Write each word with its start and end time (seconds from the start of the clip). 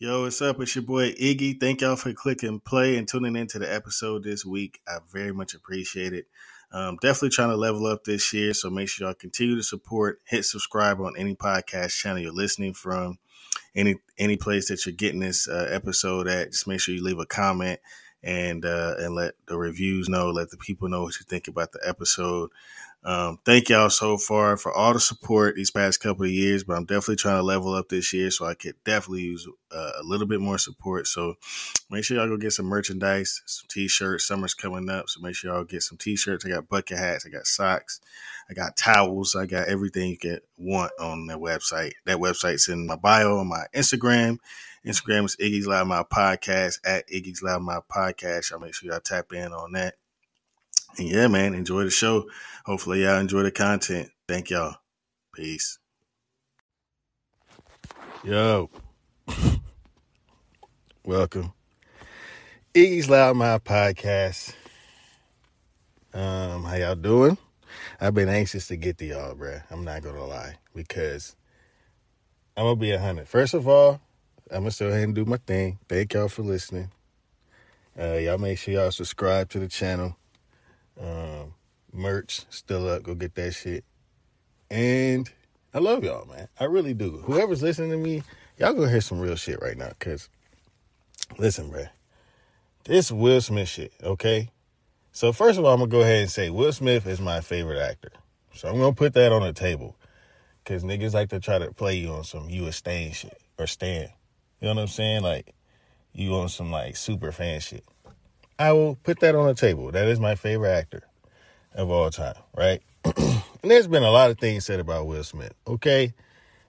Yo, 0.00 0.22
what's 0.22 0.40
up? 0.40 0.60
It's 0.60 0.76
your 0.76 0.84
boy 0.84 1.10
Iggy. 1.14 1.58
Thank 1.58 1.80
y'all 1.80 1.96
for 1.96 2.12
clicking 2.12 2.60
play 2.60 2.96
and 2.96 3.08
tuning 3.08 3.34
into 3.34 3.58
the 3.58 3.74
episode 3.74 4.22
this 4.22 4.46
week. 4.46 4.80
I 4.86 4.98
very 5.10 5.32
much 5.32 5.54
appreciate 5.54 6.12
it. 6.12 6.28
Um, 6.70 6.98
definitely 7.02 7.30
trying 7.30 7.48
to 7.48 7.56
level 7.56 7.84
up 7.84 8.04
this 8.04 8.32
year, 8.32 8.54
so 8.54 8.70
make 8.70 8.88
sure 8.88 9.08
y'all 9.08 9.14
continue 9.14 9.56
to 9.56 9.62
support. 9.64 10.20
Hit 10.24 10.44
subscribe 10.44 11.00
on 11.00 11.14
any 11.18 11.34
podcast 11.34 11.98
channel 11.98 12.22
you're 12.22 12.30
listening 12.30 12.74
from, 12.74 13.18
any 13.74 13.96
any 14.16 14.36
place 14.36 14.68
that 14.68 14.86
you're 14.86 14.94
getting 14.94 15.18
this 15.18 15.48
uh, 15.48 15.66
episode 15.68 16.28
at. 16.28 16.52
Just 16.52 16.68
make 16.68 16.78
sure 16.78 16.94
you 16.94 17.02
leave 17.02 17.18
a 17.18 17.26
comment 17.26 17.80
and 18.22 18.64
uh, 18.64 18.94
and 19.00 19.16
let 19.16 19.34
the 19.48 19.58
reviews 19.58 20.08
know, 20.08 20.30
let 20.30 20.50
the 20.50 20.58
people 20.58 20.88
know 20.88 21.02
what 21.02 21.18
you 21.18 21.26
think 21.28 21.48
about 21.48 21.72
the 21.72 21.80
episode. 21.84 22.50
Um, 23.04 23.38
thank 23.44 23.68
y'all 23.68 23.90
so 23.90 24.18
far 24.18 24.56
for 24.56 24.72
all 24.72 24.92
the 24.92 25.00
support 25.00 25.54
these 25.54 25.70
past 25.70 26.00
couple 26.00 26.24
of 26.24 26.30
years, 26.30 26.64
but 26.64 26.76
I'm 26.76 26.84
definitely 26.84 27.16
trying 27.16 27.38
to 27.38 27.42
level 27.42 27.72
up 27.72 27.88
this 27.88 28.12
year, 28.12 28.30
so 28.30 28.44
I 28.44 28.54
could 28.54 28.74
definitely 28.84 29.22
use 29.22 29.46
uh, 29.72 29.92
a 30.00 30.02
little 30.02 30.26
bit 30.26 30.40
more 30.40 30.58
support. 30.58 31.06
So 31.06 31.36
make 31.90 32.04
sure 32.04 32.16
y'all 32.16 32.28
go 32.28 32.36
get 32.36 32.52
some 32.52 32.66
merchandise, 32.66 33.40
some 33.46 33.68
t-shirts. 33.68 34.26
Summer's 34.26 34.52
coming 34.52 34.90
up, 34.90 35.08
so 35.08 35.20
make 35.20 35.36
sure 35.36 35.54
y'all 35.54 35.64
get 35.64 35.84
some 35.84 35.96
t-shirts. 35.96 36.44
I 36.44 36.48
got 36.48 36.68
bucket 36.68 36.98
hats, 36.98 37.24
I 37.24 37.30
got 37.30 37.46
socks, 37.46 38.00
I 38.50 38.54
got 38.54 38.76
towels, 38.76 39.36
I 39.36 39.46
got 39.46 39.68
everything 39.68 40.10
you 40.10 40.18
can 40.18 40.40
want 40.56 40.92
on 41.00 41.26
that 41.28 41.38
website. 41.38 41.92
That 42.04 42.18
website's 42.18 42.68
in 42.68 42.86
my 42.86 42.96
bio 42.96 43.38
on 43.38 43.46
my 43.46 43.66
Instagram. 43.74 44.38
Instagram 44.84 45.24
is 45.24 45.36
Iggy's 45.36 45.66
Loudmouth 45.66 46.08
Podcast 46.08 46.80
at 46.84 47.08
Iggy's 47.08 47.42
Loudmouth 47.42 47.84
Podcast. 47.90 48.50
Y'all 48.50 48.60
make 48.60 48.74
sure 48.74 48.90
y'all 48.90 49.00
tap 49.00 49.32
in 49.32 49.52
on 49.52 49.72
that. 49.72 49.94
And 50.96 51.08
yeah, 51.08 51.28
man, 51.28 51.54
enjoy 51.54 51.84
the 51.84 51.90
show. 51.90 52.28
Hopefully, 52.64 53.02
y'all 53.02 53.18
enjoy 53.18 53.42
the 53.42 53.50
content. 53.50 54.10
Thank 54.26 54.50
y'all. 54.50 54.76
Peace. 55.34 55.78
Yo. 58.24 58.70
Welcome. 61.04 61.52
Iggy's 62.74 63.08
Loud 63.08 63.36
Mouth 63.36 63.64
Podcast. 63.64 64.54
Um, 66.12 66.64
how 66.64 66.74
y'all 66.76 66.94
doing? 66.94 67.38
I've 68.00 68.14
been 68.14 68.28
anxious 68.28 68.68
to 68.68 68.76
get 68.76 68.98
to 68.98 69.04
y'all, 69.04 69.34
bruh. 69.34 69.62
I'm 69.70 69.84
not 69.84 70.02
gonna 70.02 70.24
lie. 70.24 70.56
Because 70.74 71.36
I'm 72.56 72.64
gonna 72.64 72.76
be 72.76 72.90
a 72.90 72.98
hundred. 72.98 73.28
First 73.28 73.54
of 73.54 73.68
all, 73.68 74.00
I'm 74.50 74.64
gonna 74.64 74.74
go 74.78 74.88
ahead 74.88 75.04
and 75.04 75.14
do 75.14 75.24
my 75.24 75.38
thing. 75.38 75.78
Thank 75.88 76.14
y'all 76.14 76.28
for 76.28 76.42
listening. 76.42 76.90
Uh, 77.98 78.14
y'all 78.14 78.38
make 78.38 78.58
sure 78.58 78.74
y'all 78.74 78.90
subscribe 78.90 79.48
to 79.50 79.58
the 79.58 79.68
channel. 79.68 80.16
Um, 81.00 81.54
merch 81.92 82.42
still 82.50 82.88
up. 82.88 83.02
Go 83.02 83.14
get 83.14 83.34
that 83.36 83.52
shit. 83.52 83.84
And 84.70 85.30
I 85.72 85.78
love 85.78 86.04
y'all, 86.04 86.26
man. 86.26 86.48
I 86.58 86.64
really 86.64 86.94
do. 86.94 87.18
Whoever's 87.24 87.62
listening 87.62 87.90
to 87.90 87.96
me, 87.96 88.22
y'all 88.58 88.72
gonna 88.72 88.90
hear 88.90 89.00
some 89.00 89.20
real 89.20 89.36
shit 89.36 89.60
right 89.62 89.76
now. 89.76 89.92
Cause 89.98 90.28
listen, 91.38 91.70
bro, 91.70 91.84
this 92.84 93.12
Will 93.12 93.40
Smith 93.40 93.68
shit. 93.68 93.92
Okay. 94.02 94.50
So 95.12 95.32
first 95.32 95.58
of 95.58 95.64
all, 95.64 95.72
I'm 95.72 95.80
gonna 95.80 95.90
go 95.90 96.00
ahead 96.00 96.22
and 96.22 96.30
say 96.30 96.50
Will 96.50 96.72
Smith 96.72 97.06
is 97.06 97.20
my 97.20 97.40
favorite 97.40 97.80
actor. 97.80 98.12
So 98.54 98.68
I'm 98.68 98.78
gonna 98.78 98.92
put 98.92 99.14
that 99.14 99.32
on 99.32 99.42
the 99.42 99.52
table. 99.52 99.96
Cause 100.64 100.84
niggas 100.84 101.14
like 101.14 101.30
to 101.30 101.40
try 101.40 101.58
to 101.58 101.72
play 101.72 101.96
you 101.96 102.10
on 102.10 102.24
some 102.24 102.50
you 102.50 102.66
a 102.66 102.72
Stan 102.72 103.12
shit 103.12 103.40
or 103.58 103.66
Stan. 103.66 104.10
You 104.60 104.68
know 104.68 104.74
what 104.74 104.82
I'm 104.82 104.88
saying? 104.88 105.22
Like 105.22 105.54
you 106.12 106.34
on 106.34 106.48
some 106.48 106.70
like 106.70 106.96
super 106.96 107.32
fan 107.32 107.60
shit. 107.60 107.84
I 108.58 108.72
will 108.72 108.96
put 108.96 109.20
that 109.20 109.34
on 109.34 109.46
the 109.46 109.54
table. 109.54 109.92
That 109.92 110.08
is 110.08 110.18
my 110.18 110.34
favorite 110.34 110.70
actor 110.72 111.02
of 111.74 111.90
all 111.90 112.10
time, 112.10 112.34
right? 112.56 112.82
and 113.04 113.42
there's 113.62 113.86
been 113.86 114.02
a 114.02 114.10
lot 114.10 114.30
of 114.30 114.38
things 114.38 114.66
said 114.66 114.80
about 114.80 115.06
Will 115.06 115.22
Smith, 115.22 115.54
okay? 115.66 116.12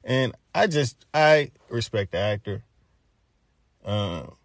And 0.03 0.33
I 0.53 0.67
just 0.67 1.05
I 1.13 1.51
respect 1.69 2.11
the 2.11 2.19
actor. 2.19 2.63
Um, 3.83 4.35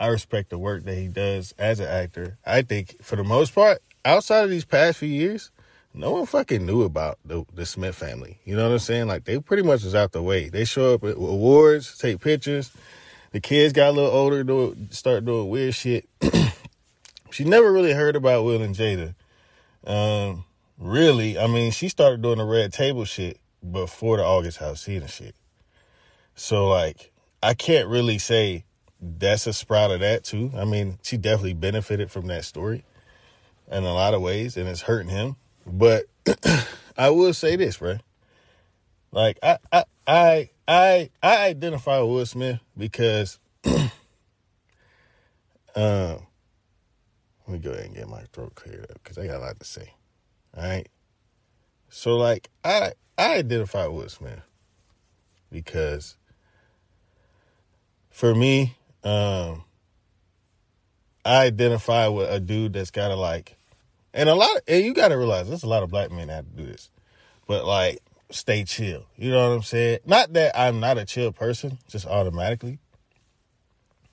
I 0.00 0.06
respect 0.06 0.50
the 0.50 0.58
work 0.58 0.84
that 0.84 0.94
he 0.94 1.08
does 1.08 1.52
as 1.58 1.80
an 1.80 1.88
actor. 1.88 2.38
I 2.46 2.62
think 2.62 3.02
for 3.02 3.16
the 3.16 3.24
most 3.24 3.54
part, 3.54 3.82
outside 4.04 4.44
of 4.44 4.50
these 4.50 4.64
past 4.64 4.98
few 4.98 5.08
years, 5.08 5.50
no 5.92 6.12
one 6.12 6.26
fucking 6.26 6.64
knew 6.64 6.82
about 6.82 7.18
the, 7.24 7.44
the 7.52 7.66
Smith 7.66 7.96
family. 7.96 8.38
You 8.44 8.56
know 8.56 8.64
what 8.64 8.72
I'm 8.72 8.78
saying? 8.78 9.08
Like 9.08 9.24
they 9.24 9.38
pretty 9.40 9.62
much 9.62 9.82
was 9.82 9.94
out 9.94 10.12
the 10.12 10.22
way. 10.22 10.48
They 10.48 10.64
show 10.64 10.94
up 10.94 11.04
at 11.04 11.16
awards, 11.16 11.98
take 11.98 12.20
pictures. 12.20 12.70
The 13.32 13.40
kids 13.40 13.72
got 13.72 13.90
a 13.90 13.92
little 13.92 14.10
older, 14.10 14.42
do 14.42 14.76
start 14.90 15.24
doing 15.24 15.48
weird 15.50 15.74
shit. 15.74 16.08
she 17.30 17.44
never 17.44 17.72
really 17.72 17.92
heard 17.92 18.16
about 18.16 18.44
Will 18.44 18.62
and 18.62 18.74
Jada. 18.74 19.14
Um, 19.84 20.44
really, 20.78 21.38
I 21.38 21.46
mean, 21.46 21.70
she 21.72 21.88
started 21.88 22.22
doing 22.22 22.38
the 22.38 22.44
red 22.44 22.72
table 22.72 23.04
shit 23.04 23.38
before 23.70 24.16
the 24.18 24.24
August 24.24 24.60
Alsina 24.60 25.08
shit. 25.08 25.34
So 26.34 26.68
like, 26.68 27.12
I 27.42 27.54
can't 27.54 27.88
really 27.88 28.18
say 28.18 28.64
that's 29.00 29.46
a 29.46 29.52
sprout 29.52 29.90
of 29.90 30.00
that 30.00 30.24
too. 30.24 30.52
I 30.56 30.64
mean, 30.64 30.98
she 31.02 31.16
definitely 31.16 31.54
benefited 31.54 32.10
from 32.10 32.26
that 32.28 32.44
story 32.44 32.84
in 33.70 33.84
a 33.84 33.92
lot 33.92 34.14
of 34.14 34.22
ways, 34.22 34.56
and 34.56 34.68
it's 34.68 34.82
hurting 34.82 35.10
him. 35.10 35.36
But 35.66 36.06
I 36.96 37.10
will 37.10 37.34
say 37.34 37.56
this, 37.56 37.78
bro. 37.78 37.98
Like 39.12 39.38
I, 39.42 39.58
I, 39.72 39.84
I, 40.06 40.50
I, 40.66 41.10
I 41.22 41.46
identify 41.46 42.00
with 42.00 42.10
Will 42.10 42.26
Smith 42.26 42.60
because, 42.76 43.38
um, 45.74 46.26
let 47.48 47.54
me 47.54 47.58
go 47.60 47.70
ahead 47.70 47.86
and 47.86 47.94
get 47.94 48.08
my 48.08 48.22
throat 48.32 48.54
cleared 48.54 48.90
up 48.90 49.02
because 49.02 49.16
I 49.16 49.26
got 49.26 49.36
a 49.36 49.40
lot 49.40 49.58
to 49.58 49.64
say. 49.64 49.94
All 50.54 50.62
right. 50.62 50.86
So 51.88 52.16
like 52.16 52.50
I, 52.62 52.92
I 53.16 53.36
identify 53.36 53.86
with 53.86 54.12
Smith 54.12 54.42
because 55.50 56.16
for 58.10 58.34
me, 58.34 58.76
um, 59.02 59.64
I 61.24 61.46
identify 61.46 62.08
with 62.08 62.30
a 62.30 62.38
dude 62.38 62.74
that's 62.74 62.90
got 62.90 63.08
to 63.08 63.16
like, 63.16 63.56
and 64.12 64.28
a 64.28 64.34
lot, 64.34 64.54
of, 64.54 64.62
and 64.68 64.84
you 64.84 64.92
got 64.92 65.08
to 65.08 65.16
realize 65.16 65.48
there's 65.48 65.62
a 65.62 65.68
lot 65.68 65.82
of 65.82 65.90
black 65.90 66.10
men 66.10 66.28
that 66.28 66.34
have 66.34 66.50
to 66.50 66.62
do 66.62 66.66
this, 66.66 66.90
but 67.46 67.64
like 67.64 68.00
stay 68.30 68.64
chill. 68.64 69.06
You 69.16 69.30
know 69.30 69.48
what 69.48 69.56
I'm 69.56 69.62
saying? 69.62 70.00
Not 70.04 70.34
that 70.34 70.58
I'm 70.58 70.80
not 70.80 70.98
a 70.98 71.06
chill 71.06 71.32
person, 71.32 71.78
just 71.88 72.06
automatically, 72.06 72.78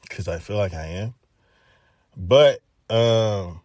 because 0.03 0.29
I 0.29 0.40
feel 0.40 0.57
like 0.57 0.73
I 0.73 0.85
am. 0.85 1.16
But 2.16 2.62
um, 2.90 3.62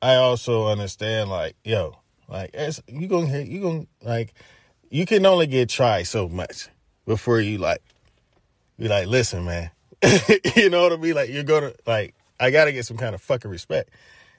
I 0.00 0.16
also 0.16 0.66
understand, 0.66 1.30
like, 1.30 1.56
yo, 1.64 1.96
like, 2.28 2.54
you 2.86 3.06
gonna 3.06 3.40
you 3.40 3.60
gonna 3.60 3.86
like, 4.02 4.34
you 4.90 5.06
can 5.06 5.24
only 5.26 5.46
get 5.46 5.68
tried 5.68 6.04
so 6.04 6.28
much 6.28 6.68
before 7.06 7.40
you 7.40 7.58
like, 7.58 7.82
be 8.78 8.88
like, 8.88 9.06
listen, 9.06 9.44
man, 9.44 9.70
you 10.56 10.70
know 10.70 10.82
what 10.82 10.92
I 10.92 10.96
mean? 10.96 11.14
Like, 11.14 11.30
you're 11.30 11.42
gonna 11.44 11.72
like, 11.86 12.14
I 12.40 12.50
gotta 12.50 12.72
get 12.72 12.86
some 12.86 12.96
kind 12.96 13.14
of 13.14 13.22
fucking 13.22 13.50
respect, 13.50 13.90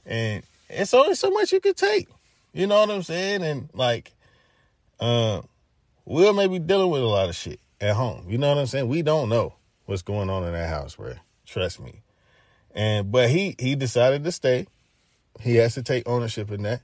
and 0.06 0.44
it's 0.70 0.94
only 0.94 1.16
so 1.16 1.30
much 1.32 1.52
you 1.52 1.60
can 1.60 1.74
take. 1.74 2.08
You 2.54 2.68
know 2.68 2.80
what 2.82 2.92
I'm 2.92 3.04
saying? 3.04 3.44
And 3.44 3.70
like, 3.74 4.12
uh, 5.00 5.42
Will 6.06 6.34
may 6.34 6.48
be 6.48 6.60
dealing 6.60 6.90
with 6.92 7.02
a 7.02 7.08
lot 7.08 7.30
of 7.30 7.36
shit 7.36 7.60
at 7.80 7.96
home. 7.96 8.26
You 8.28 8.38
know 8.38 8.50
what 8.50 8.58
I'm 8.58 8.66
saying? 8.68 8.88
We 8.88 9.02
don't 9.02 9.30
know 9.30 9.56
what's 9.86 10.02
going 10.02 10.30
on 10.30 10.44
in 10.44 10.54
that 10.54 10.70
house, 10.70 10.98
bro. 10.98 11.14
Trust 11.46 11.80
me. 11.80 12.03
And 12.74 13.12
but 13.12 13.30
he 13.30 13.56
he 13.60 13.76
decided 13.76 14.24
to 14.24 14.32
stay. 14.32 14.68
He 15.40 15.56
has 15.56 15.76
to 15.76 15.84
take 15.84 16.08
ownership 16.08 16.52
in 16.52 16.64
that. 16.64 16.82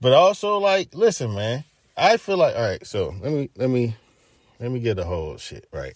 But 0.00 0.12
also, 0.12 0.58
like, 0.58 0.94
listen, 0.94 1.34
man. 1.34 1.64
I 1.96 2.16
feel 2.16 2.36
like 2.36 2.54
all 2.54 2.62
right. 2.62 2.86
So 2.86 3.14
let 3.20 3.32
me 3.32 3.50
let 3.56 3.70
me 3.70 3.96
let 4.60 4.70
me 4.70 4.80
get 4.80 4.96
the 4.96 5.04
whole 5.04 5.36
shit 5.36 5.68
right. 5.72 5.94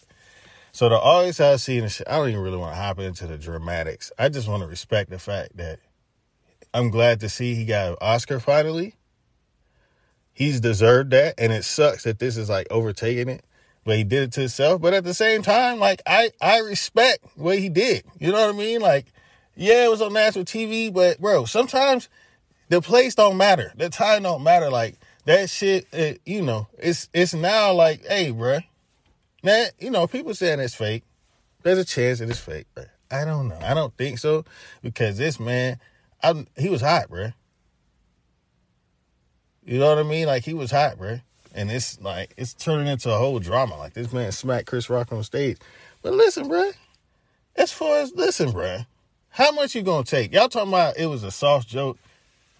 So 0.72 0.88
the 0.88 0.96
always 0.96 1.38
I 1.38 1.56
see 1.56 1.80
the 1.80 1.88
shit. 1.88 2.08
I 2.08 2.16
don't 2.16 2.30
even 2.30 2.40
really 2.40 2.56
want 2.56 2.74
to 2.74 2.80
hop 2.80 2.98
into 2.98 3.26
the 3.26 3.38
dramatics. 3.38 4.10
I 4.18 4.28
just 4.28 4.48
want 4.48 4.62
to 4.62 4.66
respect 4.66 5.10
the 5.10 5.18
fact 5.18 5.56
that 5.58 5.78
I'm 6.74 6.90
glad 6.90 7.20
to 7.20 7.28
see 7.28 7.54
he 7.54 7.64
got 7.64 7.90
an 7.90 7.96
Oscar 8.00 8.40
finally. 8.40 8.94
He's 10.32 10.60
deserved 10.60 11.10
that, 11.10 11.34
and 11.36 11.52
it 11.52 11.64
sucks 11.64 12.04
that 12.04 12.18
this 12.18 12.36
is 12.36 12.48
like 12.48 12.66
overtaking 12.70 13.28
it. 13.28 13.44
But 13.84 13.96
he 13.96 14.04
did 14.04 14.22
it 14.22 14.32
to 14.32 14.40
himself. 14.40 14.80
But 14.80 14.94
at 14.94 15.04
the 15.04 15.14
same 15.14 15.42
time, 15.42 15.78
like 15.78 16.02
I 16.06 16.30
I 16.40 16.58
respect 16.58 17.24
what 17.36 17.58
he 17.58 17.68
did. 17.68 18.04
You 18.18 18.32
know 18.32 18.40
what 18.46 18.54
I 18.54 18.58
mean? 18.58 18.80
Like, 18.80 19.06
yeah, 19.56 19.84
it 19.84 19.90
was 19.90 20.02
on 20.02 20.12
national 20.12 20.44
TV, 20.44 20.92
but 20.92 21.20
bro, 21.20 21.44
sometimes 21.44 22.08
the 22.68 22.80
place 22.80 23.14
don't 23.14 23.36
matter, 23.36 23.72
the 23.76 23.90
time 23.90 24.22
don't 24.22 24.42
matter. 24.42 24.70
Like 24.70 24.98
that 25.24 25.50
shit, 25.50 25.86
it, 25.92 26.20
you 26.24 26.42
know, 26.42 26.68
it's 26.78 27.08
it's 27.12 27.34
now 27.34 27.72
like, 27.72 28.04
hey, 28.06 28.30
bro, 28.30 28.60
man, 29.42 29.68
you 29.78 29.90
know, 29.90 30.06
people 30.06 30.34
saying 30.34 30.60
it's 30.60 30.74
fake. 30.74 31.04
There's 31.62 31.78
a 31.78 31.84
chance 31.84 32.20
it 32.20 32.30
is 32.30 32.40
fake, 32.40 32.66
but 32.74 32.88
I 33.10 33.24
don't 33.24 33.48
know. 33.48 33.58
I 33.62 33.74
don't 33.74 33.96
think 33.96 34.18
so 34.18 34.44
because 34.82 35.18
this 35.18 35.38
man, 35.38 35.78
I 36.22 36.46
he 36.56 36.68
was 36.68 36.80
hot, 36.80 37.08
bro. 37.08 37.32
You 39.64 39.78
know 39.78 39.88
what 39.88 39.98
I 39.98 40.02
mean? 40.02 40.26
Like 40.26 40.44
he 40.44 40.54
was 40.54 40.70
hot, 40.70 40.98
bro. 40.98 41.20
And 41.54 41.70
it's 41.70 42.00
like 42.00 42.34
it's 42.36 42.54
turning 42.54 42.86
into 42.86 43.10
a 43.12 43.18
whole 43.18 43.38
drama. 43.38 43.76
Like 43.76 43.94
this 43.94 44.12
man 44.12 44.32
smacked 44.32 44.66
Chris 44.66 44.88
Rock 44.90 45.12
on 45.12 45.22
stage. 45.24 45.58
But 46.02 46.14
listen, 46.14 46.48
bro. 46.48 46.70
As 47.56 47.72
far 47.72 47.98
as 48.00 48.12
listen, 48.14 48.50
bro. 48.52 48.80
How 49.30 49.52
much 49.52 49.74
you 49.74 49.82
gonna 49.82 50.04
take? 50.04 50.32
Y'all 50.32 50.48
talking 50.48 50.70
about 50.70 50.96
it 50.98 51.06
was 51.06 51.24
a 51.24 51.30
soft 51.30 51.68
joke, 51.68 51.98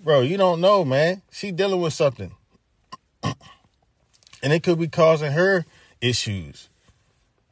bro? 0.00 0.20
You 0.22 0.36
don't 0.36 0.60
know, 0.60 0.84
man. 0.84 1.22
She 1.30 1.52
dealing 1.52 1.80
with 1.80 1.92
something, 1.92 2.32
and 4.42 4.52
it 4.52 4.62
could 4.62 4.78
be 4.78 4.88
causing 4.88 5.32
her 5.32 5.64
issues. 6.00 6.68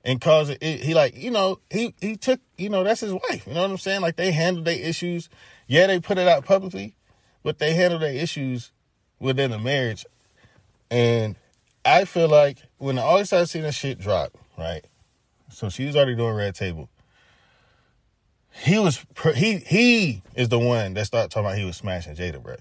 and 0.05 0.21
cause 0.21 0.49
it, 0.49 0.59
it, 0.63 0.81
he 0.81 0.95
like 0.95 1.17
you 1.17 1.31
know 1.31 1.61
he 1.71 1.95
he 2.01 2.17
took 2.17 2.41
you 2.57 2.69
know 2.69 2.83
that's 2.85 3.01
his 3.01 3.13
wife 3.13 3.47
you 3.47 3.55
know 3.55 3.63
what 3.63 3.71
i'm 3.71 3.79
saying 3.79 4.01
like 4.01 4.17
they 4.17 4.33
handled 4.33 4.65
their 4.65 4.79
issues 4.79 5.29
yeah 5.67 5.87
they 5.87 6.01
put 6.01 6.19
it 6.19 6.27
out 6.27 6.45
publicly 6.45 6.95
but 7.43 7.59
they 7.59 7.75
handled 7.75 8.03
their 8.03 8.13
issues 8.15 8.73
within 9.19 9.51
the 9.51 9.59
marriage 9.59 10.05
and 10.91 11.37
i 11.85 12.05
feel 12.05 12.29
like 12.29 12.59
when 12.79 12.97
the 12.97 13.03
august 13.03 13.33
alsina 13.33 13.73
shit 13.73 13.99
drop, 13.99 14.37
right 14.59 14.85
so 15.51 15.69
she 15.69 15.87
was 15.87 15.97
already 15.97 16.15
doing 16.15 16.35
red 16.35 16.55
table 16.55 16.89
he 18.51 18.79
was 18.79 19.05
he 19.35 19.59
he 19.59 20.23
is 20.35 20.49
the 20.49 20.59
one 20.59 20.95
that 20.95 21.07
started 21.07 21.31
talking 21.31 21.47
about 21.47 21.59
he 21.59 21.65
was 21.65 21.77
smashing 21.77 22.15
jada 22.15 22.43
bro 22.43 22.57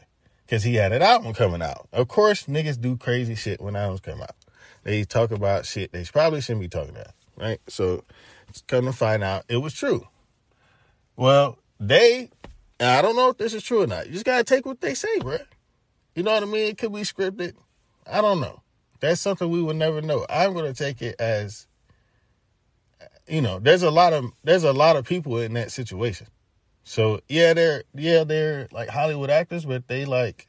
because 0.45 0.63
he 0.63 0.75
had 0.75 0.91
an 0.91 1.01
album 1.01 1.33
coming 1.33 1.61
out 1.61 1.87
of 1.91 2.07
course 2.07 2.45
niggas 2.45 2.79
do 2.79 2.95
crazy 2.97 3.35
shit 3.35 3.59
when 3.61 3.75
albums 3.75 4.01
come 4.01 4.21
out 4.21 4.35
they 4.83 5.03
talk 5.03 5.31
about 5.31 5.65
shit 5.65 5.91
they 5.91 6.03
probably 6.05 6.41
shouldn't 6.41 6.61
be 6.61 6.69
talking 6.69 6.91
about 6.95 7.13
right? 7.39 7.59
So 7.67 8.03
come 8.67 8.85
to 8.85 8.93
find 8.93 9.23
out 9.23 9.45
it 9.47 9.57
was 9.57 9.73
true. 9.73 10.07
Well, 11.15 11.57
they, 11.79 12.29
I 12.79 13.01
don't 13.01 13.15
know 13.15 13.29
if 13.29 13.37
this 13.37 13.53
is 13.53 13.63
true 13.63 13.83
or 13.83 13.87
not. 13.87 14.07
You 14.07 14.13
just 14.13 14.25
gotta 14.25 14.43
take 14.43 14.65
what 14.65 14.81
they 14.81 14.93
say, 14.93 15.19
bro. 15.19 15.37
You 16.15 16.23
know 16.23 16.33
what 16.33 16.43
I 16.43 16.45
mean? 16.45 16.69
It 16.69 16.77
could 16.77 16.93
be 16.93 17.01
scripted. 17.01 17.53
I 18.11 18.21
don't 18.21 18.41
know. 18.41 18.61
That's 18.99 19.21
something 19.21 19.49
we 19.49 19.61
will 19.61 19.73
never 19.73 20.01
know. 20.01 20.25
I'm 20.29 20.53
gonna 20.53 20.73
take 20.73 21.01
it 21.01 21.15
as, 21.19 21.67
you 23.27 23.41
know, 23.41 23.59
there's 23.59 23.83
a 23.83 23.91
lot 23.91 24.13
of 24.13 24.31
there's 24.43 24.63
a 24.63 24.73
lot 24.73 24.95
of 24.95 25.05
people 25.05 25.37
in 25.37 25.53
that 25.53 25.71
situation. 25.71 26.27
So 26.83 27.21
yeah, 27.27 27.53
they're 27.53 27.83
yeah 27.93 28.23
they're 28.23 28.67
like 28.71 28.89
Hollywood 28.89 29.29
actors, 29.29 29.65
but 29.65 29.87
they 29.87 30.05
like, 30.05 30.47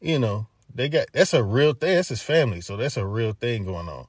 you 0.00 0.18
know, 0.18 0.46
they 0.72 0.88
got 0.88 1.08
that's 1.12 1.34
a 1.34 1.42
real 1.42 1.72
thing. 1.72 1.96
That's 1.96 2.10
his 2.10 2.22
family, 2.22 2.60
so 2.60 2.76
that's 2.76 2.96
a 2.96 3.06
real 3.06 3.32
thing 3.32 3.64
going 3.64 3.88
on. 3.88 4.06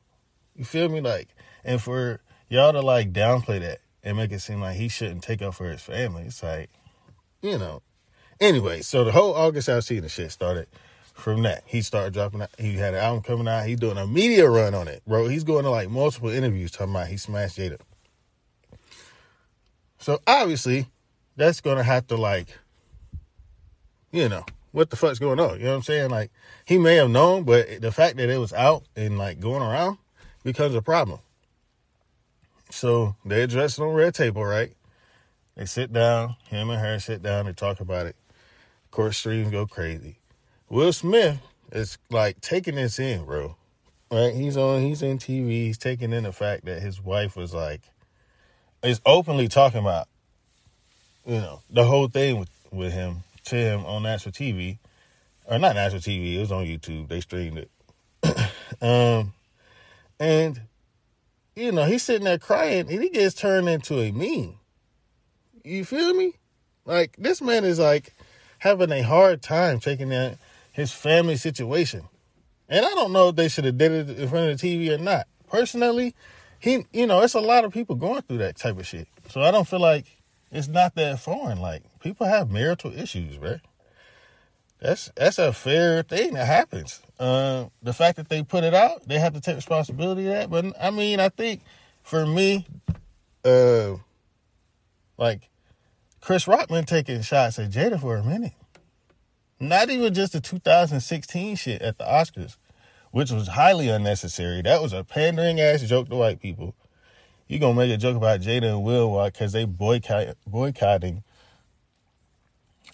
You 0.56 0.66
feel 0.66 0.90
me? 0.90 1.02
Like 1.02 1.30
and 1.64 1.82
for 1.82 2.22
y'all 2.50 2.74
to 2.74 2.82
like 2.82 3.12
downplay 3.14 3.60
that 3.62 3.80
and 4.04 4.18
make 4.18 4.32
it 4.32 4.40
seem 4.40 4.62
like 4.62 4.76
he 4.76 4.88
shouldn't 4.90 5.24
take 5.24 5.42
up 5.42 5.56
for 5.56 5.70
his 5.70 5.82
family, 5.82 6.24
it's 6.24 6.44
like, 6.44 6.70
you 7.42 7.58
know. 7.58 7.82
Anyway, 8.40 8.82
so 8.82 9.04
the 9.04 9.12
whole 9.12 9.36
August 9.36 9.70
Alsina 9.70 10.10
shit 10.10 10.32
started 10.32 10.68
from 11.14 11.44
that. 11.44 11.64
He 11.66 11.82
started 11.82 12.14
dropping 12.14 12.42
out. 12.42 12.50
He 12.58 12.76
had 12.76 12.94
an 12.94 13.02
album 13.02 13.24
coming 13.24 13.48
out. 13.48 13.66
He's 13.66 13.80
doing 13.80 13.98
a 13.98 14.08
media 14.08 14.50
run 14.50 14.74
on 14.74 14.88
it, 14.88 15.02
bro. 15.06 15.28
He's 15.28 15.44
going 15.44 15.64
to 15.64 15.70
like 15.70 15.90
multiple 15.90 16.30
interviews 16.30 16.72
talking 16.72 16.94
about 16.94 17.08
he 17.08 17.18
smashed 17.18 17.58
Jada. 17.58 17.80
So 20.02 20.20
obviously, 20.26 20.88
that's 21.38 21.62
gonna 21.62 21.84
have 21.84 22.08
to 22.08 22.18
like, 22.18 22.58
you 24.12 24.28
know, 24.28 24.44
what 24.72 24.90
the 24.90 24.96
fuck's 24.96 25.20
going 25.20 25.40
on? 25.40 25.60
You 25.60 25.66
know 25.66 25.72
what 25.72 25.76
I'm 25.78 25.84
saying? 25.84 26.10
Like, 26.10 26.32
he 26.66 26.80
may 26.80 26.96
have 26.96 27.10
known, 27.10 27.44
but 27.44 27.82
the 27.82 27.92
fact 27.92 28.18
that 28.18 28.30
it 28.30 28.40
was 28.40 28.52
out 28.52 28.84
and 28.96 29.20
like 29.20 29.40
going 29.40 29.62
around 29.62 30.00
becomes 30.44 30.74
a 30.74 30.82
problem. 30.82 31.20
So 32.72 33.16
they 33.26 33.44
address 33.44 33.78
it 33.78 33.84
on 33.84 33.94
red 33.94 34.16
table, 34.16 34.44
right? 34.44 34.74
They 35.56 35.66
sit 35.66 35.94
down, 35.94 36.36
him 36.48 36.72
and 36.72 36.80
her 36.80 37.00
sit 37.00 37.22
down, 37.22 37.46
they 37.46 37.54
talk 37.54 37.80
about 37.80 38.08
it. 38.08 38.16
Court 38.90 39.14
streams 39.14 39.52
go 39.52 39.68
crazy. 39.68 40.18
Will 40.72 40.94
Smith 40.94 41.38
is 41.74 41.98
like 42.10 42.40
taking 42.40 42.76
this 42.76 42.98
in, 42.98 43.26
bro. 43.26 43.58
Right? 44.10 44.34
He's 44.34 44.56
on 44.56 44.80
he's 44.80 45.02
in 45.02 45.18
TV, 45.18 45.50
he's 45.66 45.78
taking 45.78 46.14
in 46.14 46.24
the 46.24 46.32
fact 46.32 46.64
that 46.64 46.82
his 46.82 47.02
wife 47.02 47.36
was 47.36 47.54
like 47.54 47.82
is 48.82 49.02
openly 49.06 49.50
talking 49.50 49.82
about, 49.82 50.08
you 51.26 51.36
know, 51.36 51.60
the 51.70 51.84
whole 51.84 52.08
thing 52.08 52.40
with, 52.40 52.50
with 52.72 52.94
him 52.94 53.18
to 53.46 53.56
him 53.58 53.86
on 53.86 54.04
national 54.04 54.32
TV. 54.32 54.78
Or 55.46 55.60
not 55.60 55.76
national 55.76 56.00
TV, 56.00 56.36
it 56.36 56.40
was 56.40 56.54
on 56.54 56.66
YouTube. 56.66 57.10
They 57.10 57.20
streamed 57.20 57.58
it. 57.58 57.70
um 58.82 59.34
and 60.22 60.62
you 61.54 61.74
know, 61.74 61.84
he's 61.84 62.04
sitting 62.04 62.24
there 62.24 62.40
crying 62.40 62.90
and 62.90 63.04
he 63.04 63.10
gets 63.10 63.36
turned 63.36 63.68
into 63.68 64.00
a 64.00 64.14
meme. 64.14 64.56
You 65.66 65.84
feel 65.84 66.14
me? 66.14 66.36
Like 66.86 67.18
this 67.18 67.42
man 67.42 67.66
is 67.66 67.78
like 67.78 68.14
having 68.60 68.94
a 68.94 69.02
hard 69.02 69.42
time 69.42 69.82
taking 69.82 70.08
that 70.10 70.38
his 70.72 70.92
family 70.92 71.38
situation. 71.38 72.08
And 72.70 72.86
I 72.86 72.90
don't 72.90 73.12
know 73.12 73.30
if 73.30 73.36
they 73.36 73.50
should 73.50 73.66
have 73.66 73.78
did 73.78 73.92
it 73.92 74.20
in 74.20 74.30
front 74.30 74.50
of 74.50 74.60
the 74.60 74.68
TV 74.68 74.90
or 74.90 74.98
not. 74.98 75.28
Personally, 75.50 76.16
he 76.60 76.86
you 76.94 77.06
know, 77.08 77.22
it's 77.22 77.34
a 77.34 77.40
lot 77.40 77.66
of 77.66 77.74
people 77.74 77.96
going 77.96 78.22
through 78.22 78.38
that 78.38 78.56
type 78.56 78.80
of 78.80 78.88
shit. 78.88 79.08
So 79.30 79.42
I 79.42 79.52
don't 79.52 79.68
feel 79.68 79.82
like 79.82 80.06
it's 80.52 80.68
not 80.68 80.96
that 80.96 81.20
foreign. 81.20 81.60
Like 81.60 81.84
people 82.00 82.28
have 82.28 82.50
marital 82.50 82.94
issues, 82.94 83.38
right? 83.38 83.60
That's 84.80 85.12
that's 85.16 85.38
a 85.38 85.54
fair 85.54 86.04
thing 86.04 86.34
that 86.34 86.48
happens. 86.48 87.02
Uh, 87.20 87.66
the 87.84 87.94
fact 87.94 88.18
that 88.18 88.30
they 88.30 88.42
put 88.42 88.64
it 88.64 88.74
out, 88.74 89.08
they 89.08 89.20
have 89.20 89.34
to 89.34 89.42
take 89.42 89.56
responsibility 89.56 90.28
of 90.28 90.34
that. 90.34 90.50
But 90.50 90.74
I 90.82 90.90
mean, 90.90 91.20
I 91.20 91.30
think 91.30 91.62
for 92.04 92.26
me, 92.26 92.66
uh, 93.46 93.96
like 95.18 95.50
Chris 96.20 96.46
Rockman 96.46 96.86
taking 96.86 97.22
shots 97.22 97.60
at 97.60 97.70
Jada 97.70 98.00
for 98.00 98.16
a 98.16 98.24
minute. 98.24 98.54
Not 99.62 99.92
even 99.92 100.12
just 100.12 100.34
the 100.34 100.42
2016 100.42 101.56
shit 101.56 101.84
at 101.84 102.00
the 102.00 102.04
Oscars, 102.04 102.58
which 103.12 103.30
was 103.30 103.48
highly 103.48 103.90
unnecessary. 103.90 104.64
That 104.64 104.82
was 104.82 104.92
a 104.92 105.04
pandering 105.04 105.60
ass 105.60 105.84
joke 105.84 106.10
to 106.10 106.16
white 106.16 106.42
people. 106.42 106.74
You 107.48 107.60
gonna 107.60 107.76
make 107.76 107.92
a 107.92 107.98
joke 107.98 108.18
about 108.18 108.42
Jada 108.42 108.70
and 108.70 108.84
Will 108.84 109.24
because 109.24 109.52
they 109.52 109.66
boycott 109.66 110.36
boycotting 110.48 111.24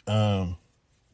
um 0.08 0.58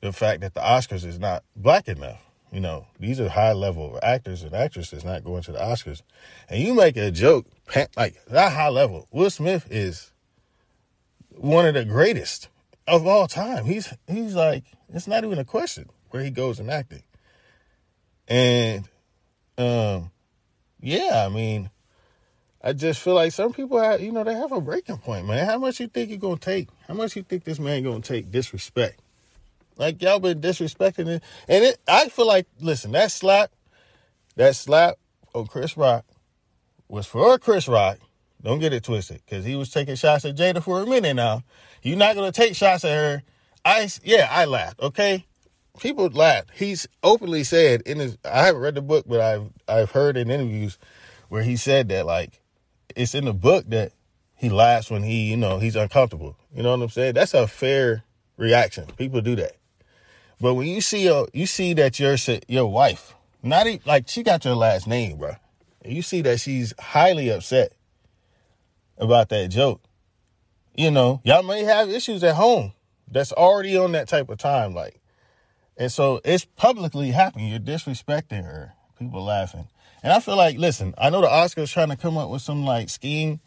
the 0.02 0.12
fact 0.12 0.42
that 0.42 0.56
the 0.56 0.62
Oscars 0.62 1.06
is 1.06 1.20
not 1.20 1.44
black 1.56 1.88
enough. 1.88 2.20
You 2.52 2.60
know, 2.60 2.88
these 3.00 3.20
are 3.20 3.30
high 3.30 3.54
level 3.54 4.00
actors 4.02 4.42
and 4.42 4.56
actresses 4.56 5.06
not 5.06 5.24
going 5.24 5.44
to 5.44 5.52
the 5.52 5.60
Oscars. 5.60 6.02
And 6.50 6.64
you 6.64 6.74
make 6.74 6.98
a 6.98 7.12
joke, 7.12 7.46
like 7.96 8.26
that 8.26 8.54
high 8.54 8.70
level. 8.70 9.08
Will 9.12 9.30
Smith 9.30 9.68
is 9.70 10.12
one 11.30 11.68
of 11.68 11.76
the 11.76 11.86
greatest 11.86 12.50
of 12.88 13.06
all 13.08 13.28
time. 13.28 13.66
He's 13.66 13.94
he's 14.08 14.36
like, 14.36 14.64
it's 14.94 15.08
not 15.08 15.24
even 15.24 15.40
a 15.40 15.46
question 15.46 15.90
where 16.10 16.24
he 16.24 16.30
goes 16.30 16.60
in 16.60 16.70
acting. 16.70 17.04
And 18.28 18.88
um 19.58 20.12
yeah, 20.80 21.26
I 21.26 21.30
mean, 21.30 21.70
I 22.62 22.74
just 22.74 23.02
feel 23.02 23.16
like 23.16 23.32
some 23.32 23.54
people 23.54 23.82
have, 23.82 24.02
you 24.02 24.12
know, 24.12 24.24
they 24.24 24.34
have 24.34 24.52
a 24.52 24.62
breaking 24.62 24.98
point, 24.98 25.28
man. 25.28 25.46
How 25.46 25.58
much 25.58 25.80
you 25.80 25.88
think 25.88 26.10
you're 26.10 26.20
gonna 26.20 26.38
take? 26.38 26.70
How 26.88 26.94
much 26.94 27.16
you 27.16 27.24
think 27.24 27.44
this 27.44 27.60
man 27.60 27.84
gonna 27.84 28.02
take 28.02 28.32
disrespect? 28.32 29.00
Like 29.76 30.02
y'all 30.02 30.20
been 30.20 30.40
disrespecting 30.40 31.08
it, 31.08 31.24
and 31.48 31.64
it. 31.64 31.80
I 31.88 32.10
feel 32.10 32.28
like 32.28 32.48
listen, 32.60 32.92
that 32.92 33.12
slap, 33.12 33.52
that 34.36 34.56
slap 34.56 34.98
on 35.34 35.48
Chris 35.48 35.76
Rock 35.76 36.06
was 36.88 37.08
for 37.08 37.38
Chris 37.40 37.68
Rock. 37.68 37.98
Don't 38.42 38.60
get 38.60 38.74
it 38.74 38.84
twisted, 38.84 39.22
because 39.26 39.46
he 39.46 39.56
was 39.56 39.70
taking 39.70 39.96
shots 39.96 40.26
at 40.26 40.36
Jada 40.36 40.62
for 40.62 40.82
a 40.82 40.86
minute 40.86 41.16
now. 41.16 41.44
You're 41.82 41.98
not 41.98 42.16
gonna 42.16 42.32
take 42.32 42.56
shots 42.56 42.86
at 42.86 42.96
her. 42.96 43.24
I 43.66 43.90
yeah, 44.04 44.28
I 44.30 44.46
laughed. 44.46 44.80
Okay, 44.82 45.26
people 45.80 46.08
laughed. 46.08 46.52
He's 46.54 46.88
openly 47.02 47.44
said 47.44 47.82
in 47.82 48.00
his. 48.00 48.18
I 48.26 48.46
haven't 48.46 48.62
read 48.62 48.76
the 48.76 48.82
book, 48.82 49.06
but 49.08 49.22
I've 49.22 49.50
I've 49.68 49.92
heard 49.92 50.18
in 50.18 50.30
interviews 50.30 50.78
where 51.30 51.44
he 51.44 51.56
said 51.56 51.90
that 51.90 52.06
like 52.06 52.40
it's 52.96 53.16
in 53.16 53.26
the 53.26 53.34
book 53.34 53.66
that 53.70 53.94
he 54.36 54.50
laughs 54.50 54.92
when 54.92 55.04
he 55.04 55.30
you 55.30 55.38
know 55.38 55.60
he's 55.60 55.76
uncomfortable. 55.76 56.36
You 56.54 56.64
know 56.64 56.72
what 56.72 56.84
I'm 56.84 56.90
saying? 56.90 57.14
That's 57.14 57.34
a 57.34 57.48
fair 57.48 58.04
reaction. 58.38 58.88
People 58.98 59.22
do 59.22 59.36
that. 59.38 59.54
But 60.42 60.56
when 60.56 60.68
you 60.68 60.82
see 60.82 61.10
you 61.34 61.46
see 61.46 61.74
that 61.74 62.00
your 62.00 62.18
your 62.48 62.68
wife, 62.68 63.16
not 63.42 63.68
even, 63.68 63.82
like 63.86 64.10
she 64.10 64.24
got 64.24 64.44
your 64.44 64.56
last 64.56 64.88
name, 64.88 65.18
bro. 65.18 65.36
And 65.84 65.94
you 65.94 66.02
see 66.02 66.22
that 66.22 66.40
she's 66.40 66.74
highly 66.80 67.30
upset 67.30 67.74
about 68.98 69.30
that 69.30 69.50
joke. 69.50 69.82
You 70.76 70.92
know, 70.92 71.22
y'all 71.24 71.44
may 71.44 71.64
have 71.64 71.90
issues 71.90 72.24
at 72.24 72.36
home 72.36 72.74
that's 73.14 73.32
already 73.32 73.78
on 73.78 73.92
that 73.94 74.08
type 74.08 74.30
of 74.30 74.38
time, 74.38 74.74
like, 74.74 75.00
and 75.78 75.92
so 75.92 76.22
it's 76.24 76.46
publicly 76.46 77.12
happening. 77.12 77.48
You're 77.48 77.60
disrespecting 77.60 78.44
her. 78.44 78.74
People 79.00 79.24
laughing, 79.24 79.68
and 80.04 80.14
I 80.14 80.20
feel 80.20 80.38
like, 80.38 80.58
listen, 80.58 80.94
I 80.98 81.10
know 81.10 81.22
the 81.22 81.28
Oscars 81.28 81.72
trying 81.72 81.90
to 81.90 81.96
come 81.96 82.18
up 82.18 82.30
with 82.30 82.42
some 82.42 82.64
like 82.64 82.90
scheme 82.90 83.40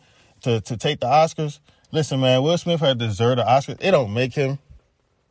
to 0.43 0.61
to 0.63 0.77
take 0.77 1.01
the 1.01 1.07
Oscars. 1.07 1.61
Listen, 1.93 2.21
man, 2.21 2.43
Will 2.43 2.59
Smith 2.59 2.81
had 2.81 2.99
deserved 2.99 3.39
the 3.39 3.45
Oscars. 3.45 3.79
It 3.81 3.93
don't 3.93 4.13
make 4.13 4.35
him. 4.35 4.59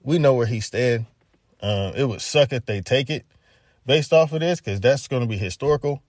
We 0.04 0.20
know 0.20 0.34
where 0.34 0.46
he 0.46 0.62
stand. 0.62 1.06
Um, 1.62 1.94
it 1.96 2.06
would 2.06 2.22
suck 2.22 2.54
if 2.54 2.66
they 2.66 2.82
take 2.82 3.10
it 3.10 3.26
based 3.86 4.14
off 4.14 4.34
of 4.34 4.40
this 4.40 4.60
because 4.60 4.80
that's 4.80 5.08
going 5.08 5.22
to 5.22 5.28
be 5.28 5.38
historical. 5.38 6.02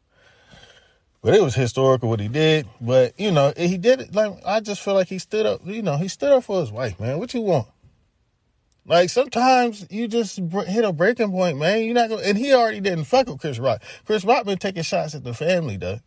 But 1.23 1.35
it 1.35 1.43
was 1.43 1.55
historical 1.55 2.09
what 2.09 2.21
he 2.21 2.29
did. 2.29 2.69
But 2.81 3.19
you 3.19 3.33
know, 3.33 3.53
he 3.57 3.79
did 3.79 4.01
it. 4.01 4.15
Like 4.15 4.35
I 4.47 4.61
just 4.61 4.83
feel 4.83 4.95
like 4.95 5.09
he 5.09 5.19
stood 5.19 5.47
up. 5.47 5.61
You 5.65 5.83
know, 5.83 5.97
he 5.97 6.09
stood 6.09 6.33
up 6.33 6.45
for 6.45 6.61
his 6.61 6.71
wife, 6.71 7.01
man. 7.01 7.19
What 7.19 7.35
you 7.35 7.41
want? 7.41 7.67
Like 8.87 9.11
sometimes 9.11 9.85
you 9.91 10.07
just 10.07 10.39
hit 10.39 10.85
a 10.85 10.93
breaking 10.93 11.33
point, 11.33 11.59
man. 11.59 11.83
You're 11.85 11.95
not 11.95 12.09
gonna. 12.09 12.23
And 12.23 12.39
he 12.39 12.55
already 12.55 12.81
didn't 12.81 13.05
fuck 13.05 13.27
with 13.27 13.41
Chris 13.41 13.59
Rock. 13.59 13.83
Chris 14.05 14.25
Rock 14.25 14.45
been 14.47 14.59
taking 14.59 14.85
shots 14.85 15.15
at 15.15 15.25
the 15.25 15.35
family, 15.35 15.77
though. 15.77 15.99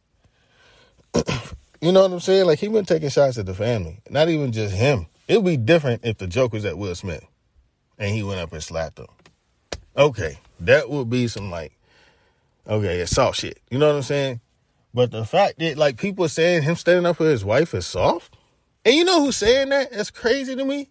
you 1.82 1.92
know 1.92 2.04
what 2.04 2.12
I'm 2.12 2.20
saying? 2.22 2.46
Like 2.46 2.60
he 2.60 2.70
been 2.70 2.86
taking 2.86 3.10
shots 3.10 3.38
at 3.38 3.46
the 3.46 3.54
family. 3.54 4.00
Not 4.10 4.30
even 4.30 4.54
just 4.54 4.74
him. 4.74 5.08
It 5.28 5.36
would 5.36 5.46
be 5.46 5.58
different 5.58 6.06
if 6.06 6.18
the 6.18 6.28
joke 6.28 6.54
was 6.54 6.64
at 6.64 6.78
Will 6.78 6.96
Smith, 6.96 7.26
and 7.98 8.16
he 8.16 8.24
went 8.24 8.40
up 8.40 8.54
and 8.54 8.64
slapped 8.64 8.98
him. 8.98 9.08
Okay, 9.98 10.40
that 10.62 10.90
would 10.90 11.10
be 11.10 11.28
some 11.28 11.52
like, 11.52 11.74
okay, 12.66 13.06
soft 13.06 13.40
shit. 13.40 13.60
You 13.70 13.78
know 13.78 13.88
what 13.88 13.98
I'm 13.98 14.04
saying? 14.04 14.40
But 14.94 15.12
the 15.12 15.26
fact 15.26 15.60
that 15.60 15.78
like 15.78 15.98
people 15.98 16.30
saying 16.30 16.64
him 16.64 16.76
standing 16.76 17.06
up 17.06 17.18
for 17.18 17.26
his 17.26 17.44
wife 17.44 17.74
is 17.74 17.86
soft, 17.86 18.38
and 18.86 18.96
you 18.96 19.04
know 19.04 19.22
who's 19.22 19.36
saying 19.36 19.68
that? 19.70 19.92
That's 19.92 20.12
crazy 20.12 20.56
to 20.56 20.64
me. 20.64 20.90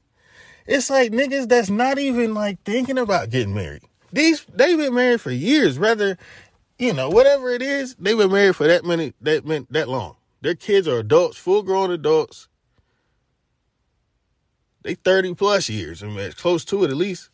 It's 0.69 0.91
like 0.91 1.13
niggas 1.13 1.49
that's 1.49 1.71
not 1.71 1.99
even 1.99 2.35
like 2.35 2.63
thinking 2.63 2.99
about 2.99 3.31
getting 3.31 3.55
married. 3.55 3.83
These 4.13 4.45
they've 4.53 4.77
been 4.77 4.95
married 4.95 5.23
for 5.23 5.31
years. 5.31 5.79
Rather, 5.79 6.19
you 6.79 6.93
know, 6.93 7.09
whatever 7.09 7.49
it 7.49 7.63
is, 7.63 7.95
they've 7.99 8.19
been 8.19 8.31
married 8.31 8.55
for 8.55 8.67
that 8.67 8.85
many 8.85 9.15
that 9.23 9.47
meant 9.47 9.73
that 9.73 9.89
long. 9.89 10.17
Their 10.43 10.55
kids 10.55 10.87
are 10.87 10.99
adults, 10.99 11.39
full 11.39 11.63
grown 11.63 11.91
adults. 11.91 12.49
They 14.83 14.95
30 14.95 15.35
plus 15.35 15.71
years. 15.71 16.03
I 16.03 16.07
mean, 16.07 16.33
close 16.33 16.67
to 16.67 16.85
it 16.85 16.91
at 16.91 16.97
least. 16.97 17.31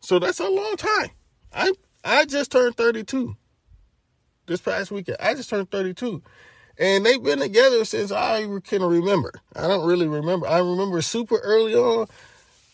So 0.00 0.18
that's 0.18 0.40
a 0.40 0.48
long 0.48 0.76
time. 0.76 1.10
I 1.52 1.74
I 2.02 2.24
just 2.24 2.50
turned 2.50 2.74
32 2.74 3.36
this 4.46 4.62
past 4.62 4.90
weekend. 4.90 5.18
I 5.20 5.34
just 5.34 5.50
turned 5.50 5.70
32. 5.70 6.22
And 6.78 7.04
they've 7.04 7.22
been 7.22 7.40
together 7.40 7.84
since 7.84 8.10
I 8.10 8.46
can 8.64 8.82
remember. 8.82 9.34
I 9.54 9.68
don't 9.68 9.86
really 9.86 10.08
remember. 10.08 10.46
I 10.46 10.60
remember 10.60 11.02
super 11.02 11.36
early 11.36 11.74
on 11.74 12.06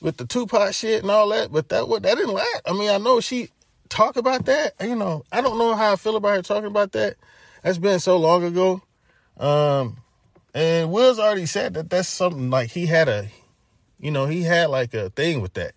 with 0.01 0.17
the 0.17 0.27
Tupac 0.27 0.75
shit 0.75 1.03
and 1.03 1.11
all 1.11 1.29
that, 1.31 1.53
but 1.53 1.69
that 1.71 1.89
what 1.89 2.03
that 2.03 2.17
didn't 2.17 2.35
last. 2.35 2.63
I 2.67 2.73
mean, 2.73 2.91
I 2.91 2.99
know 2.99 3.21
she 3.21 3.51
talk 3.89 4.17
about 4.17 4.45
that. 4.47 4.75
You 4.81 4.97
know, 4.97 5.25
I 5.33 5.41
don't 5.41 5.59
know 5.59 5.75
how 5.75 5.93
I 5.93 5.97
feel 5.97 6.17
about 6.17 6.37
her 6.37 6.43
talking 6.43 6.67
about 6.67 6.93
that. 6.93 7.17
That's 7.63 7.79
been 7.79 7.99
so 7.99 8.17
long 8.19 8.45
ago. 8.45 8.83
Um, 9.39 9.99
and 10.55 10.91
Will's 10.91 11.19
already 11.19 11.47
said 11.47 11.75
that 11.75 11.91
that's 11.91 12.09
something 12.09 12.51
like 12.51 12.71
he 12.71 12.87
had 12.87 13.09
a, 13.09 13.29
you 13.99 14.11
know, 14.11 14.27
he 14.27 14.43
had 14.43 14.71
like 14.71 14.95
a 14.95 15.11
thing 15.11 15.41
with 15.41 15.55
that 15.55 15.73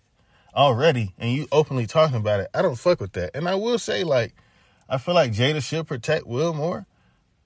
already, 0.54 1.14
and 1.18 1.32
you 1.32 1.46
openly 1.52 1.86
talking 1.86 2.16
about 2.16 2.40
it. 2.40 2.48
I 2.54 2.62
don't 2.62 2.78
fuck 2.78 3.00
with 3.00 3.12
that. 3.12 3.30
And 3.34 3.48
I 3.48 3.54
will 3.54 3.78
say, 3.78 4.04
like, 4.04 4.34
I 4.88 4.98
feel 4.98 5.14
like 5.14 5.32
Jada 5.32 5.62
should 5.62 5.86
protect 5.86 6.26
Will 6.26 6.52
more, 6.52 6.86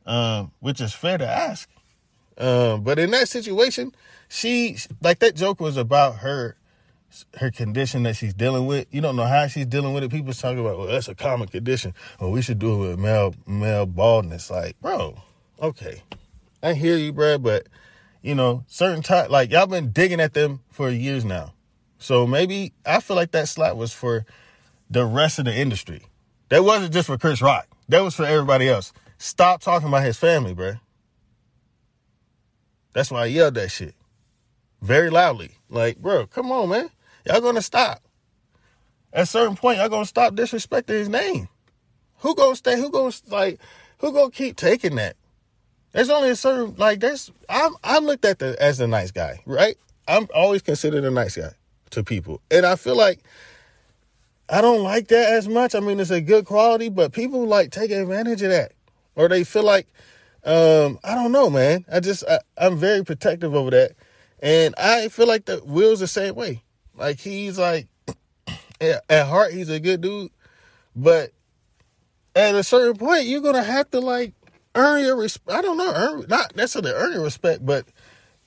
um, 0.06 0.52
which 0.60 0.80
is 0.80 0.94
fair 0.94 1.18
to 1.18 1.26
ask. 1.26 1.68
Um, 2.38 2.82
but 2.82 2.98
in 2.98 3.10
that 3.12 3.28
situation, 3.28 3.94
she 4.28 4.76
like 5.02 5.20
that 5.20 5.36
joke 5.36 5.60
was 5.60 5.76
about 5.76 6.16
her 6.16 6.56
her 7.38 7.50
condition 7.50 8.02
that 8.04 8.16
she's 8.16 8.34
dealing 8.34 8.66
with. 8.66 8.86
You 8.90 9.00
don't 9.00 9.16
know 9.16 9.26
how 9.26 9.46
she's 9.46 9.66
dealing 9.66 9.92
with 9.92 10.04
it. 10.04 10.10
People 10.10 10.32
talking 10.32 10.58
about, 10.58 10.78
well, 10.78 10.86
that's 10.86 11.08
a 11.08 11.14
common 11.14 11.48
condition. 11.48 11.94
Well, 12.20 12.30
we 12.30 12.42
should 12.42 12.58
do 12.58 12.74
it 12.74 12.88
with 12.88 12.98
male 12.98 13.34
male 13.46 13.86
baldness. 13.86 14.50
Like, 14.50 14.80
bro, 14.80 15.22
okay, 15.60 16.02
I 16.62 16.74
hear 16.74 16.96
you, 16.96 17.12
bro, 17.12 17.38
but 17.38 17.66
you 18.22 18.34
know, 18.34 18.64
certain 18.66 19.02
time, 19.02 19.30
like 19.30 19.50
y'all 19.50 19.66
been 19.66 19.90
digging 19.92 20.20
at 20.20 20.34
them 20.34 20.60
for 20.70 20.88
years 20.90 21.24
now. 21.24 21.52
So 21.98 22.26
maybe 22.26 22.72
I 22.84 23.00
feel 23.00 23.16
like 23.16 23.32
that 23.32 23.48
slap 23.48 23.76
was 23.76 23.92
for 23.92 24.26
the 24.90 25.04
rest 25.04 25.38
of 25.38 25.44
the 25.44 25.54
industry. 25.54 26.02
That 26.48 26.64
wasn't 26.64 26.92
just 26.92 27.06
for 27.06 27.18
Chris 27.18 27.40
Rock. 27.40 27.68
That 27.88 28.02
was 28.02 28.14
for 28.14 28.24
everybody 28.24 28.68
else. 28.68 28.92
Stop 29.18 29.60
talking 29.60 29.88
about 29.88 30.04
his 30.04 30.18
family, 30.18 30.54
bro. 30.54 30.74
That's 32.92 33.10
why 33.10 33.22
I 33.22 33.26
yelled 33.26 33.54
that 33.54 33.70
shit 33.70 33.94
very 34.80 35.10
loudly. 35.10 35.52
Like, 35.68 35.98
bro, 35.98 36.26
come 36.26 36.52
on, 36.52 36.68
man. 36.68 36.90
Y'all 37.26 37.40
gonna 37.40 37.62
stop. 37.62 38.02
At 39.12 39.22
a 39.22 39.26
certain 39.26 39.56
point, 39.56 39.78
y'all 39.78 39.88
gonna 39.88 40.04
stop 40.04 40.34
disrespecting 40.34 40.88
his 40.88 41.08
name. 41.08 41.48
Who 42.18 42.34
gonna 42.34 42.56
stay? 42.56 42.76
Who 42.76 42.90
gonna 42.90 43.14
like? 43.28 43.60
Who 43.98 44.12
gonna 44.12 44.30
keep 44.30 44.56
taking 44.56 44.96
that? 44.96 45.16
There's 45.92 46.10
only 46.10 46.30
a 46.30 46.36
certain 46.36 46.74
like. 46.76 47.00
There's 47.00 47.30
I'm 47.48 47.76
I'm 47.84 48.04
looked 48.04 48.24
at 48.24 48.40
the, 48.40 48.60
as 48.60 48.80
a 48.80 48.86
nice 48.86 49.12
guy, 49.12 49.40
right? 49.46 49.76
I'm 50.08 50.26
always 50.34 50.62
considered 50.62 51.04
a 51.04 51.10
nice 51.10 51.36
guy 51.36 51.52
to 51.90 52.02
people, 52.02 52.40
and 52.50 52.66
I 52.66 52.74
feel 52.74 52.96
like 52.96 53.20
I 54.48 54.60
don't 54.60 54.82
like 54.82 55.08
that 55.08 55.32
as 55.32 55.48
much. 55.48 55.74
I 55.74 55.80
mean, 55.80 56.00
it's 56.00 56.10
a 56.10 56.20
good 56.20 56.44
quality, 56.44 56.88
but 56.88 57.12
people 57.12 57.46
like 57.46 57.70
take 57.70 57.92
advantage 57.92 58.42
of 58.42 58.50
that, 58.50 58.72
or 59.14 59.28
they 59.28 59.44
feel 59.44 59.64
like 59.64 59.86
um 60.44 60.98
I 61.04 61.14
don't 61.14 61.32
know, 61.32 61.48
man. 61.48 61.84
I 61.90 62.00
just 62.00 62.24
I, 62.28 62.40
I'm 62.58 62.76
very 62.76 63.04
protective 63.04 63.54
over 63.54 63.70
that, 63.70 63.92
and 64.40 64.74
I 64.76 65.08
feel 65.08 65.28
like 65.28 65.44
the 65.44 65.62
Will's 65.64 66.00
the 66.00 66.08
same 66.08 66.34
way. 66.34 66.63
Like 66.96 67.18
he's 67.18 67.58
like 67.58 67.88
at 68.80 69.26
heart 69.26 69.52
he's 69.52 69.68
a 69.68 69.80
good 69.80 70.00
dude, 70.00 70.30
but 70.94 71.32
at 72.36 72.54
a 72.54 72.62
certain 72.62 72.96
point 72.96 73.26
you're 73.26 73.40
gonna 73.40 73.62
have 73.62 73.90
to 73.90 74.00
like 74.00 74.32
earn 74.74 75.02
your 75.02 75.16
respect. 75.16 75.56
I 75.56 75.62
don't 75.62 75.76
know, 75.76 75.92
earn 75.92 76.24
not 76.28 76.54
necessarily 76.56 76.92
earn 76.92 77.12
your 77.12 77.24
respect, 77.24 77.64
but 77.64 77.86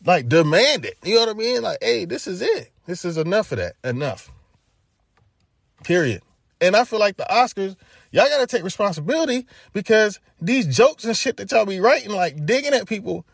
like 0.05 0.29
demand 0.29 0.85
it. 0.85 0.97
You 1.03 1.15
know 1.15 1.21
what 1.21 1.29
I 1.29 1.33
mean? 1.33 1.61
Like, 1.61 1.79
hey, 1.81 2.05
this 2.05 2.27
is 2.27 2.41
it. 2.41 2.71
This 2.85 3.03
is 3.03 3.17
enough 3.17 3.51
of 3.51 3.57
that. 3.57 3.75
Enough. 3.83 4.31
Period. 5.83 6.21
And 6.59 6.75
I 6.75 6.85
feel 6.85 6.99
like 6.99 7.17
the 7.17 7.27
Oscars, 7.29 7.75
y'all 8.11 8.27
gotta 8.29 8.47
take 8.47 8.63
responsibility 8.63 9.45
because 9.73 10.19
these 10.41 10.65
jokes 10.75 11.03
and 11.03 11.15
shit 11.15 11.37
that 11.37 11.51
y'all 11.51 11.65
be 11.65 11.79
writing, 11.79 12.11
like 12.11 12.45
digging 12.45 12.73
at 12.73 12.87
people. 12.87 13.25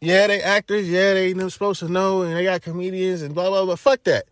Yeah, 0.00 0.26
they 0.26 0.42
actors. 0.42 0.88
Yeah, 0.88 1.14
they 1.14 1.32
supposed 1.48 1.80
to 1.80 1.88
know, 1.88 2.22
and 2.22 2.36
they 2.36 2.44
got 2.44 2.62
comedians 2.62 3.22
and 3.22 3.34
blah 3.34 3.48
blah 3.48 3.64
blah. 3.64 3.76
Fuck 3.76 4.04
that 4.04 4.24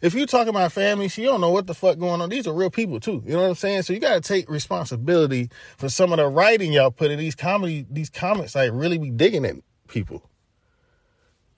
if 0.00 0.14
you 0.14 0.26
talking 0.26 0.50
about 0.50 0.72
family, 0.72 1.08
she 1.08 1.24
don't 1.24 1.40
know 1.40 1.50
what 1.50 1.66
the 1.66 1.74
fuck 1.74 1.98
going 1.98 2.20
on. 2.20 2.28
These 2.28 2.46
are 2.46 2.52
real 2.52 2.70
people 2.70 3.00
too. 3.00 3.22
You 3.24 3.32
know 3.32 3.42
what 3.42 3.48
I'm 3.48 3.54
saying? 3.54 3.82
So 3.82 3.92
you 3.92 3.98
got 3.98 4.14
to 4.14 4.20
take 4.20 4.50
responsibility 4.50 5.50
for 5.78 5.88
some 5.88 6.12
of 6.12 6.18
the 6.18 6.26
writing 6.26 6.72
y'all 6.72 6.90
put 6.90 7.10
in 7.10 7.18
these 7.18 7.34
comedy, 7.34 7.86
these 7.90 8.10
comments. 8.10 8.54
Like 8.54 8.70
really 8.74 8.98
be 8.98 9.10
digging 9.10 9.46
at 9.46 9.56
people. 9.88 10.28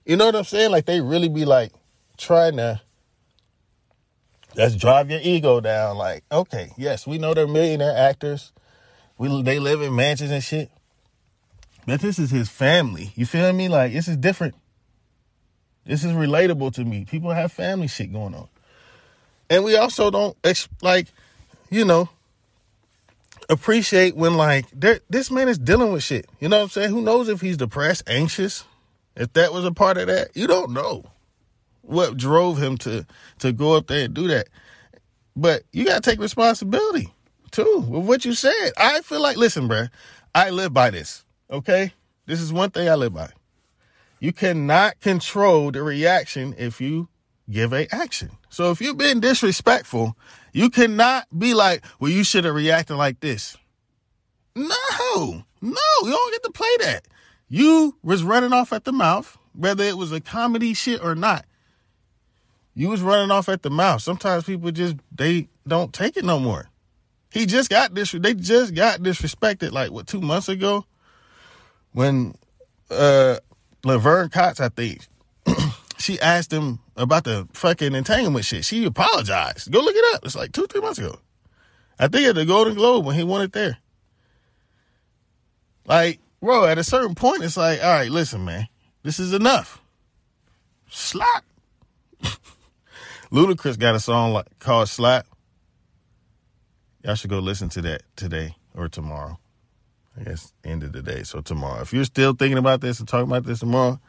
You 0.05 0.15
know 0.15 0.25
what 0.25 0.35
I'm 0.35 0.45
saying? 0.45 0.71
Like 0.71 0.85
they 0.85 1.01
really 1.01 1.29
be 1.29 1.45
like 1.45 1.71
trying 2.17 2.57
to. 2.57 2.81
Let's 4.55 4.75
drive 4.75 5.11
your 5.11 5.19
ego 5.21 5.59
down. 5.61 5.97
Like, 5.97 6.23
okay, 6.31 6.71
yes, 6.75 7.05
we 7.05 7.19
know 7.19 7.33
they're 7.33 7.47
millionaire 7.47 7.95
actors. 7.95 8.51
We 9.17 9.43
they 9.43 9.59
live 9.59 9.81
in 9.81 9.95
mansions 9.95 10.31
and 10.31 10.43
shit. 10.43 10.71
But 11.85 12.01
this 12.01 12.17
is 12.17 12.31
his 12.31 12.49
family. 12.49 13.11
You 13.15 13.25
feel 13.25 13.51
me? 13.53 13.67
Like 13.67 13.93
this 13.93 14.07
is 14.07 14.17
different. 14.17 14.55
This 15.89 16.03
is 16.03 16.11
relatable 16.11 16.71
to 16.75 16.85
me. 16.85 17.05
People 17.05 17.31
have 17.31 17.51
family 17.51 17.87
shit 17.87 18.13
going 18.13 18.35
on. 18.35 18.47
And 19.49 19.63
we 19.63 19.75
also 19.75 20.11
don't 20.11 20.37
like, 20.83 21.07
you 21.71 21.83
know, 21.83 22.09
appreciate 23.49 24.15
when 24.15 24.37
like 24.37 24.67
this 24.71 25.31
man 25.31 25.49
is 25.49 25.57
dealing 25.57 25.91
with 25.91 26.03
shit. 26.03 26.27
You 26.39 26.47
know 26.47 26.57
what 26.57 26.63
I'm 26.63 26.69
saying? 26.69 26.91
Who 26.91 27.01
knows 27.01 27.27
if 27.27 27.41
he's 27.41 27.57
depressed, 27.57 28.03
anxious? 28.05 28.65
If 29.15 29.33
that 29.33 29.51
was 29.51 29.65
a 29.65 29.71
part 29.71 29.97
of 29.97 30.05
that, 30.05 30.37
you 30.37 30.45
don't 30.45 30.73
know 30.73 31.05
what 31.81 32.15
drove 32.15 32.61
him 32.61 32.77
to 32.77 33.07
to 33.39 33.51
go 33.51 33.73
up 33.73 33.87
there 33.87 34.05
and 34.05 34.13
do 34.13 34.27
that. 34.27 34.47
But 35.35 35.63
you 35.71 35.85
gotta 35.85 36.01
take 36.01 36.19
responsibility 36.19 37.11
too 37.49 37.83
with 37.89 38.05
what 38.05 38.25
you 38.25 38.35
said. 38.35 38.73
I 38.77 39.01
feel 39.01 39.21
like, 39.21 39.37
listen, 39.37 39.67
bruh, 39.67 39.89
I 40.35 40.51
live 40.51 40.71
by 40.71 40.91
this. 40.91 41.25
Okay, 41.49 41.93
this 42.27 42.41
is 42.41 42.53
one 42.53 42.69
thing 42.69 42.87
I 42.87 42.93
live 42.93 43.15
by. 43.15 43.31
You 44.19 44.33
cannot 44.33 44.99
control 44.99 45.71
the 45.71 45.81
reaction 45.81 46.53
if 46.57 46.81
you 46.81 47.09
give 47.49 47.73
a 47.73 47.87
action. 47.93 48.31
So 48.49 48.71
if 48.71 48.81
you've 48.81 48.97
been 48.97 49.19
disrespectful, 49.19 50.17
you 50.53 50.69
cannot 50.69 51.27
be 51.37 51.53
like, 51.53 51.83
well, 51.99 52.11
you 52.11 52.23
should 52.23 52.45
have 52.45 52.55
reacted 52.55 52.97
like 52.97 53.19
this. 53.19 53.57
No, 54.55 55.43
no, 55.61 55.81
you 56.03 56.11
don't 56.11 56.31
get 56.31 56.43
to 56.43 56.51
play 56.51 56.77
that. 56.81 57.07
You 57.47 57.97
was 58.03 58.23
running 58.23 58.53
off 58.53 58.73
at 58.73 58.83
the 58.83 58.91
mouth, 58.91 59.37
whether 59.53 59.83
it 59.83 59.97
was 59.97 60.11
a 60.11 60.19
comedy 60.19 60.73
shit 60.73 61.03
or 61.03 61.15
not. 61.15 61.45
You 62.75 62.89
was 62.89 63.01
running 63.01 63.31
off 63.31 63.49
at 63.49 63.63
the 63.63 63.69
mouth. 63.69 64.01
Sometimes 64.01 64.43
people 64.43 64.71
just 64.71 64.95
they 65.11 65.49
don't 65.67 65.93
take 65.93 66.17
it 66.17 66.25
no 66.25 66.39
more. 66.39 66.69
He 67.31 67.45
just 67.45 67.69
got 67.69 67.93
this. 67.93 68.11
They 68.11 68.33
just 68.33 68.73
got 68.73 69.01
disrespected 69.01 69.71
like 69.71 69.91
what 69.91 70.07
two 70.07 70.21
months 70.21 70.49
ago 70.49 70.85
when 71.91 72.35
uh 72.89 73.37
Laverne 73.83 74.29
Cox, 74.29 74.59
I 74.59 74.69
think, 74.69 75.07
she 75.97 76.19
asked 76.19 76.51
him 76.51 76.79
about 76.95 77.23
the 77.23 77.47
fucking 77.53 77.95
entanglement 77.95 78.45
shit. 78.45 78.65
She 78.65 78.85
apologized. 78.85 79.71
Go 79.71 79.79
look 79.79 79.95
it 79.95 80.15
up. 80.15 80.25
It's 80.25 80.35
like 80.35 80.51
two, 80.51 80.67
three 80.67 80.81
months 80.81 80.99
ago. 80.99 81.19
I 81.97 82.07
think 82.07 82.27
at 82.27 82.35
the 82.35 82.45
Golden 82.45 82.75
Globe 82.75 83.05
when 83.05 83.15
he 83.15 83.23
won 83.23 83.41
it 83.41 83.53
there. 83.53 83.77
Like, 85.85 86.19
bro, 86.41 86.65
at 86.65 86.77
a 86.77 86.83
certain 86.83 87.15
point, 87.15 87.43
it's 87.43 87.57
like, 87.57 87.83
all 87.83 87.89
right, 87.89 88.11
listen, 88.11 88.45
man, 88.45 88.67
this 89.03 89.19
is 89.19 89.33
enough. 89.33 89.81
Slap. 90.89 91.43
Ludacris 93.31 93.77
got 93.77 93.95
a 93.95 93.99
song 93.99 94.33
like, 94.33 94.59
called 94.59 94.87
Slap. 94.87 95.25
Y'all 97.03 97.15
should 97.15 97.29
go 97.29 97.39
listen 97.39 97.69
to 97.69 97.81
that 97.81 98.03
today 98.15 98.55
or 98.75 98.87
tomorrow. 98.87 99.39
Guess 100.23 100.53
end 100.63 100.83
of 100.83 100.91
the 100.91 101.01
day. 101.01 101.23
So 101.23 101.41
tomorrow, 101.41 101.81
if 101.81 101.93
you're 101.93 102.05
still 102.05 102.33
thinking 102.33 102.57
about 102.57 102.81
this 102.81 102.99
and 102.99 103.07
talking 103.07 103.29
about 103.29 103.45
this 103.45 103.59
tomorrow, 103.59 103.99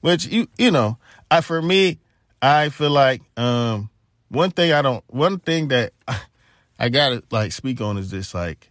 which 0.00 0.26
you 0.26 0.48
you 0.58 0.70
know, 0.70 0.98
I 1.30 1.40
for 1.40 1.62
me, 1.62 1.98
I 2.42 2.68
feel 2.68 2.90
like 2.90 3.22
um 3.36 3.90
one 4.28 4.50
thing 4.50 4.72
I 4.72 4.82
don't 4.82 5.04
one 5.08 5.38
thing 5.38 5.68
that 5.68 5.92
I, 6.06 6.20
I 6.78 6.88
gotta 6.88 7.22
like 7.30 7.52
speak 7.52 7.80
on 7.80 7.96
is 7.96 8.10
this 8.10 8.34
like, 8.34 8.70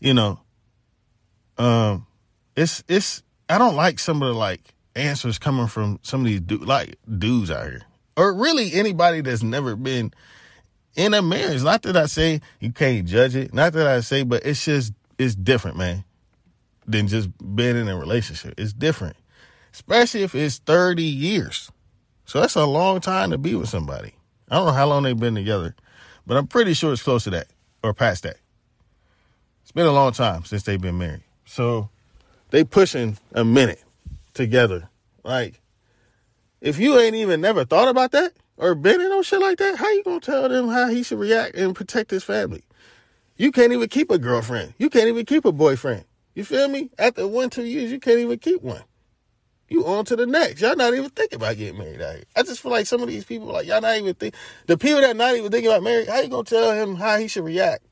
you 0.00 0.14
know, 0.14 0.40
um 1.58 2.06
it's 2.56 2.82
it's 2.88 3.22
I 3.48 3.58
don't 3.58 3.76
like 3.76 3.98
some 3.98 4.22
of 4.22 4.28
the 4.28 4.34
like 4.34 4.74
answers 4.94 5.38
coming 5.38 5.66
from 5.66 6.00
some 6.02 6.20
of 6.20 6.26
these 6.26 6.40
du- 6.40 6.58
like 6.58 6.96
dudes 7.18 7.50
out 7.50 7.66
here. 7.66 7.82
Or 8.16 8.32
really 8.32 8.72
anybody 8.72 9.20
that's 9.20 9.42
never 9.42 9.76
been 9.76 10.12
in 10.96 11.12
a 11.12 11.20
marriage. 11.20 11.62
Not 11.62 11.82
that 11.82 11.96
I 11.96 12.06
say 12.06 12.40
you 12.60 12.72
can't 12.72 13.06
judge 13.06 13.36
it. 13.36 13.52
Not 13.52 13.74
that 13.74 13.86
I 13.86 14.00
say, 14.00 14.22
but 14.22 14.44
it's 14.46 14.64
just 14.64 14.94
it's 15.18 15.34
different, 15.34 15.76
man. 15.76 16.04
Than 16.86 17.08
just 17.08 17.28
being 17.54 17.76
in 17.76 17.88
a 17.88 17.96
relationship. 17.96 18.54
It's 18.58 18.72
different, 18.72 19.16
especially 19.72 20.22
if 20.22 20.34
it's 20.34 20.58
30 20.58 21.02
years. 21.02 21.70
So 22.24 22.40
that's 22.40 22.56
a 22.56 22.66
long 22.66 23.00
time 23.00 23.30
to 23.30 23.38
be 23.38 23.54
with 23.54 23.68
somebody. 23.68 24.14
I 24.50 24.56
don't 24.56 24.66
know 24.66 24.72
how 24.72 24.86
long 24.86 25.02
they've 25.02 25.18
been 25.18 25.34
together, 25.34 25.74
but 26.26 26.36
I'm 26.36 26.46
pretty 26.46 26.74
sure 26.74 26.92
it's 26.92 27.02
close 27.02 27.24
to 27.24 27.30
that 27.30 27.48
or 27.82 27.94
past 27.94 28.22
that. 28.22 28.36
It's 29.62 29.72
been 29.72 29.86
a 29.86 29.92
long 29.92 30.12
time 30.12 30.44
since 30.44 30.62
they've 30.62 30.80
been 30.80 30.98
married. 30.98 31.22
So 31.44 31.90
they 32.50 32.64
pushing 32.64 33.18
a 33.32 33.44
minute 33.44 33.82
together. 34.34 34.88
Like, 35.24 35.60
if 36.60 36.78
you 36.78 36.98
ain't 36.98 37.16
even 37.16 37.40
never 37.40 37.64
thought 37.64 37.88
about 37.88 38.12
that 38.12 38.32
or 38.56 38.74
been 38.74 39.00
in 39.00 39.08
no 39.08 39.22
shit 39.22 39.40
like 39.40 39.58
that, 39.58 39.76
how 39.76 39.90
you 39.90 40.02
gonna 40.04 40.20
tell 40.20 40.48
them 40.48 40.68
how 40.68 40.88
he 40.88 41.02
should 41.02 41.18
react 41.18 41.56
and 41.56 41.74
protect 41.74 42.10
his 42.10 42.24
family? 42.24 42.62
You 43.36 43.52
can't 43.52 43.72
even 43.72 43.88
keep 43.88 44.10
a 44.10 44.18
girlfriend. 44.18 44.74
You 44.78 44.88
can't 44.88 45.08
even 45.08 45.26
keep 45.26 45.44
a 45.44 45.52
boyfriend. 45.52 46.04
You 46.36 46.44
feel 46.44 46.68
me? 46.68 46.90
After 46.98 47.26
one, 47.26 47.48
two 47.48 47.64
years, 47.64 47.90
you 47.90 47.98
can't 47.98 48.18
even 48.18 48.38
keep 48.38 48.60
one. 48.60 48.82
You 49.70 49.86
on 49.86 50.04
to 50.04 50.16
the 50.16 50.26
next. 50.26 50.60
Y'all 50.60 50.76
not 50.76 50.92
even 50.92 51.08
thinking 51.08 51.36
about 51.36 51.56
getting 51.56 51.78
married 51.78 52.02
out 52.02 52.14
here. 52.14 52.24
I 52.36 52.42
just 52.42 52.60
feel 52.60 52.70
like 52.70 52.86
some 52.86 53.00
of 53.00 53.08
these 53.08 53.24
people, 53.24 53.48
like 53.48 53.66
y'all 53.66 53.80
not 53.80 53.96
even 53.96 54.14
think 54.14 54.34
the 54.66 54.76
people 54.76 55.00
that 55.00 55.16
not 55.16 55.34
even 55.34 55.50
thinking 55.50 55.70
about 55.70 55.82
marriage, 55.82 56.08
how 56.08 56.20
you 56.20 56.28
gonna 56.28 56.44
tell 56.44 56.72
him 56.72 56.96
how 56.96 57.16
he 57.16 57.26
should 57.26 57.44
react? 57.44 57.84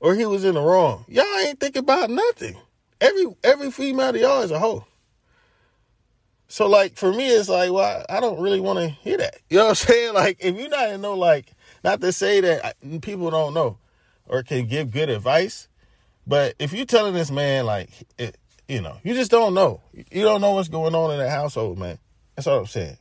Or 0.00 0.16
he 0.16 0.26
was 0.26 0.44
in 0.44 0.56
the 0.56 0.60
wrong. 0.60 1.04
Y'all 1.06 1.24
ain't 1.46 1.60
thinking 1.60 1.80
about 1.80 2.10
nothing. 2.10 2.56
Every 3.00 3.26
every 3.44 3.70
female 3.70 4.12
to 4.12 4.18
y'all 4.18 4.42
is 4.42 4.50
a 4.50 4.58
hoe. 4.58 4.84
So 6.48 6.66
like 6.66 6.96
for 6.96 7.12
me, 7.12 7.28
it's 7.28 7.48
like, 7.48 7.70
well, 7.70 8.04
I 8.10 8.18
don't 8.18 8.40
really 8.40 8.60
want 8.60 8.80
to 8.80 8.88
hear 8.88 9.16
that. 9.18 9.36
You 9.48 9.58
know 9.58 9.66
what 9.66 9.70
I'm 9.70 9.74
saying? 9.88 10.14
Like 10.14 10.38
if 10.40 10.56
you're 10.56 10.68
not 10.68 10.90
in 10.90 11.02
no 11.02 11.14
like, 11.14 11.52
not 11.84 12.00
to 12.00 12.12
say 12.12 12.40
that 12.40 12.74
people 13.00 13.30
don't 13.30 13.54
know 13.54 13.78
or 14.26 14.42
can 14.42 14.66
give 14.66 14.90
good 14.90 15.08
advice, 15.08 15.68
but 16.26 16.54
if 16.58 16.72
you're 16.72 16.86
telling 16.86 17.14
this 17.14 17.30
man 17.30 17.66
like, 17.66 17.90
it, 18.18 18.36
you 18.68 18.80
know, 18.80 18.98
you 19.02 19.14
just 19.14 19.30
don't 19.30 19.54
know. 19.54 19.80
You 19.92 20.22
don't 20.22 20.40
know 20.40 20.52
what's 20.52 20.68
going 20.68 20.94
on 20.94 21.12
in 21.12 21.18
that 21.18 21.30
household, 21.30 21.78
man. 21.78 21.98
That's 22.34 22.46
all 22.46 22.60
I'm 22.60 22.66
saying. 22.66 22.96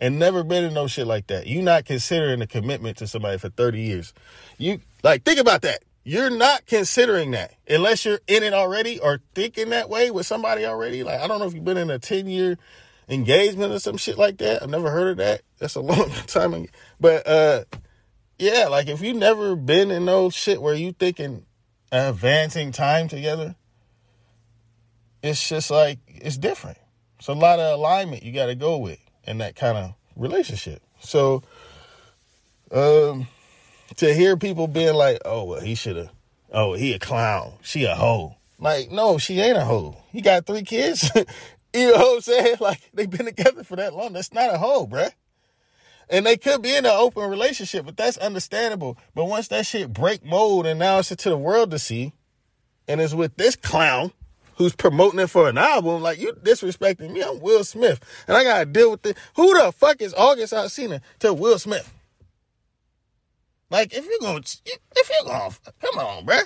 And 0.00 0.18
never 0.18 0.42
been 0.42 0.64
in 0.64 0.74
no 0.74 0.86
shit 0.86 1.06
like 1.06 1.28
that. 1.28 1.46
You 1.46 1.62
not 1.62 1.84
considering 1.84 2.40
a 2.42 2.46
commitment 2.46 2.96
to 2.98 3.06
somebody 3.06 3.38
for 3.38 3.50
30 3.50 3.80
years. 3.80 4.14
You 4.58 4.80
like 5.02 5.24
think 5.24 5.38
about 5.38 5.62
that. 5.62 5.84
You're 6.04 6.30
not 6.30 6.66
considering 6.66 7.30
that 7.32 7.54
unless 7.68 8.04
you're 8.04 8.20
in 8.26 8.42
it 8.42 8.52
already 8.52 8.98
or 8.98 9.20
thinking 9.34 9.70
that 9.70 9.88
way 9.88 10.10
with 10.10 10.26
somebody 10.26 10.64
already. 10.64 11.04
Like 11.04 11.20
I 11.20 11.28
don't 11.28 11.38
know 11.38 11.46
if 11.46 11.54
you've 11.54 11.64
been 11.64 11.76
in 11.76 11.90
a 11.90 11.98
10 11.98 12.26
year 12.26 12.58
engagement 13.08 13.72
or 13.72 13.78
some 13.78 13.96
shit 13.96 14.18
like 14.18 14.38
that. 14.38 14.62
I've 14.62 14.70
never 14.70 14.90
heard 14.90 15.12
of 15.12 15.16
that. 15.18 15.42
That's 15.58 15.76
a 15.76 15.80
long 15.82 16.10
time. 16.26 16.66
But 16.98 17.26
uh 17.28 17.64
yeah, 18.38 18.66
like 18.66 18.88
if 18.88 19.02
you 19.02 19.14
never 19.14 19.54
been 19.54 19.92
in 19.92 20.04
no 20.06 20.30
shit 20.30 20.60
where 20.60 20.74
you 20.74 20.92
thinking 20.92 21.46
advancing 21.92 22.72
time 22.72 23.08
together, 23.08 23.54
it's 25.22 25.48
just 25.48 25.70
like 25.70 25.98
it's 26.08 26.38
different. 26.38 26.78
It's 27.18 27.28
a 27.28 27.34
lot 27.34 27.60
of 27.60 27.78
alignment 27.78 28.24
you 28.24 28.32
got 28.32 28.46
to 28.46 28.54
go 28.54 28.78
with 28.78 28.98
in 29.24 29.38
that 29.38 29.54
kind 29.54 29.78
of 29.78 29.94
relationship. 30.16 30.82
So, 31.00 31.42
um, 32.72 33.28
to 33.96 34.12
hear 34.12 34.36
people 34.36 34.66
being 34.66 34.94
like, 34.94 35.20
"Oh, 35.24 35.44
well, 35.44 35.60
he 35.60 35.74
should 35.74 35.96
have," 35.96 36.10
"Oh, 36.50 36.72
he 36.72 36.92
a 36.94 36.98
clown," 36.98 37.52
"She 37.62 37.84
a 37.84 37.94
hoe," 37.94 38.36
like, 38.58 38.90
no, 38.92 39.18
she 39.18 39.40
ain't 39.40 39.58
a 39.58 39.64
hoe. 39.64 39.96
He 40.10 40.20
got 40.20 40.46
three 40.46 40.62
kids. 40.62 41.10
you 41.74 41.92
know 41.92 41.98
what 41.98 42.14
I'm 42.14 42.20
saying? 42.20 42.56
Like 42.60 42.80
they've 42.94 43.10
been 43.10 43.26
together 43.26 43.64
for 43.64 43.76
that 43.76 43.94
long. 43.94 44.12
That's 44.12 44.32
not 44.32 44.54
a 44.54 44.58
hoe, 44.58 44.86
bruh. 44.86 45.12
And 46.12 46.26
they 46.26 46.36
could 46.36 46.60
be 46.60 46.76
in 46.76 46.84
an 46.84 46.92
open 46.92 47.28
relationship, 47.28 47.86
but 47.86 47.96
that's 47.96 48.18
understandable. 48.18 48.98
But 49.14 49.24
once 49.24 49.48
that 49.48 49.66
shit 49.66 49.92
break 49.92 50.24
mold 50.24 50.66
and 50.66 50.78
now 50.78 50.98
it's 50.98 51.08
to 51.08 51.28
the 51.30 51.38
world 51.38 51.70
to 51.70 51.78
see, 51.78 52.12
and 52.86 53.00
it's 53.00 53.14
with 53.14 53.36
this 53.36 53.56
clown 53.56 54.12
who's 54.56 54.76
promoting 54.76 55.20
it 55.20 55.28
for 55.28 55.48
an 55.48 55.56
album, 55.56 56.02
like 56.02 56.20
you 56.20 56.34
disrespecting 56.34 57.12
me. 57.12 57.22
I'm 57.22 57.40
Will 57.40 57.64
Smith. 57.64 57.98
And 58.28 58.36
I 58.36 58.44
gotta 58.44 58.66
deal 58.66 58.90
with 58.90 59.02
this. 59.02 59.14
Who 59.36 59.58
the 59.58 59.72
fuck 59.72 60.02
is 60.02 60.12
August 60.12 60.52
Alsina 60.52 61.00
to 61.20 61.32
Will 61.32 61.58
Smith? 61.58 61.92
Like 63.70 63.94
if 63.94 64.04
you're 64.04 64.20
gonna 64.20 64.44
if 64.66 65.10
you're 65.10 65.32
gonna 65.32 65.54
come 65.80 65.98
on, 65.98 66.26
bruh. 66.26 66.44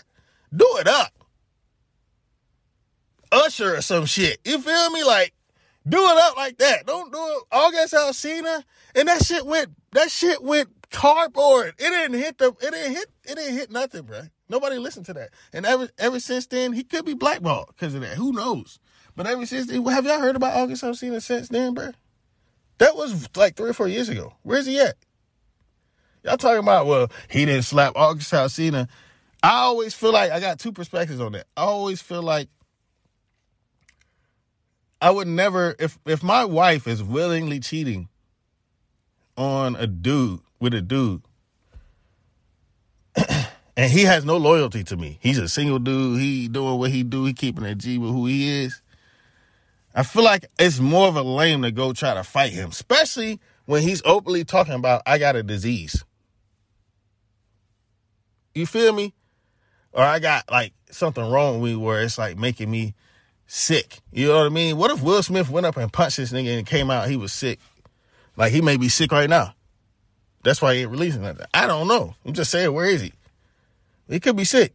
Do 0.55 0.77
it 0.79 0.87
up. 0.87 1.13
Usher 3.33 3.77
or 3.77 3.83
some 3.83 4.07
shit. 4.07 4.39
You 4.45 4.61
feel 4.61 4.91
me? 4.91 5.03
Like, 5.05 5.33
do 5.89 5.99
it 5.99 6.19
up 6.19 6.37
like 6.37 6.59
that. 6.59 6.87
Don't 6.87 7.13
do 7.13 7.19
it. 7.19 7.43
August 7.53 7.95
Alsina. 7.95 8.65
And 8.95 9.09
that 9.09 9.25
shit 9.25 9.47
went 9.47 9.71
that 9.93 10.11
shit 10.11 10.43
went 10.43 10.69
cardboard. 10.91 11.75
It 11.79 11.91
didn't 11.91 12.19
hit 12.19 12.39
the 12.39 12.49
it 12.49 12.73
didn't 12.73 12.93
hit 12.93 13.07
it 13.25 13.35
didn't 13.37 13.55
hit 13.55 13.71
nothing, 13.71 14.05
bruh. 14.05 14.31
Nobody 14.49 14.79
listened 14.79 15.07
to 15.07 15.15
that. 15.15 15.31
And 15.53 15.67
ever 15.67 15.89
ever 15.99 16.21
since 16.21 16.47
then, 16.47 16.73
he 16.73 16.83
could 16.83 17.05
be 17.05 17.15
blackballed 17.15 17.69
because 17.69 17.95
of 17.95 18.01
that. 18.01 18.17
Who 18.17 18.33
knows? 18.33 18.79
But 19.15 19.27
ever 19.27 19.47
since 19.47 19.67
then, 19.67 19.85
have 19.87 20.05
y'all 20.05 20.21
heard 20.21 20.37
about 20.37 20.57
August 20.57 20.83
Alsina 20.83 21.23
since 21.23 21.49
then, 21.49 21.75
bro? 21.75 21.93
That 22.79 22.95
was 22.95 23.29
like 23.37 23.57
three 23.57 23.71
or 23.71 23.75
four 23.75 23.89
years 23.89 24.09
ago. 24.09 24.35
Where's 24.43 24.67
he 24.67 24.79
at? 24.81 24.97
Y'all 26.23 26.37
talking 26.37 26.59
about, 26.59 26.87
well, 26.87 27.11
he 27.29 27.45
didn't 27.47 27.63
slap 27.63 27.93
August 27.97 28.33
Alsina. 28.33 28.89
I 29.43 29.61
always 29.61 29.95
feel 29.95 30.13
like 30.13 30.33
I 30.33 30.41
got 30.41 30.59
two 30.59 30.73
perspectives 30.73 31.21
on 31.21 31.33
that. 31.33 31.47
I 31.57 31.63
always 31.63 32.03
feel 32.03 32.23
like 32.23 32.49
I 35.01 35.11
would 35.11 35.29
never 35.29 35.75
if 35.79 35.99
if 36.07 36.23
my 36.23 36.45
wife 36.45 36.87
is 36.87 37.03
willingly 37.03 37.61
cheating 37.61 38.09
on 39.37 39.77
a 39.77 39.87
dude 39.87 40.41
with 40.59 40.73
a 40.75 40.81
dude 40.81 41.23
and 43.77 43.93
he 43.93 44.05
has 44.05 44.25
no 44.25 44.37
loyalty 44.37 44.83
to 44.85 44.97
me. 44.97 45.19
He's 45.21 45.39
a 45.39 45.49
single 45.49 45.79
dude. 45.79 46.21
He 46.21 46.49
doing 46.49 46.79
what 46.79 46.91
he 46.91 47.03
do. 47.03 47.25
He 47.25 47.35
keeping 47.35 47.65
a 47.65 47.75
G 47.75 47.99
with 47.99 48.11
who 48.11 48.27
he 48.27 48.65
is. 48.65 48.81
I 49.95 50.03
feel 50.03 50.25
like 50.25 50.47
it's 50.59 50.79
more 50.79 51.09
of 51.09 51.17
a 51.17 51.23
lame 51.23 51.63
to 51.63 51.71
go 51.71 51.93
try 51.93 52.15
to 52.15 52.23
fight 52.23 52.53
him, 52.53 52.71
especially 52.71 53.41
when 53.65 53.83
he's 53.83 54.03
openly 54.05 54.45
talking 54.45 54.75
about 54.75 55.03
I 55.07 55.19
got 55.19 55.37
a 55.37 55.43
disease. 55.43 56.05
You 58.55 58.67
feel 58.67 58.93
me? 58.93 59.15
Or 59.93 60.03
I 60.03 60.19
got 60.19 60.51
like 60.51 60.73
something 60.91 61.25
wrong 61.25 61.61
with 61.61 61.73
me 61.73 61.77
where 61.77 62.03
it's 62.03 62.19
like 62.19 62.39
making 62.39 62.71
me 62.71 62.95
sick. 63.47 64.01
You 64.13 64.29
know 64.29 64.39
what 64.39 64.47
I 64.47 64.51
mean? 64.51 64.77
What 64.77 64.91
if 64.91 65.03
Will 65.03 65.23
Smith 65.23 65.51
went 65.51 65.67
up 65.67 65.77
and 65.77 65.93
punched 65.93 66.17
this 66.17 66.33
nigga 66.33 66.59
and 66.59 66.67
came 66.67 66.91
out 66.91 67.09
he 67.09 67.17
was 67.17 67.33
sick? 67.33 67.59
Like 68.37 68.53
he 68.53 68.61
may 68.61 68.77
be 68.77 68.89
sick 68.89 69.13
right 69.13 69.31
now. 69.31 69.55
That's 70.43 70.63
why 70.63 70.75
he 70.75 70.83
ain't 70.83 70.91
releasing 70.91 71.23
that. 71.23 71.49
I 71.53 71.67
don't 71.67 71.89
know. 71.89 72.15
I'm 72.25 72.33
just 72.33 72.51
saying, 72.51 72.73
where 72.73 72.87
is 72.87 73.01
he? 73.01 73.13
He 74.09 74.21
could 74.21 74.37
be 74.37 74.45
sick. 74.45 74.73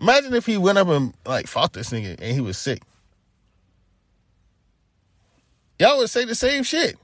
Imagine 0.00 0.34
if 0.34 0.46
he 0.46 0.56
went 0.56 0.78
up 0.78 0.88
and 0.88 1.14
like 1.26 1.48
fought 1.48 1.72
this 1.72 1.90
nigga 1.90 2.16
and 2.20 2.34
he 2.34 2.40
was 2.40 2.56
sick. 2.56 2.82
Y'all 5.78 5.98
would 5.98 6.10
say 6.10 6.24
the 6.24 6.34
same 6.34 6.62
shit. 6.62 6.96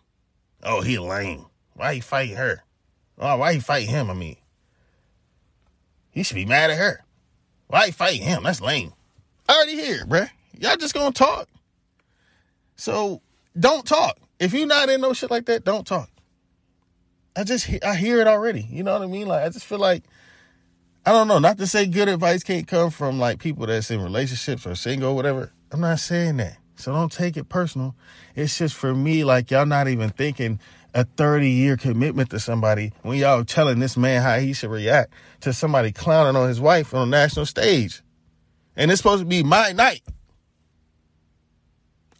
Oh, 0.62 0.80
he 0.80 0.98
lame. 0.98 1.46
Why 1.74 1.94
he 1.94 2.00
fighting 2.00 2.36
her? 2.36 2.62
Oh, 3.18 3.36
why 3.36 3.54
he 3.54 3.60
fighting 3.60 3.90
him? 3.90 4.10
I 4.10 4.14
mean, 4.14 4.36
he 6.10 6.22
should 6.22 6.36
be 6.36 6.46
mad 6.46 6.70
at 6.70 6.78
her. 6.78 7.04
Why 7.66 7.86
he 7.86 7.92
fighting 7.92 8.22
him? 8.22 8.44
That's 8.44 8.60
lame. 8.60 8.92
I 9.48 9.54
already 9.54 9.74
here, 9.74 10.04
bruh. 10.04 10.30
Y'all 10.58 10.76
just 10.76 10.94
gonna 10.94 11.12
talk. 11.12 11.48
So 12.76 13.22
don't 13.58 13.86
talk. 13.86 14.18
If 14.38 14.52
you're 14.52 14.66
not 14.66 14.88
in 14.88 15.00
no 15.00 15.12
shit 15.12 15.30
like 15.30 15.46
that, 15.46 15.64
don't 15.64 15.86
talk. 15.86 16.10
I 17.36 17.44
just 17.44 17.68
I 17.84 17.94
hear 17.94 18.20
it 18.20 18.26
already. 18.26 18.66
You 18.70 18.82
know 18.82 18.92
what 18.92 19.02
I 19.02 19.06
mean? 19.06 19.26
Like 19.26 19.44
I 19.44 19.48
just 19.48 19.64
feel 19.64 19.78
like 19.78 20.04
I 21.06 21.12
don't 21.12 21.28
know. 21.28 21.38
Not 21.38 21.58
to 21.58 21.66
say 21.66 21.86
good 21.86 22.08
advice 22.08 22.42
can't 22.42 22.66
come 22.66 22.90
from 22.90 23.18
like 23.18 23.38
people 23.38 23.66
that's 23.66 23.90
in 23.90 24.02
relationships 24.02 24.66
or 24.66 24.74
single 24.74 25.10
or 25.10 25.14
whatever. 25.14 25.52
I'm 25.70 25.80
not 25.80 26.00
saying 26.00 26.38
that. 26.38 26.56
So 26.76 26.92
don't 26.92 27.12
take 27.12 27.36
it 27.36 27.48
personal. 27.48 27.94
It's 28.34 28.58
just 28.58 28.74
for 28.74 28.94
me, 28.94 29.24
like 29.24 29.50
y'all 29.50 29.66
not 29.66 29.88
even 29.88 30.10
thinking 30.10 30.60
a 30.94 31.04
30 31.04 31.50
year 31.50 31.76
commitment 31.76 32.30
to 32.30 32.38
somebody 32.40 32.92
when 33.02 33.18
y'all 33.18 33.44
telling 33.44 33.80
this 33.80 33.96
man 33.96 34.22
how 34.22 34.38
he 34.38 34.52
should 34.52 34.70
react 34.70 35.12
to 35.40 35.52
somebody 35.52 35.92
clowning 35.92 36.40
on 36.40 36.48
his 36.48 36.60
wife 36.60 36.94
on 36.94 37.08
a 37.08 37.10
national 37.10 37.46
stage. 37.46 38.02
And 38.76 38.90
it's 38.90 39.00
supposed 39.00 39.22
to 39.22 39.26
be 39.26 39.42
my 39.42 39.72
night. 39.72 40.02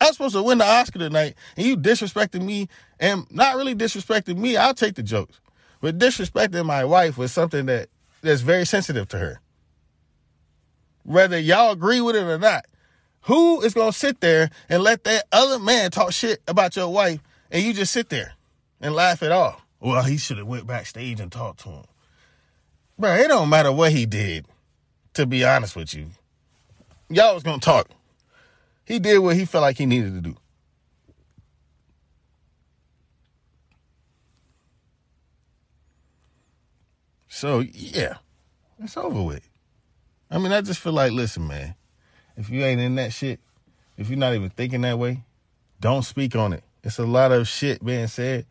I'm 0.00 0.12
supposed 0.12 0.34
to 0.34 0.42
win 0.42 0.58
the 0.58 0.66
Oscar 0.66 0.98
tonight, 0.98 1.34
and 1.56 1.66
you 1.66 1.76
disrespecting 1.76 2.44
me, 2.44 2.68
and 3.00 3.26
not 3.30 3.56
really 3.56 3.74
disrespecting 3.74 4.36
me. 4.36 4.56
I'll 4.56 4.74
take 4.74 4.94
the 4.94 5.02
jokes, 5.02 5.40
but 5.80 5.98
disrespecting 5.98 6.66
my 6.66 6.84
wife 6.84 7.16
was 7.16 7.32
something 7.32 7.66
that 7.66 7.88
that's 8.22 8.40
very 8.40 8.64
sensitive 8.64 9.08
to 9.08 9.18
her. 9.18 9.40
Whether 11.04 11.38
y'all 11.38 11.72
agree 11.72 12.00
with 12.00 12.16
it 12.16 12.24
or 12.24 12.38
not, 12.38 12.64
who 13.22 13.60
is 13.62 13.74
gonna 13.74 13.92
sit 13.92 14.20
there 14.20 14.50
and 14.68 14.82
let 14.82 15.04
that 15.04 15.24
other 15.32 15.58
man 15.58 15.90
talk 15.90 16.12
shit 16.12 16.42
about 16.48 16.76
your 16.76 16.88
wife, 16.92 17.20
and 17.50 17.62
you 17.62 17.72
just 17.72 17.92
sit 17.92 18.08
there 18.08 18.34
and 18.80 18.94
laugh 18.94 19.22
it 19.22 19.32
off? 19.32 19.64
Well, 19.80 20.02
he 20.02 20.16
should 20.16 20.38
have 20.38 20.46
went 20.46 20.66
backstage 20.66 21.20
and 21.20 21.30
talked 21.30 21.60
to 21.60 21.68
him. 21.68 21.84
Bro, 22.98 23.14
it 23.14 23.28
don't 23.28 23.48
matter 23.48 23.72
what 23.72 23.92
he 23.92 24.06
did. 24.06 24.46
To 25.14 25.26
be 25.26 25.44
honest 25.44 25.76
with 25.76 25.94
you, 25.94 26.06
y'all 27.08 27.34
was 27.34 27.42
gonna 27.42 27.60
talk. 27.60 27.88
He 28.84 28.98
did 28.98 29.18
what 29.18 29.36
he 29.36 29.44
felt 29.44 29.62
like 29.62 29.78
he 29.78 29.86
needed 29.86 30.14
to 30.14 30.20
do. 30.20 30.36
So 37.28 37.60
yeah, 37.60 38.18
it's 38.78 38.96
over 38.96 39.22
with. 39.22 39.48
I 40.30 40.38
mean, 40.38 40.52
I 40.52 40.60
just 40.60 40.80
feel 40.80 40.92
like, 40.92 41.12
listen, 41.12 41.46
man, 41.46 41.74
if 42.36 42.48
you 42.48 42.62
ain't 42.64 42.80
in 42.80 42.94
that 42.94 43.12
shit, 43.12 43.40
if 43.96 44.08
you're 44.08 44.18
not 44.18 44.34
even 44.34 44.50
thinking 44.50 44.82
that 44.82 44.98
way, 44.98 45.22
don't 45.80 46.04
speak 46.04 46.36
on 46.36 46.52
it. 46.52 46.62
It's 46.82 46.98
a 46.98 47.06
lot 47.06 47.32
of 47.32 47.48
shit 47.48 47.84
being 47.84 48.06
said 48.06 48.46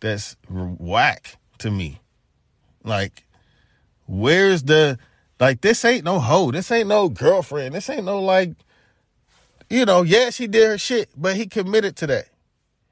that's 0.00 0.36
whack 0.48 1.36
to 1.58 1.70
me. 1.70 2.00
Like, 2.84 3.24
where's 4.06 4.64
the 4.64 4.98
like 5.40 5.60
this 5.60 5.84
ain't 5.84 6.04
no 6.04 6.20
hoe. 6.20 6.50
This 6.50 6.70
ain't 6.70 6.88
no 6.88 7.08
girlfriend. 7.08 7.74
This 7.74 7.88
ain't 7.88 8.04
no 8.04 8.20
like 8.20 8.52
you 9.72 9.86
know, 9.86 10.02
yeah, 10.02 10.28
she 10.28 10.46
did 10.46 10.68
her 10.68 10.76
shit, 10.76 11.08
but 11.16 11.34
he 11.34 11.46
committed 11.46 11.96
to 11.96 12.06
that. 12.08 12.26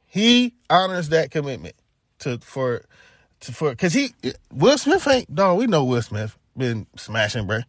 He 0.06 0.54
honors 0.70 1.10
that 1.10 1.30
commitment 1.30 1.76
to 2.20 2.38
for 2.38 2.86
to 3.40 3.52
for 3.52 3.74
cause 3.74 3.92
he 3.92 4.14
Will 4.50 4.78
Smith 4.78 5.06
ain't 5.06 5.34
dog, 5.34 5.58
we 5.58 5.66
know 5.66 5.84
Will 5.84 6.00
Smith 6.00 6.38
been 6.56 6.86
smashing, 6.96 7.46
bruh. 7.46 7.64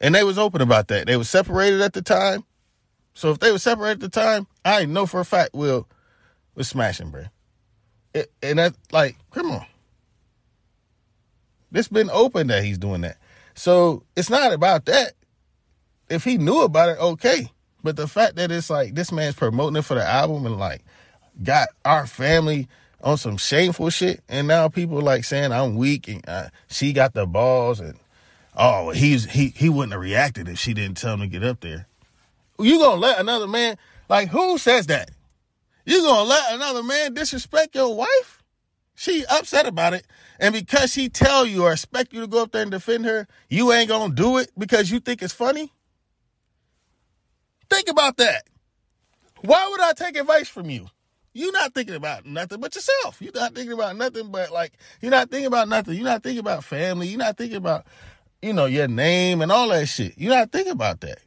And 0.00 0.14
they 0.14 0.22
was 0.22 0.38
open 0.38 0.60
about 0.60 0.88
that. 0.88 1.06
They 1.06 1.16
was 1.16 1.30
separated 1.30 1.80
at 1.80 1.94
the 1.94 2.02
time. 2.02 2.44
So 3.14 3.30
if 3.30 3.40
they 3.40 3.50
were 3.50 3.58
separated 3.58 4.04
at 4.04 4.12
the 4.12 4.20
time, 4.20 4.46
I 4.64 4.84
know 4.84 5.06
for 5.06 5.20
a 5.20 5.24
fact 5.24 5.54
Will 5.54 5.88
was 6.54 6.68
smashing, 6.68 7.10
bruh. 7.10 7.30
And 8.42 8.58
that 8.58 8.74
like, 8.92 9.16
come 9.30 9.50
on. 9.50 9.64
It's 11.72 11.88
been 11.88 12.10
open 12.10 12.48
that 12.48 12.64
he's 12.64 12.78
doing 12.78 13.00
that. 13.00 13.16
So 13.54 14.04
it's 14.14 14.30
not 14.30 14.52
about 14.52 14.84
that. 14.84 15.14
If 16.10 16.24
he 16.24 16.38
knew 16.38 16.62
about 16.62 16.88
it, 16.88 16.98
okay. 16.98 17.50
But 17.82 17.96
the 17.96 18.08
fact 18.08 18.36
that 18.36 18.50
it's 18.50 18.70
like 18.70 18.94
this 18.94 19.12
man's 19.12 19.36
promoting 19.36 19.76
it 19.76 19.84
for 19.84 19.94
the 19.94 20.04
album 20.04 20.46
and 20.46 20.58
like 20.58 20.82
got 21.42 21.68
our 21.84 22.06
family 22.06 22.68
on 23.00 23.16
some 23.16 23.36
shameful 23.36 23.90
shit, 23.90 24.22
and 24.28 24.48
now 24.48 24.68
people 24.68 25.00
like 25.00 25.24
saying 25.24 25.52
I'm 25.52 25.76
weak 25.76 26.08
and 26.08 26.28
uh, 26.28 26.48
she 26.68 26.92
got 26.92 27.14
the 27.14 27.26
balls 27.26 27.80
and 27.80 27.98
oh 28.56 28.90
he's 28.90 29.26
he 29.26 29.48
he 29.48 29.68
wouldn't 29.68 29.92
have 29.92 30.00
reacted 30.00 30.48
if 30.48 30.58
she 30.58 30.74
didn't 30.74 30.96
tell 30.96 31.14
him 31.14 31.20
to 31.20 31.26
get 31.28 31.44
up 31.44 31.60
there. 31.60 31.86
You 32.58 32.78
gonna 32.78 33.00
let 33.00 33.20
another 33.20 33.46
man 33.46 33.76
like 34.08 34.28
who 34.28 34.58
says 34.58 34.86
that? 34.86 35.10
You 35.84 36.02
gonna 36.02 36.28
let 36.28 36.52
another 36.54 36.82
man 36.82 37.14
disrespect 37.14 37.74
your 37.74 37.94
wife? 37.94 38.42
She 38.94 39.24
upset 39.30 39.66
about 39.66 39.94
it. 39.94 40.04
And 40.40 40.52
because 40.52 40.92
she 40.92 41.08
tell 41.08 41.46
you 41.46 41.62
or 41.64 41.72
expect 41.72 42.12
you 42.12 42.20
to 42.20 42.26
go 42.26 42.42
up 42.42 42.50
there 42.50 42.62
and 42.62 42.70
defend 42.70 43.04
her, 43.04 43.28
you 43.48 43.72
ain't 43.72 43.88
gonna 43.88 44.12
do 44.12 44.38
it 44.38 44.50
because 44.58 44.90
you 44.90 44.98
think 44.98 45.22
it's 45.22 45.32
funny? 45.32 45.72
Think 47.70 47.88
about 47.88 48.16
that. 48.18 48.44
Why 49.42 49.68
would 49.70 49.80
I 49.80 49.92
take 49.92 50.16
advice 50.16 50.48
from 50.48 50.70
you? 50.70 50.86
You're 51.32 51.52
not 51.52 51.74
thinking 51.74 51.94
about 51.94 52.26
nothing 52.26 52.60
but 52.60 52.74
yourself. 52.74 53.18
You're 53.20 53.32
not 53.32 53.54
thinking 53.54 53.72
about 53.72 53.96
nothing 53.96 54.30
but 54.30 54.50
like 54.50 54.72
you're 55.00 55.10
not 55.10 55.30
thinking 55.30 55.46
about 55.46 55.68
nothing. 55.68 55.94
You're 55.94 56.04
not 56.04 56.22
thinking 56.22 56.40
about 56.40 56.64
family. 56.64 57.08
You're 57.08 57.18
not 57.18 57.36
thinking 57.36 57.58
about, 57.58 57.86
you 58.42 58.52
know, 58.52 58.66
your 58.66 58.88
name 58.88 59.40
and 59.40 59.52
all 59.52 59.68
that 59.68 59.86
shit. 59.86 60.14
You're 60.16 60.34
not 60.34 60.50
thinking 60.50 60.72
about 60.72 61.00
that. 61.02 61.20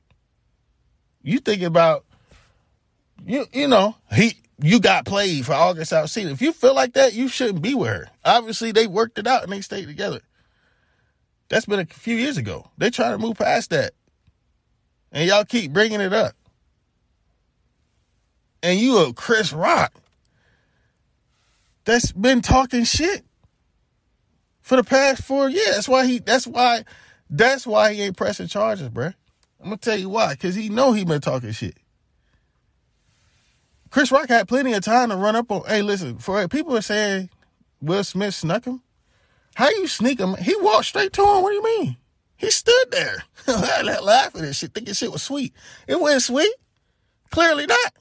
You 1.24 1.40
thinking 1.40 1.68
about 1.68 2.06
you 3.26 3.46
you 3.54 3.68
know, 3.68 3.96
he 4.12 4.36
you 4.62 4.80
got 4.80 5.06
played 5.06 5.46
for 5.46 5.54
August 5.54 5.92
Alsina. 5.92 6.32
If 6.32 6.42
you 6.42 6.52
feel 6.52 6.76
like 6.76 6.94
that, 6.94 7.14
you 7.14 7.28
shouldn't 7.28 7.62
be 7.62 7.74
with 7.74 7.90
her. 7.90 8.10
Obviously, 8.26 8.72
they 8.72 8.88
worked 8.88 9.18
it 9.18 9.28
out 9.28 9.44
and 9.44 9.52
they 9.52 9.62
stayed 9.62 9.88
together. 9.88 10.22
That's 11.50 11.66
been 11.66 11.80
a 11.80 11.86
few 11.86 12.16
years 12.16 12.38
ago. 12.38 12.70
They 12.78 12.90
try 12.90 13.12
to 13.12 13.18
move 13.18 13.38
past 13.38 13.70
that. 13.72 13.94
And 15.12 15.28
y'all 15.28 15.46
keep 15.46 15.74
bringing 15.74 16.02
it 16.02 16.14
up. 16.14 16.34
And 18.64 18.80
you 18.80 19.00
a 19.00 19.14
Chris 19.14 19.52
Rock 19.52 19.94
that's 21.84 22.12
been 22.12 22.42
talking 22.42 22.84
shit 22.84 23.26
for 24.62 24.76
the 24.76 24.84
past 24.84 25.24
four 25.24 25.50
years. 25.50 25.76
That's 25.76 25.90
why 25.90 26.06
he 26.06 26.20
that's 26.20 26.46
why 26.46 26.86
that's 27.30 27.66
why 27.66 27.94
he 27.94 28.02
ain't 28.04 28.18
pressing 28.18 28.48
charges, 28.48 28.90
bruh. 28.90 29.14
I'm 29.60 29.66
gonna 29.66 29.78
tell 29.78 29.98
you 29.98 30.10
why. 30.10 30.36
Cause 30.36 30.56
he 30.56 30.70
know 30.70 30.94
he 30.94 31.06
been 31.06 31.22
talking 31.22 31.52
shit. 31.52 31.78
Chris 33.90 34.12
Rock 34.12 34.30
had 34.30 34.48
plenty 34.48 34.74
of 34.74 34.84
time 34.84 35.10
to 35.10 35.18
run 35.18 35.36
up 35.36 35.52
on. 35.52 35.64
Hey, 35.68 35.82
listen, 35.82 36.18
for 36.18 36.48
people 36.48 36.78
are 36.78 36.82
saying 36.82 37.30
Will 37.82 38.04
Smith 38.04 38.34
snuck 38.34 38.66
him. 38.66 38.82
How 39.56 39.70
you 39.70 39.88
sneak 39.88 40.20
him? 40.20 40.36
He 40.36 40.56
walked 40.58 40.86
straight 40.86 41.12
to 41.14 41.22
him. 41.22 41.42
What 41.44 41.50
do 41.50 41.56
you 41.56 41.64
mean? 41.64 41.98
He 42.42 42.50
stood 42.50 42.86
there, 42.90 43.24
laughing 44.02 44.44
and 44.44 44.56
shit, 44.56 44.74
thinking 44.74 44.96
shit 44.96 45.12
was 45.12 45.22
sweet. 45.22 45.54
It 45.88 46.00
wasn't 46.00 46.24
sweet. 46.24 46.54
Clearly 47.30 47.68
not. 47.68 47.94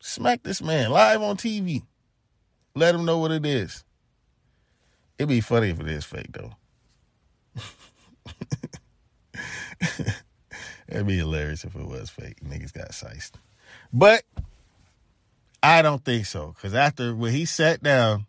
Smack 0.00 0.42
this 0.42 0.62
man 0.62 0.90
live 0.90 1.20
on 1.20 1.36
TV. 1.36 1.82
Let 2.74 2.94
him 2.94 3.04
know 3.04 3.18
what 3.18 3.32
it 3.32 3.44
is. 3.44 3.84
It'd 5.18 5.28
be 5.28 5.42
funny 5.42 5.68
if 5.68 5.78
it 5.78 5.88
is 5.88 6.06
fake 6.06 6.32
though. 6.32 6.52
It'd 10.88 11.06
be 11.06 11.18
hilarious 11.18 11.64
if 11.64 11.76
it 11.76 11.86
was 11.86 12.08
fake. 12.08 12.40
Niggas 12.40 12.72
got 12.72 12.94
sized. 12.94 13.36
But 13.92 14.22
I 15.62 15.82
don't 15.82 16.02
think 16.02 16.24
so. 16.24 16.54
Cause 16.62 16.72
after 16.72 17.14
when 17.14 17.32
he 17.32 17.44
sat 17.44 17.82
down, 17.82 18.24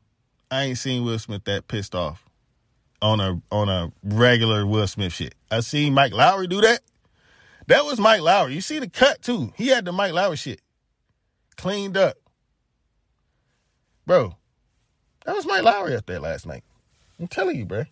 I 0.52 0.64
ain't 0.64 0.78
seen 0.78 1.06
Will 1.06 1.20
Smith 1.20 1.46
that 1.46 1.70
pissed 1.70 1.96
off 1.96 2.29
on 3.02 3.20
a 3.20 3.42
on 3.52 3.70
a 3.70 3.92
regular 4.04 4.66
Will 4.66 4.88
Smith 4.88 5.14
shit. 5.14 5.36
I 5.52 5.62
seen 5.62 5.94
Mike 5.94 6.14
Lowry 6.14 6.48
do 6.48 6.62
that. 6.62 6.82
That 7.68 7.86
was 7.86 8.00
Mike 8.00 8.22
Lowry. 8.22 8.54
You 8.56 8.62
see 8.62 8.80
the 8.80 8.90
cut 8.90 9.22
too. 9.22 9.54
He 9.56 9.68
had 9.68 9.86
the 9.86 9.92
Mike 9.92 10.14
Lowry 10.14 10.38
shit 10.38 10.62
cleaned 11.56 11.98
up. 11.98 12.18
Bro, 14.06 14.36
that 15.26 15.36
was 15.36 15.46
Mike 15.46 15.64
Lowry 15.64 15.96
up 15.96 16.06
there 16.06 16.20
last 16.20 16.48
night. 16.48 16.64
I'm 17.20 17.28
telling 17.28 17.58
you, 17.58 17.66
bro. 17.66 17.84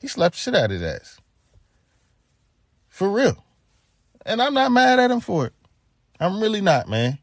He 0.00 0.08
slapped 0.08 0.36
shit 0.36 0.54
out 0.54 0.66
of 0.66 0.70
his 0.70 0.82
ass. 0.82 1.18
For 2.88 3.08
real. 3.08 3.44
And 4.24 4.40
I'm 4.40 4.54
not 4.54 4.72
mad 4.72 4.98
at 4.98 5.10
him 5.10 5.20
for 5.20 5.46
it. 5.46 5.52
I'm 6.20 6.40
really 6.40 6.60
not, 6.60 6.88
man. 6.88 7.18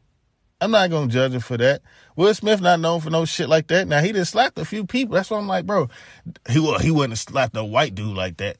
I'm 0.60 0.70
not 0.70 0.90
gonna 0.90 1.08
judge 1.08 1.32
him 1.32 1.40
for 1.40 1.56
that. 1.56 1.82
Will 2.16 2.34
Smith 2.34 2.60
not 2.62 2.80
known 2.80 3.00
for 3.00 3.10
no 3.10 3.24
shit 3.26 3.48
like 3.48 3.68
that. 3.68 3.86
Now 3.86 4.00
he 4.00 4.12
just 4.12 4.32
slapped 4.32 4.58
a 4.58 4.64
few 4.64 4.86
people. 4.86 5.14
That's 5.14 5.30
why 5.30 5.38
I'm 5.38 5.46
like, 5.46 5.66
bro, 5.66 5.88
he 6.48 6.58
well, 6.58 6.78
he 6.78 6.90
wouldn't 6.90 7.12
have 7.12 7.18
slapped 7.18 7.56
a 7.56 7.64
white 7.64 7.94
dude 7.94 8.16
like 8.16 8.38
that. 8.38 8.56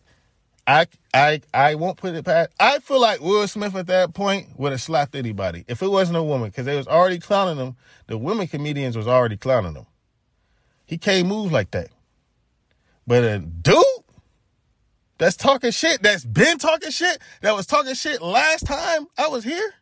I 0.67 0.87
I 1.15 1.41
I 1.55 1.75
won't 1.77 1.97
put 1.97 2.15
it 2.15 2.25
past. 2.25 2.51
I 2.61 2.81
feel 2.81 3.01
like 3.01 3.21
Will 3.21 3.49
Smith 3.49 3.75
at 3.75 3.87
that 3.87 4.15
point 4.15 4.59
would 4.59 4.73
have 4.73 4.83
slapped 4.83 5.15
anybody 5.15 5.65
if 5.69 5.83
it 5.83 5.89
wasn't 5.89 6.19
a 6.19 6.23
woman 6.23 6.51
because 6.51 6.67
they 6.67 6.77
was 6.77 6.89
already 6.89 7.19
clowning 7.19 7.57
him. 7.57 7.77
The 8.09 8.19
women 8.19 8.47
comedians 8.47 8.97
was 8.97 9.09
already 9.09 9.37
clowning 9.37 9.75
him. 9.75 9.87
He 10.85 10.99
can't 10.99 11.27
move 11.27 11.53
like 11.53 11.71
that. 11.73 11.89
But 13.07 13.25
a 13.25 13.39
dude 13.39 13.77
that's 15.19 15.37
talking 15.37 15.71
shit, 15.71 16.03
that's 16.03 16.25
been 16.25 16.59
talking 16.59 16.91
shit, 16.91 17.19
that 17.41 17.55
was 17.55 17.67
talking 17.67 17.95
shit 17.95 18.21
last 18.21 18.67
time 18.67 19.07
I 19.17 19.29
was 19.29 19.45
here. 19.45 19.75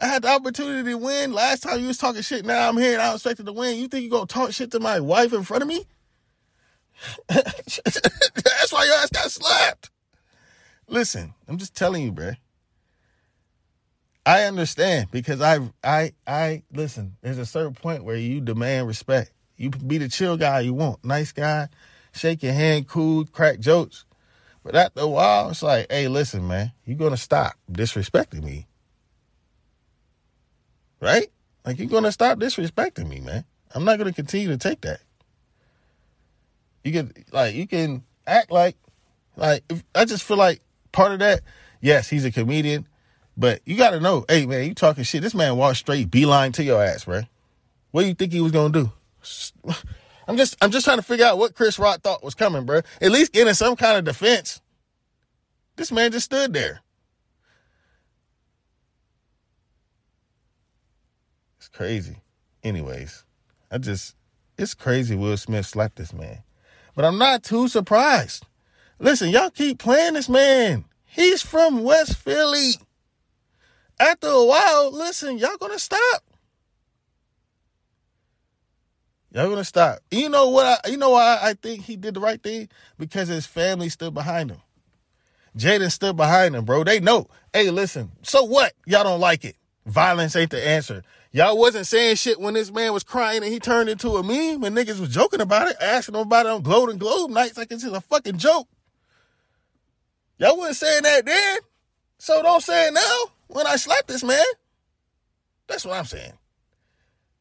I 0.00 0.06
had 0.06 0.22
the 0.22 0.28
opportunity 0.28 0.90
to 0.90 0.96
win. 0.96 1.32
Last 1.32 1.62
time 1.62 1.80
you 1.80 1.88
was 1.88 1.98
talking 1.98 2.22
shit, 2.22 2.44
now 2.44 2.68
I'm 2.68 2.78
here 2.78 2.94
and 2.94 3.02
I 3.02 3.12
expected 3.12 3.46
to 3.46 3.52
win. 3.52 3.78
You 3.78 3.88
think 3.88 4.04
you 4.04 4.10
gonna 4.10 4.26
talk 4.26 4.52
shit 4.52 4.70
to 4.72 4.80
my 4.80 5.00
wife 5.00 5.32
in 5.32 5.42
front 5.42 5.62
of 5.62 5.68
me? 5.68 5.86
That's 7.28 8.72
why 8.72 8.84
your 8.84 8.94
ass 8.94 9.10
got 9.10 9.30
slapped. 9.30 9.90
Listen, 10.88 11.34
I'm 11.48 11.58
just 11.58 11.74
telling 11.74 12.02
you, 12.02 12.12
bruh. 12.12 12.36
I 14.24 14.44
understand 14.44 15.10
because 15.10 15.40
I 15.40 15.58
I 15.82 16.12
I 16.26 16.62
listen, 16.72 17.16
there's 17.22 17.38
a 17.38 17.46
certain 17.46 17.74
point 17.74 18.04
where 18.04 18.16
you 18.16 18.40
demand 18.40 18.86
respect. 18.86 19.32
You 19.56 19.70
be 19.70 19.98
the 19.98 20.08
chill 20.08 20.36
guy 20.36 20.60
you 20.60 20.72
want, 20.72 21.04
nice 21.04 21.32
guy, 21.32 21.68
shake 22.12 22.42
your 22.42 22.52
hand, 22.52 22.88
cool, 22.88 23.26
crack 23.26 23.60
jokes. 23.60 24.04
But 24.62 24.74
after 24.74 25.00
a 25.00 25.06
while, 25.08 25.50
it's 25.50 25.62
like, 25.62 25.86
hey, 25.90 26.08
listen, 26.08 26.46
man, 26.46 26.72
you're 26.84 26.98
gonna 26.98 27.16
stop 27.16 27.54
disrespecting 27.70 28.44
me. 28.44 28.66
Right? 31.00 31.30
Like 31.64 31.78
you're 31.78 31.88
gonna 31.88 32.12
stop 32.12 32.38
disrespecting 32.38 33.08
me, 33.08 33.20
man. 33.20 33.44
I'm 33.74 33.84
not 33.84 33.98
gonna 33.98 34.12
continue 34.12 34.48
to 34.48 34.58
take 34.58 34.80
that. 34.82 35.00
You 36.84 36.92
can 36.92 37.12
like 37.32 37.54
you 37.54 37.66
can 37.66 38.04
act 38.26 38.50
like 38.50 38.76
like 39.36 39.64
if, 39.68 39.82
I 39.94 40.04
just 40.04 40.24
feel 40.24 40.36
like 40.36 40.60
part 40.92 41.12
of 41.12 41.18
that. 41.20 41.40
Yes, 41.80 42.08
he's 42.08 42.24
a 42.24 42.30
comedian, 42.30 42.86
but 43.36 43.60
you 43.64 43.76
got 43.76 43.90
to 43.90 44.00
know, 44.00 44.26
hey 44.28 44.44
man, 44.44 44.66
you 44.66 44.74
talking 44.74 45.04
shit. 45.04 45.22
This 45.22 45.34
man 45.34 45.56
walked 45.56 45.78
straight 45.78 46.10
beeline 46.10 46.52
to 46.52 46.62
your 46.62 46.82
ass, 46.82 47.04
bro. 47.04 47.22
What 47.90 48.02
do 48.02 48.08
you 48.08 48.14
think 48.14 48.32
he 48.32 48.40
was 48.40 48.52
gonna 48.52 48.72
do? 48.72 48.92
I'm 50.28 50.36
just 50.36 50.56
I'm 50.62 50.70
just 50.70 50.84
trying 50.84 50.98
to 50.98 51.02
figure 51.02 51.26
out 51.26 51.38
what 51.38 51.54
Chris 51.54 51.78
Rock 51.78 52.02
thought 52.02 52.22
was 52.22 52.34
coming, 52.34 52.64
bro. 52.64 52.82
At 53.00 53.10
least 53.10 53.32
getting 53.32 53.54
some 53.54 53.76
kind 53.76 53.98
of 53.98 54.04
defense. 54.04 54.60
This 55.76 55.90
man 55.90 56.12
just 56.12 56.26
stood 56.26 56.52
there. 56.52 56.82
Crazy. 61.72 62.16
Anyways, 62.62 63.24
I 63.70 63.78
just 63.78 64.14
it's 64.58 64.74
crazy 64.74 65.16
Will 65.16 65.36
Smith 65.36 65.66
slapped 65.66 65.96
this 65.96 66.12
man. 66.12 66.42
But 66.94 67.04
I'm 67.04 67.18
not 67.18 67.42
too 67.42 67.68
surprised. 67.68 68.44
Listen, 68.98 69.30
y'all 69.30 69.50
keep 69.50 69.78
playing 69.78 70.14
this 70.14 70.28
man. 70.28 70.84
He's 71.04 71.42
from 71.42 71.82
West 71.82 72.16
Philly. 72.16 72.72
After 73.98 74.28
a 74.28 74.44
while, 74.44 74.92
listen, 74.92 75.38
y'all 75.38 75.56
gonna 75.58 75.78
stop. 75.78 76.22
Y'all 79.32 79.48
gonna 79.48 79.64
stop. 79.64 80.00
You 80.10 80.28
know 80.28 80.48
what? 80.48 80.66
I, 80.66 80.90
you 80.90 80.96
know 80.96 81.10
why 81.10 81.38
I 81.40 81.54
think 81.54 81.84
he 81.84 81.96
did 81.96 82.14
the 82.14 82.20
right 82.20 82.42
thing 82.42 82.68
because 82.98 83.28
his 83.28 83.46
family 83.46 83.88
stood 83.88 84.12
behind 84.12 84.50
him. 84.50 84.60
Jaden 85.56 85.90
stood 85.90 86.16
behind 86.16 86.54
him, 86.54 86.64
bro. 86.64 86.84
They 86.84 87.00
know. 87.00 87.28
Hey, 87.52 87.70
listen. 87.70 88.12
So 88.22 88.44
what? 88.44 88.72
Y'all 88.86 89.04
don't 89.04 89.20
like 89.20 89.44
it. 89.44 89.56
Violence 89.86 90.36
ain't 90.36 90.50
the 90.50 90.66
answer. 90.66 91.02
Y'all 91.32 91.56
wasn't 91.56 91.86
saying 91.86 92.16
shit 92.16 92.40
when 92.40 92.54
this 92.54 92.72
man 92.72 92.92
was 92.92 93.04
crying 93.04 93.44
and 93.44 93.52
he 93.52 93.60
turned 93.60 93.88
into 93.88 94.16
a 94.16 94.22
meme 94.22 94.64
and 94.64 94.76
niggas 94.76 94.98
was 94.98 95.10
joking 95.10 95.40
about 95.40 95.68
it, 95.68 95.76
asking 95.80 96.16
about 96.16 96.46
it 96.46 96.50
on 96.50 96.62
Golden 96.62 96.98
Globe 96.98 97.30
nights 97.30 97.56
like 97.56 97.70
it's 97.70 97.82
just 97.82 97.94
a 97.94 98.00
fucking 98.00 98.38
joke. 98.38 98.66
Y'all 100.38 100.56
wasn't 100.56 100.76
saying 100.76 101.02
that 101.04 101.26
then. 101.26 101.58
So 102.18 102.42
don't 102.42 102.62
say 102.62 102.88
it 102.88 102.94
now 102.94 103.32
when 103.46 103.66
I 103.66 103.76
slap 103.76 104.06
this 104.06 104.24
man. 104.24 104.44
That's 105.68 105.84
what 105.84 105.98
I'm 105.98 106.04
saying. 106.04 106.32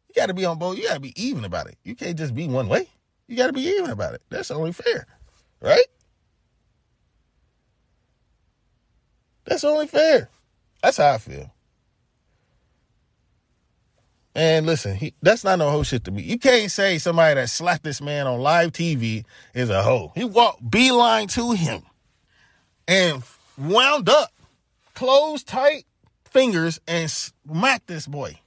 You 0.10 0.16
got 0.16 0.28
to 0.28 0.34
be 0.36 0.46
on 0.46 0.60
both. 0.60 0.78
You 0.78 0.88
got 0.88 0.96
to 0.96 1.00
be 1.00 1.14
even 1.22 1.44
about 1.44 1.68
it. 1.68 1.78
You 1.84 1.96
can't 1.96 2.18
just 2.18 2.36
be 2.36 2.48
one 2.48 2.68
way. 2.68 2.88
You 3.28 3.38
got 3.38 3.48
to 3.48 3.54
be 3.54 3.62
even 3.62 3.90
about 3.90 4.14
it. 4.14 4.22
That's 4.30 4.52
only 4.52 4.72
fair, 4.72 5.08
right? 5.62 5.86
That's 9.46 9.64
only 9.64 9.88
fair. 9.88 10.30
That's 10.84 10.98
how 10.98 11.14
I 11.14 11.18
feel. 11.18 11.52
And 14.36 14.66
listen, 14.66 14.96
he, 14.96 15.14
that's 15.22 15.44
not 15.44 15.60
no 15.60 15.70
hoe 15.70 15.84
shit 15.84 16.04
to 16.06 16.12
me. 16.12 16.22
You 16.22 16.38
can't 16.38 16.72
say 16.72 16.98
somebody 16.98 17.36
that 17.36 17.50
slapped 17.50 17.84
this 17.84 18.02
man 18.02 18.28
on 18.28 18.40
live 18.40 18.72
TV 18.72 19.26
is 19.54 19.70
a 19.70 19.82
hoe. 19.82 20.12
He 20.16 20.24
walked 20.24 20.70
beeline 20.70 21.28
to 21.30 21.52
him 21.52 21.82
and 22.88 23.24
wound 23.58 24.08
up, 24.08 24.32
closed 24.94 25.48
tight 25.48 25.86
fingers, 26.26 26.80
and 26.88 27.10
smacked 27.10 27.88
this 27.88 28.08
boy. 28.08 28.40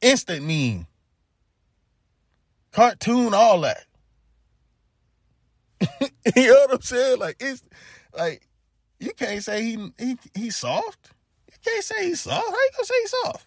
Instant 0.00 0.44
meme. 0.44 0.86
Cartoon, 2.72 3.32
all 3.32 3.60
that. 3.62 3.84
you 6.36 6.48
know 6.48 6.54
what 6.66 6.74
I'm 6.74 6.82
saying? 6.82 7.18
Like 7.18 7.36
it's 7.40 7.62
like 8.16 8.46
you 8.98 9.12
can't 9.12 9.42
say 9.42 9.62
he 9.62 9.92
he 9.98 10.16
he's 10.34 10.56
soft. 10.56 11.10
You 11.50 11.58
can't 11.64 11.84
say 11.84 12.06
he's 12.08 12.20
soft. 12.20 12.46
How 12.46 12.52
you 12.52 12.70
gonna 12.74 12.84
say 12.84 12.94
he's 13.02 13.14
soft? 13.22 13.46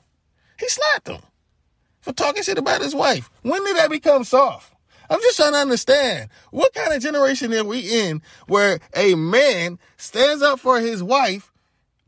He 0.59 0.67
slapped 0.69 1.07
him 1.07 1.21
for 2.01 2.13
talking 2.13 2.43
shit 2.43 2.57
about 2.57 2.81
his 2.81 2.95
wife. 2.95 3.29
When 3.41 3.63
did 3.63 3.77
that 3.77 3.89
become 3.89 4.23
soft? 4.23 4.73
I'm 5.09 5.21
just 5.21 5.38
trying 5.38 5.53
to 5.53 5.59
understand 5.59 6.29
what 6.51 6.73
kind 6.73 6.93
of 6.93 7.01
generation 7.01 7.53
are 7.53 7.63
we 7.63 7.79
in 7.79 8.21
where 8.47 8.79
a 8.95 9.15
man 9.15 9.79
stands 9.97 10.43
up 10.43 10.59
for 10.59 10.79
his 10.79 11.01
wife 11.01 11.51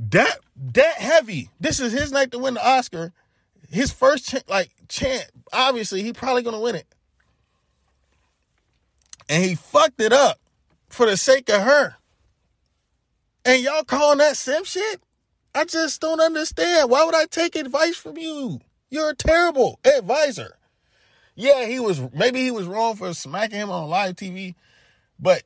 that 0.10 0.40
that 0.74 0.96
heavy. 0.96 1.50
This 1.60 1.80
is 1.80 1.94
his 1.94 2.12
night 2.12 2.32
to 2.32 2.40
win 2.40 2.56
the 2.56 2.68
Oscar. 2.68 3.14
His 3.70 3.92
first 3.92 4.30
ch- 4.30 4.50
like 4.50 4.72
chance. 4.88 5.30
Obviously, 5.54 6.04
he 6.04 6.14
probably 6.14 6.44
gonna 6.44 6.60
win 6.60 6.76
it, 6.76 6.88
and 9.30 9.44
he 9.44 9.56
fucked 9.56 10.02
it 10.02 10.12
up 10.14 10.40
for 10.90 11.06
the 11.06 11.18
sake 11.18 11.50
of 11.50 11.62
her. 11.62 11.96
And 13.44 13.64
y'all 13.64 13.84
calling 13.84 14.20
that 14.20 14.38
simp 14.38 14.66
shit? 14.66 15.02
I 15.54 15.66
just 15.66 16.00
don't 16.00 16.22
understand. 16.22 16.90
Why 16.90 17.04
would 17.04 17.16
I 17.16 17.26
take 17.26 17.56
advice 17.56 17.98
from 17.98 18.18
you? 18.18 18.60
You're 18.90 19.10
a 19.10 19.16
terrible 19.16 19.80
advisor. 19.84 20.58
Yeah, 21.36 21.66
he 21.66 21.80
was 21.80 22.02
maybe 22.14 22.42
he 22.42 22.52
was 22.52 22.68
wrong 22.68 22.96
for 22.96 23.14
smacking 23.14 23.58
him 23.58 23.72
on 23.72 23.90
live 23.90 24.16
TV, 24.16 24.56
but 25.20 25.44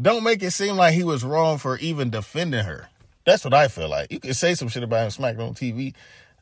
don't 0.00 0.24
make 0.24 0.42
it 0.42 0.50
seem 0.50 0.76
like 0.76 0.94
he 0.94 1.04
was 1.04 1.24
wrong 1.24 1.58
for 1.58 1.78
even 1.78 2.10
defending 2.10 2.64
her. 2.64 2.88
That's 3.24 3.44
what 3.44 3.54
I 3.54 3.68
feel 3.68 3.88
like. 3.88 4.10
You 4.10 4.20
can 4.20 4.34
say 4.34 4.54
some 4.54 4.68
shit 4.68 4.82
about 4.82 5.04
him 5.04 5.10
smacking 5.10 5.40
on 5.40 5.54
TV. 5.54 5.94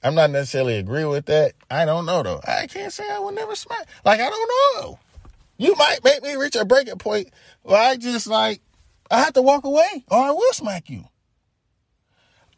I'm 0.03 0.15
not 0.15 0.31
necessarily 0.31 0.79
agree 0.79 1.05
with 1.05 1.27
that. 1.27 1.53
I 1.71 1.85
don't 1.85 2.07
know 2.07 2.23
though. 2.23 2.41
I 2.47 2.67
can't 2.67 2.93
say 2.93 3.05
I 3.11 3.19
would 3.19 3.35
never 3.35 3.55
smack. 3.55 3.87
Like 4.05 4.21
I 4.21 4.31
don't 4.31 4.51
know. 4.83 4.99
You 5.59 5.75
might 5.77 6.03
make 6.03 6.23
me 6.23 6.35
reach 6.37 6.57
a 6.57 6.65
breaking 6.65 6.97
point 6.97 7.29
where 7.63 7.81
I 7.81 7.97
just 7.97 8.27
like 8.27 8.63
I 9.11 9.21
have 9.21 9.33
to 9.35 9.43
walk 9.43 9.65
away 9.65 10.05
or 10.09 10.19
I 10.19 10.31
will 10.31 10.53
smack 10.53 10.89
you. 10.89 11.05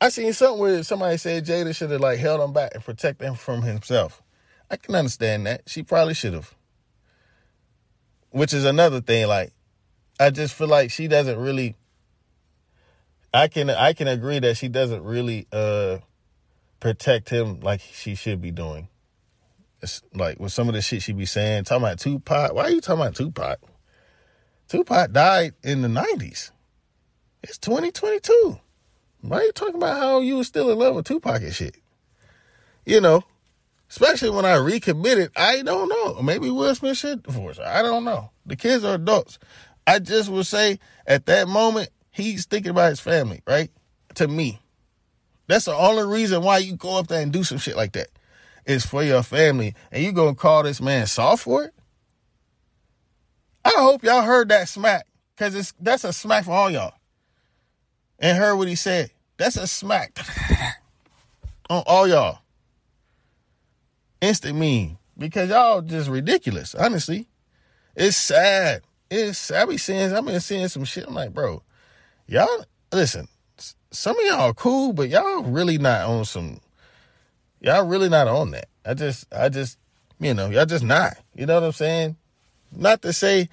I 0.01 0.09
seen 0.09 0.33
something 0.33 0.61
where 0.61 0.83
somebody 0.83 1.17
said 1.17 1.47
Jada 1.47 1.75
should 1.75 1.91
have 1.91 2.01
like 2.01 2.19
held 2.19 2.41
him 2.41 2.53
back 2.53 2.75
and 2.75 2.85
protect 2.85 3.23
him 3.23 3.35
from 3.35 3.63
himself. 3.63 4.21
I 4.71 4.77
can 4.77 4.95
understand 4.95 5.47
that. 5.47 5.63
She 5.67 5.83
probably 5.83 6.15
should 6.15 6.35
have. 6.35 6.55
Which 8.31 8.53
is 8.53 8.65
another 8.65 9.01
thing. 9.01 9.29
Like, 9.29 9.53
I 10.19 10.31
just 10.31 10.55
feel 10.55 10.69
like 10.69 10.91
she 10.91 11.07
doesn't 11.09 11.39
really. 11.39 11.77
I 13.33 13.49
can 13.49 13.71
I 13.71 13.93
can 13.93 14.09
agree 14.09 14.41
that 14.41 14.57
she 14.57 14.69
doesn't 14.69 15.05
really 15.05 15.47
uh 15.53 15.99
protect 16.81 17.31
him 17.31 17.61
like 17.61 17.81
she 17.81 18.15
should 18.15 18.41
be 18.41 18.51
doing. 18.51 18.89
It's 19.83 20.03
like 20.15 20.41
with 20.41 20.53
some 20.53 20.69
of 20.69 20.75
the 20.75 20.83
shit 20.83 21.03
she 21.03 21.13
be 21.13 21.27
saying, 21.27 21.65
talking 21.65 21.85
about 21.85 22.01
Tupac. 22.01 22.55
Why 22.55 22.65
are 22.65 22.71
you 22.71 22.81
talking 22.81 23.03
about 23.03 23.15
Tupac? 23.15 23.61
Tupac 24.73 25.13
died 25.13 25.53
in 25.63 25.83
the 25.83 25.89
90s. 25.89 26.51
It's 27.43 27.59
2022. 27.59 28.59
Why 29.21 29.37
are 29.37 29.43
you 29.43 29.53
talking 29.53 29.75
about 29.75 29.99
how 29.99 30.21
you 30.21 30.39
were 30.39 30.45
still 30.45 30.71
in 30.71 30.79
love 30.79 30.95
with 30.95 31.05
Tupac 31.05 31.43
and 31.43 31.55
shit? 31.55 31.77
You 32.87 33.03
know, 33.03 33.23
especially 33.91 34.31
when 34.31 34.47
I 34.47 34.55
recommitted, 34.55 35.31
I 35.37 35.61
don't 35.61 35.91
know. 35.91 36.23
Maybe 36.23 36.49
Will 36.49 36.75
Smith 36.75 36.97
should 36.97 37.23
divorce. 37.23 37.59
I 37.59 37.83
don't 37.83 38.05
know. 38.05 38.31
The 38.47 38.57
kids 38.57 38.83
are 38.83 38.95
adults. 38.95 39.39
I 39.87 39.99
just 39.99 40.31
would 40.31 40.47
say 40.47 40.79
at 41.07 41.27
that 41.27 41.49
moment, 41.49 41.91
he's 42.11 42.47
thinking 42.47 42.71
about 42.71 42.89
his 42.89 43.01
family, 43.01 43.43
right? 43.47 43.71
To 44.15 44.27
me. 44.27 44.59
That's 45.49 45.67
the 45.67 45.75
only 45.75 46.05
reason 46.05 46.43
why 46.43 46.59
you 46.59 46.77
go 46.77 46.97
up 46.97 47.09
there 47.09 47.21
and 47.21 47.31
do 47.31 47.45
some 47.45 47.59
shit 47.59 47.77
like 47.77 47.93
that. 47.93 48.09
It's 48.65 48.87
for 48.87 49.03
your 49.03 49.23
family. 49.23 49.75
And 49.91 50.03
you 50.03 50.13
gonna 50.13 50.35
call 50.35 50.63
this 50.63 50.81
man 50.81 51.07
soft 51.09 51.43
for 51.45 51.65
it? 51.65 51.75
I 53.65 53.75
hope 53.77 54.03
y'all 54.03 54.23
heard 54.23 54.49
that 54.49 54.69
smack 54.69 55.07
because 55.35 55.55
it's 55.55 55.73
that's 55.81 56.05
a 56.05 56.13
smack 56.13 56.45
for 56.45 56.53
all 56.53 56.71
y'all. 56.71 56.95
And 58.19 58.39
heard 58.39 58.57
what 58.57 58.69
he 58.69 58.75
said. 58.75 59.11
That's 59.37 59.57
a 59.57 59.67
smack 59.67 60.19
on 61.71 61.83
all 61.87 62.07
y'all. 62.07 62.39
Instant 64.21 64.57
meme 64.57 64.99
because 65.19 65.51
y'all 65.51 65.81
just 65.81 66.09
ridiculous. 66.09 66.75
Honestly, 66.75 67.27
it's 67.97 68.17
sad. 68.17 68.83
It's 69.11 69.51
I 69.51 69.65
be 69.65 69.79
seeing 69.79 70.13
I've 70.13 70.25
been 70.25 70.41
seeing 70.41 70.69
some 70.69 70.85
shit. 70.85 71.07
I'm 71.07 71.15
like, 71.15 71.35
bro, 71.35 71.63
y'all 72.27 72.65
listen. 72.93 73.29
Some 73.91 74.19
of 74.19 74.25
y'all 74.25 74.41
are 74.41 74.55
cool, 74.55 74.93
but 74.93 75.11
y'all 75.11 75.43
really 75.43 75.77
not 75.79 76.09
on 76.09 76.25
some. 76.25 76.61
Y'all 77.61 77.87
really 77.87 78.09
not 78.09 78.27
on 78.27 78.53
that. 78.53 78.69
I 78.85 78.95
just, 78.95 79.33
I 79.33 79.49
just, 79.51 79.79
you 80.19 80.35
know, 80.35 80.49
y'all 80.49 80.67
just 80.67 80.83
not. 80.83 81.17
You 81.35 81.47
know 81.47 81.55
what 81.55 81.65
I'm 81.65 81.73
saying? 81.73 82.17
Not 82.75 83.03
to 83.03 83.13
say 83.13 83.49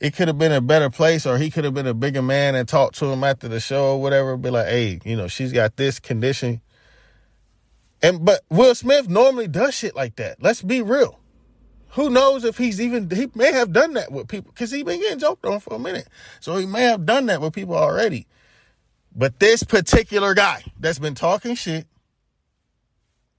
it 0.00 0.14
could 0.14 0.28
have 0.28 0.38
been 0.38 0.52
a 0.52 0.60
better 0.60 0.90
place 0.90 1.26
or 1.26 1.38
he 1.38 1.50
could 1.50 1.64
have 1.64 1.74
been 1.74 1.86
a 1.86 1.94
bigger 1.94 2.22
man 2.22 2.54
and 2.54 2.68
talked 2.68 2.96
to 2.96 3.06
him 3.06 3.22
after 3.24 3.48
the 3.48 3.60
show 3.60 3.92
or 3.92 4.00
whatever. 4.00 4.36
Be 4.36 4.50
like, 4.50 4.66
hey, 4.66 5.00
you 5.04 5.16
know, 5.16 5.28
she's 5.28 5.52
got 5.52 5.76
this 5.76 6.00
condition. 6.00 6.60
And 8.02 8.24
but 8.24 8.40
Will 8.50 8.74
Smith 8.74 9.08
normally 9.08 9.46
does 9.46 9.74
shit 9.74 9.94
like 9.94 10.16
that. 10.16 10.42
Let's 10.42 10.62
be 10.62 10.82
real. 10.82 11.20
Who 11.90 12.10
knows 12.10 12.44
if 12.44 12.56
he's 12.56 12.80
even 12.80 13.10
he 13.10 13.30
may 13.34 13.52
have 13.52 13.72
done 13.72 13.92
that 13.94 14.10
with 14.10 14.26
people 14.28 14.50
because 14.52 14.70
he 14.70 14.82
been 14.82 15.00
getting 15.00 15.18
joked 15.18 15.44
on 15.44 15.60
for 15.60 15.74
a 15.74 15.78
minute. 15.78 16.08
So 16.40 16.56
he 16.56 16.66
may 16.66 16.82
have 16.82 17.06
done 17.06 17.26
that 17.26 17.40
with 17.40 17.52
people 17.52 17.76
already. 17.76 18.26
But 19.14 19.38
this 19.38 19.62
particular 19.62 20.34
guy 20.34 20.64
that's 20.80 20.98
been 20.98 21.14
talking 21.14 21.54
shit 21.54 21.86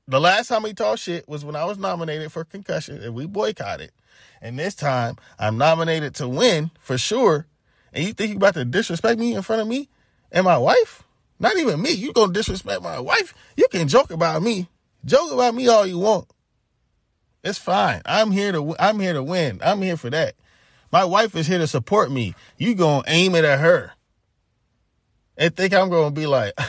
the 0.08 0.20
last 0.20 0.48
time 0.48 0.66
he 0.66 0.74
talked 0.74 1.00
shit 1.00 1.28
was 1.28 1.46
when 1.46 1.56
I 1.56 1.66
was 1.66 1.78
nominated 1.78 2.32
for 2.32 2.44
concussion 2.44 3.02
and 3.02 3.16
we 3.16 3.26
boycotted. 3.26 3.92
And 4.42 4.60
this 4.60 4.76
time 4.76 5.18
I'm 5.40 5.58
nominated 5.58 6.16
to 6.16 6.28
win 6.28 6.72
for 6.80 6.98
sure. 6.98 7.48
And 7.94 8.06
you 8.06 8.14
think 8.14 8.32
you 8.32 8.38
about 8.38 8.56
to 8.56 8.66
disrespect 8.66 9.20
me 9.20 9.36
in 9.36 9.42
front 9.42 9.62
of 9.62 9.68
me 9.68 9.90
and 10.32 10.46
my 10.46 10.58
wife? 10.58 11.04
Not 11.40 11.58
even 11.58 11.82
me. 11.82 11.92
You 11.92 12.14
gonna 12.14 12.34
disrespect 12.34 12.82
my 12.82 13.00
wife? 13.00 13.34
You 13.56 13.68
can 13.70 13.88
joke 13.88 14.12
about 14.12 14.42
me. 14.42 14.68
Joke 15.06 15.32
about 15.32 15.56
me 15.56 15.68
all 15.68 15.86
you 15.86 16.00
want. 16.00 16.28
It's 17.44 17.60
fine. 17.60 18.02
I'm 18.06 18.32
here 18.32 18.52
to 18.52 18.76
I'm 18.80 19.00
here 19.00 19.14
to 19.14 19.24
win. 19.24 19.60
I'm 19.64 19.82
here 19.82 19.98
for 19.98 20.10
that. 20.10 20.36
My 20.92 21.04
wife 21.04 21.36
is 21.36 21.48
here 21.48 21.58
to 21.58 21.68
support 21.68 22.12
me. 22.12 22.36
You 22.58 22.76
gonna 22.76 23.04
aim 23.08 23.36
it 23.36 23.46
at 23.46 23.60
her. 23.60 23.94
And 25.38 25.56
think 25.56 25.74
I'm 25.74 25.90
gonna 25.90 26.12
be 26.12 26.28
like 26.28 26.54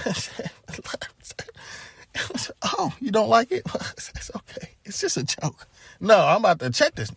oh, 2.63 2.95
you 3.01 3.11
don't 3.11 3.29
like 3.29 3.53
it? 3.53 3.63
it's 3.75 4.31
okay. 4.35 4.71
It's 4.85 5.01
just 5.01 5.17
a 5.17 5.25
joke. 5.25 5.67
No, 6.01 6.27
I'm 6.27 6.39
about 6.39 6.61
to 6.61 6.71
check 6.71 6.95
this. 6.95 7.11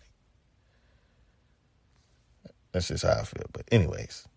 That's 2.78 2.86
just 2.86 3.04
how 3.04 3.20
I 3.20 3.24
feel. 3.24 3.42
But 3.52 3.64
anyways, 3.72 4.28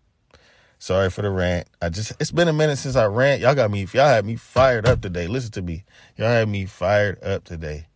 sorry 0.80 1.10
for 1.10 1.22
the 1.22 1.30
rant. 1.30 1.68
I 1.80 1.90
just 1.90 2.12
it's 2.18 2.32
been 2.32 2.48
a 2.48 2.52
minute 2.52 2.76
since 2.76 2.96
I 2.96 3.06
rant. 3.06 3.40
Y'all 3.40 3.54
got 3.54 3.70
me. 3.70 3.82
If 3.82 3.94
y'all 3.94 4.08
had 4.08 4.26
me 4.26 4.34
fired 4.34 4.84
up 4.84 5.00
today. 5.00 5.28
Listen 5.28 5.52
to 5.52 5.62
me. 5.62 5.84
Y'all 6.16 6.26
had 6.26 6.48
me 6.48 6.66
fired 6.66 7.22
up 7.22 7.44
today. 7.44 7.86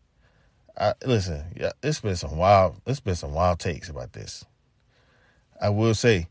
I, 0.79 0.95
listen, 1.05 1.47
yeah, 1.57 1.73
it's 1.83 2.01
been 2.01 2.15
some 2.15 2.37
wild. 2.37 2.81
It's 2.87 3.01
been 3.01 3.17
some 3.17 3.35
wild 3.35 3.59
takes 3.59 3.89
about 3.89 4.13
this. 4.13 4.45
I 5.61 5.71
will 5.71 5.95
say, 5.95 6.29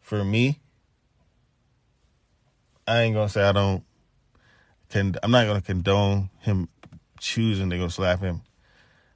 for 0.00 0.24
me, 0.24 0.60
I 2.88 3.02
ain't 3.02 3.14
gonna 3.14 3.28
say 3.28 3.42
I 3.42 3.52
don't 3.52 3.84
can 4.88 5.16
I'm 5.22 5.32
not 5.32 5.52
to 5.52 5.60
condone 5.60 6.30
him 6.38 6.70
choosing 7.18 7.68
to 7.68 7.76
go 7.76 7.88
slap 7.88 8.20
him 8.20 8.40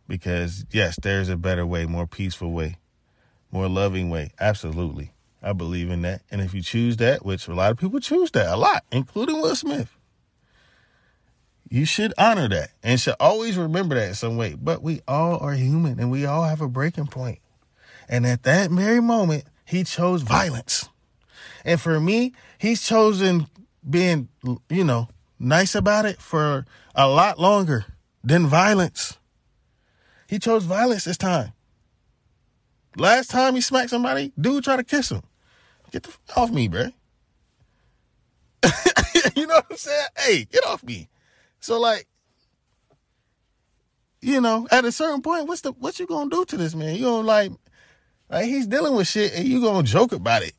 because 0.06 0.66
yes, 0.70 0.98
there's 1.02 1.30
a 1.30 1.36
better 1.38 1.64
way, 1.64 1.86
more 1.86 2.06
peaceful 2.06 2.52
way, 2.52 2.76
more 3.54 3.68
loving 3.68 4.10
way. 4.10 4.32
Absolutely. 4.40 5.12
I 5.40 5.52
believe 5.52 5.88
in 5.88 6.02
that. 6.02 6.22
And 6.30 6.40
if 6.40 6.52
you 6.52 6.60
choose 6.60 6.96
that, 6.96 7.24
which 7.24 7.46
a 7.46 7.54
lot 7.54 7.70
of 7.70 7.78
people 7.78 8.00
choose 8.00 8.32
that 8.32 8.52
a 8.52 8.56
lot, 8.56 8.84
including 8.90 9.40
Will 9.40 9.54
Smith, 9.54 9.96
you 11.70 11.84
should 11.84 12.12
honor 12.18 12.48
that 12.48 12.70
and 12.82 13.00
should 13.00 13.14
always 13.20 13.56
remember 13.56 13.94
that 13.94 14.08
in 14.08 14.14
some 14.14 14.36
way. 14.36 14.54
But 14.60 14.82
we 14.82 15.02
all 15.06 15.38
are 15.38 15.52
human 15.52 16.00
and 16.00 16.10
we 16.10 16.26
all 16.26 16.42
have 16.42 16.60
a 16.60 16.68
breaking 16.68 17.06
point. 17.06 17.38
And 18.08 18.26
at 18.26 18.42
that 18.42 18.70
very 18.70 19.00
moment, 19.00 19.44
he 19.64 19.84
chose 19.84 20.22
violence. 20.22 20.88
And 21.64 21.80
for 21.80 22.00
me, 22.00 22.32
he's 22.58 22.82
chosen 22.82 23.46
being, 23.88 24.28
you 24.68 24.84
know, 24.84 25.08
nice 25.38 25.76
about 25.76 26.06
it 26.06 26.20
for 26.20 26.66
a 26.94 27.08
lot 27.08 27.38
longer 27.38 27.86
than 28.24 28.48
violence. 28.48 29.16
He 30.26 30.40
chose 30.40 30.64
violence 30.64 31.04
this 31.04 31.16
time. 31.16 31.52
Last 32.96 33.30
time 33.30 33.54
he 33.54 33.60
smacked 33.60 33.90
somebody, 33.90 34.32
dude 34.40 34.64
tried 34.64 34.76
to 34.76 34.84
kiss 34.84 35.10
him. 35.10 35.22
Get 35.90 36.04
the 36.04 36.12
off 36.36 36.50
me, 36.50 36.68
bro. 36.68 36.88
you 39.36 39.46
know 39.46 39.54
what 39.54 39.66
I'm 39.70 39.76
saying? 39.76 40.06
Hey, 40.18 40.44
get 40.44 40.64
off 40.66 40.82
me. 40.84 41.08
So 41.60 41.80
like, 41.80 42.06
you 44.20 44.40
know, 44.40 44.66
at 44.70 44.84
a 44.84 44.92
certain 44.92 45.22
point, 45.22 45.46
what's 45.46 45.60
the 45.60 45.72
what 45.72 45.98
you 45.98 46.06
gonna 46.06 46.30
do 46.30 46.44
to 46.46 46.56
this 46.56 46.74
man? 46.74 46.94
You 46.94 47.04
gonna 47.04 47.26
like, 47.26 47.52
like 48.30 48.46
he's 48.46 48.66
dealing 48.66 48.94
with 48.94 49.06
shit, 49.06 49.34
and 49.34 49.46
you 49.46 49.60
gonna 49.60 49.82
joke 49.82 50.12
about 50.12 50.42
it 50.42 50.54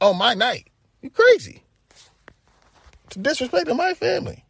on 0.00 0.18
my 0.18 0.34
night? 0.34 0.68
You 1.00 1.10
crazy? 1.10 1.62
To 3.10 3.18
disrespect 3.18 3.66
to 3.66 3.74
my 3.74 3.94
family. 3.94 4.43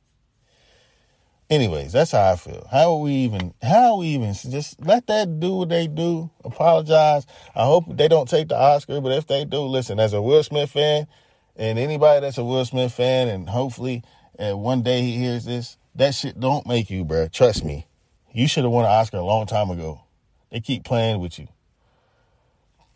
Anyways, 1.51 1.93
that's 1.93 2.13
how 2.13 2.33
I 2.33 2.37
feel. 2.37 2.67
How 2.71 2.97
we 2.97 3.13
even? 3.13 3.53
How 3.63 3.99
we 3.99 4.07
even? 4.09 4.33
Just 4.33 4.81
let 4.81 5.07
that 5.09 5.41
do 5.41 5.57
what 5.57 5.69
they 5.69 5.87
do. 5.87 6.31
Apologize. 6.43 7.27
I 7.55 7.65
hope 7.65 7.85
they 7.89 8.09
don't 8.09 8.29
take 8.29 8.49
the 8.49 8.57
Oscar, 8.57 9.01
but 9.01 9.13
if 9.13 9.27
they 9.27 9.45
do, 9.45 9.61
listen. 9.61 10.01
As 10.01 10.15
a 10.15 10.23
Will 10.23 10.43
Smith 10.43 10.71
fan, 10.71 11.07
and 11.55 11.79
anybody 11.79 12.21
that's 12.21 12.39
a 12.39 12.45
Will 12.45 12.65
Smith 12.65 12.95
fan, 12.95 13.29
and 13.29 13.49
hopefully, 13.49 14.03
uh, 14.39 14.57
one 14.57 14.83
day 14.83 15.03
he 15.03 15.19
hears 15.19 15.45
this, 15.45 15.77
that 15.95 16.15
shit 16.15 16.41
don't 16.41 16.67
make 16.67 16.89
you, 16.89 17.05
bro. 17.05 17.29
Trust 17.29 17.63
me. 17.63 17.87
You 18.33 18.49
should 18.49 18.65
have 18.65 18.73
won 18.73 18.87
an 18.87 18.91
Oscar 18.91 19.19
a 19.19 19.23
long 19.23 19.47
time 19.47 19.71
ago. 19.71 20.01
They 20.51 20.61
keep 20.61 20.83
playing 20.83 21.21
with 21.21 21.39
you. 21.39 21.49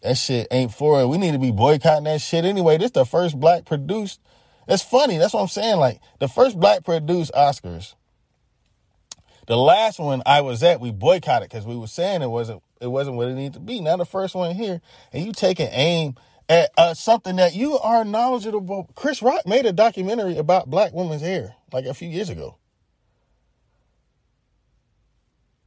That 0.03 0.17
shit 0.17 0.49
ain't 0.51 0.73
for 0.73 1.01
it. 1.03 1.07
We 1.07 1.19
need 1.19 1.33
to 1.33 1.39
be 1.39 1.53
boycotting 1.53 2.05
that 2.05 2.23
shit 2.23 2.45
anyway. 2.45 2.79
This 2.79 2.93
the 2.93 3.05
first 3.05 3.39
black 3.39 3.67
produced. 3.67 4.21
That's 4.67 4.83
funny. 4.83 5.19
That's 5.19 5.35
what 5.35 5.43
I'm 5.43 5.49
saying. 5.49 5.79
Like 5.79 6.01
the 6.19 6.29
first 6.29 6.59
black 6.59 6.85
produced 6.85 7.33
Oscars 7.35 7.95
the 9.49 9.57
last 9.57 9.99
one 9.99 10.23
I 10.27 10.43
was 10.43 10.63
at, 10.63 10.79
we 10.79 10.93
boycotted 10.93 11.49
because 11.49 11.65
we 11.65 11.75
were 11.75 11.87
saying 11.87 12.21
it 12.21 12.29
wasn't 12.29 12.63
it 12.83 12.87
wasn't 12.87 13.17
what 13.17 13.29
it 13.29 13.35
needed 13.35 13.55
to 13.55 13.61
be. 13.61 13.81
Now 13.81 13.97
the 13.97 14.05
first 14.05 14.35
one 14.35 14.55
here, 14.55 14.83
and 15.11 15.25
you 15.25 15.33
taking 15.33 15.69
aim 15.73 16.17
at 16.51 16.71
uh, 16.77 16.93
something 16.93 17.37
that 17.37 17.55
you 17.55 17.79
are 17.79 18.05
knowledgeable. 18.05 18.59
About. 18.59 18.95
Chris 18.95 19.23
Rock 19.23 19.47
made 19.47 19.65
a 19.65 19.73
documentary 19.73 20.37
about 20.37 20.69
black 20.69 20.93
women's 20.93 21.23
hair 21.23 21.57
like 21.73 21.87
a 21.87 21.95
few 21.95 22.09
years 22.11 22.29
ago. 22.29 22.59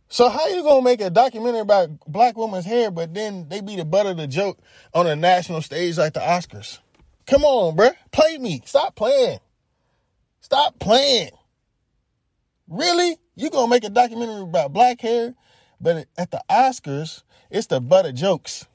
So 0.10 0.30
how 0.30 0.48
you 0.48 0.62
gonna 0.62 0.84
make 0.84 1.02
a 1.02 1.10
documentary 1.10 1.62
about 1.62 1.90
black 2.06 2.38
women's 2.38 2.66
hair, 2.66 2.92
but 2.92 3.16
then 3.16 3.50
they 3.50 3.62
be 3.62 3.78
the 3.78 3.86
butt 3.86 4.06
of 4.06 4.18
the 4.18 4.28
joke 4.28 4.60
on 4.94 5.08
a 5.08 5.16
national 5.16 5.64
stage 5.64 5.98
like 5.98 6.14
the 6.14 6.20
Oscars? 6.20 6.78
Come 7.26 7.44
on, 7.44 7.76
bruh. 7.76 7.96
Play 8.12 8.38
me. 8.38 8.62
Stop 8.64 8.96
playing. 8.96 9.40
Stop 10.42 10.78
playing. 10.78 11.32
Really? 12.68 13.18
You 13.42 13.50
gonna 13.50 13.68
make 13.68 13.84
a 13.84 13.90
documentary 13.90 14.44
about 14.44 14.72
black 14.72 15.02
hair, 15.02 15.34
but 15.82 16.06
at 16.16 16.30
the 16.30 16.44
Oscars, 16.48 17.24
it's 17.50 17.66
the 17.66 17.82
butt 17.82 18.06
of 18.06 18.14
jokes. 18.14 18.68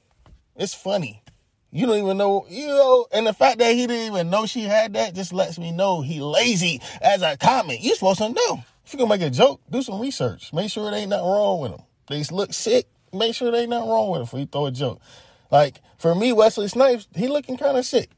It's 0.57 0.75
funny. 0.75 1.23
You 1.71 1.87
don't 1.87 1.99
even 1.99 2.17
know, 2.17 2.47
you 2.51 2.67
know, 2.67 3.07
and 3.13 3.29
the 3.29 3.33
fact 3.33 3.59
that 3.59 3.77
he 3.77 3.87
didn't 3.87 4.13
even 4.13 4.29
know 4.29 4.45
she 4.45 4.63
had 4.63 4.95
that 4.95 5.15
just 5.15 5.33
lets 5.33 5.57
me 5.57 5.71
know 5.71 6.01
he 6.01 6.21
lazy 6.21 6.83
as 7.01 7.23
a 7.23 7.37
comic. 7.37 7.81
You 7.81 7.95
supposed 7.95 8.19
to 8.19 8.29
know. 8.29 8.65
If 8.85 8.93
you're 8.93 8.99
gonna 8.99 9.17
make 9.17 9.25
a 9.25 9.31
joke, 9.31 9.61
do 9.71 9.83
some 9.83 10.01
research. 10.01 10.53
Make 10.53 10.73
sure 10.73 10.91
there 10.91 10.99
ain't 10.99 11.11
nothing 11.11 11.27
wrong 11.27 11.61
with 11.61 11.71
them. 11.71 11.83
They 12.09 12.25
look 12.35 12.53
sick. 12.53 12.89
Make 13.13 13.37
sure 13.37 13.53
there 13.53 13.61
ain't 13.61 13.71
nothing 13.71 13.89
wrong 13.89 14.11
with 14.11 14.19
them 14.19 14.25
before 14.25 14.41
you 14.41 14.47
throw 14.47 14.67
a 14.67 14.73
joke. 14.73 15.01
Like 15.49 15.81
for 15.97 16.13
me, 16.13 16.33
Wesley 16.33 16.67
Snipes, 16.67 17.07
he 17.15 17.29
looking 17.29 17.57
kind 17.57 17.79
of 17.79 17.87
sick. 17.87 18.11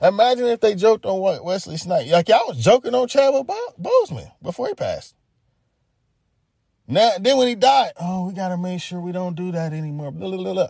Imagine 0.00 0.46
if 0.46 0.60
they 0.60 0.76
joked 0.76 1.04
on 1.04 1.18
what 1.18 1.44
Wesley 1.44 1.78
Snipes. 1.78 2.12
Like 2.12 2.28
y'all 2.28 2.46
was 2.46 2.62
joking 2.62 2.94
on 2.94 3.08
Chadwick 3.08 3.48
Boseman 3.76 4.30
before 4.40 4.68
he 4.68 4.74
passed. 4.74 5.15
Now, 6.88 7.12
then 7.18 7.36
when 7.36 7.48
he 7.48 7.54
died, 7.54 7.92
oh, 8.00 8.26
we 8.26 8.34
gotta 8.34 8.56
make 8.56 8.80
sure 8.80 9.00
we 9.00 9.12
don't 9.12 9.34
do 9.34 9.52
that 9.52 9.72
anymore. 9.72 10.12
Blah, 10.12 10.36
blah, 10.36 10.52
blah, 10.52 10.68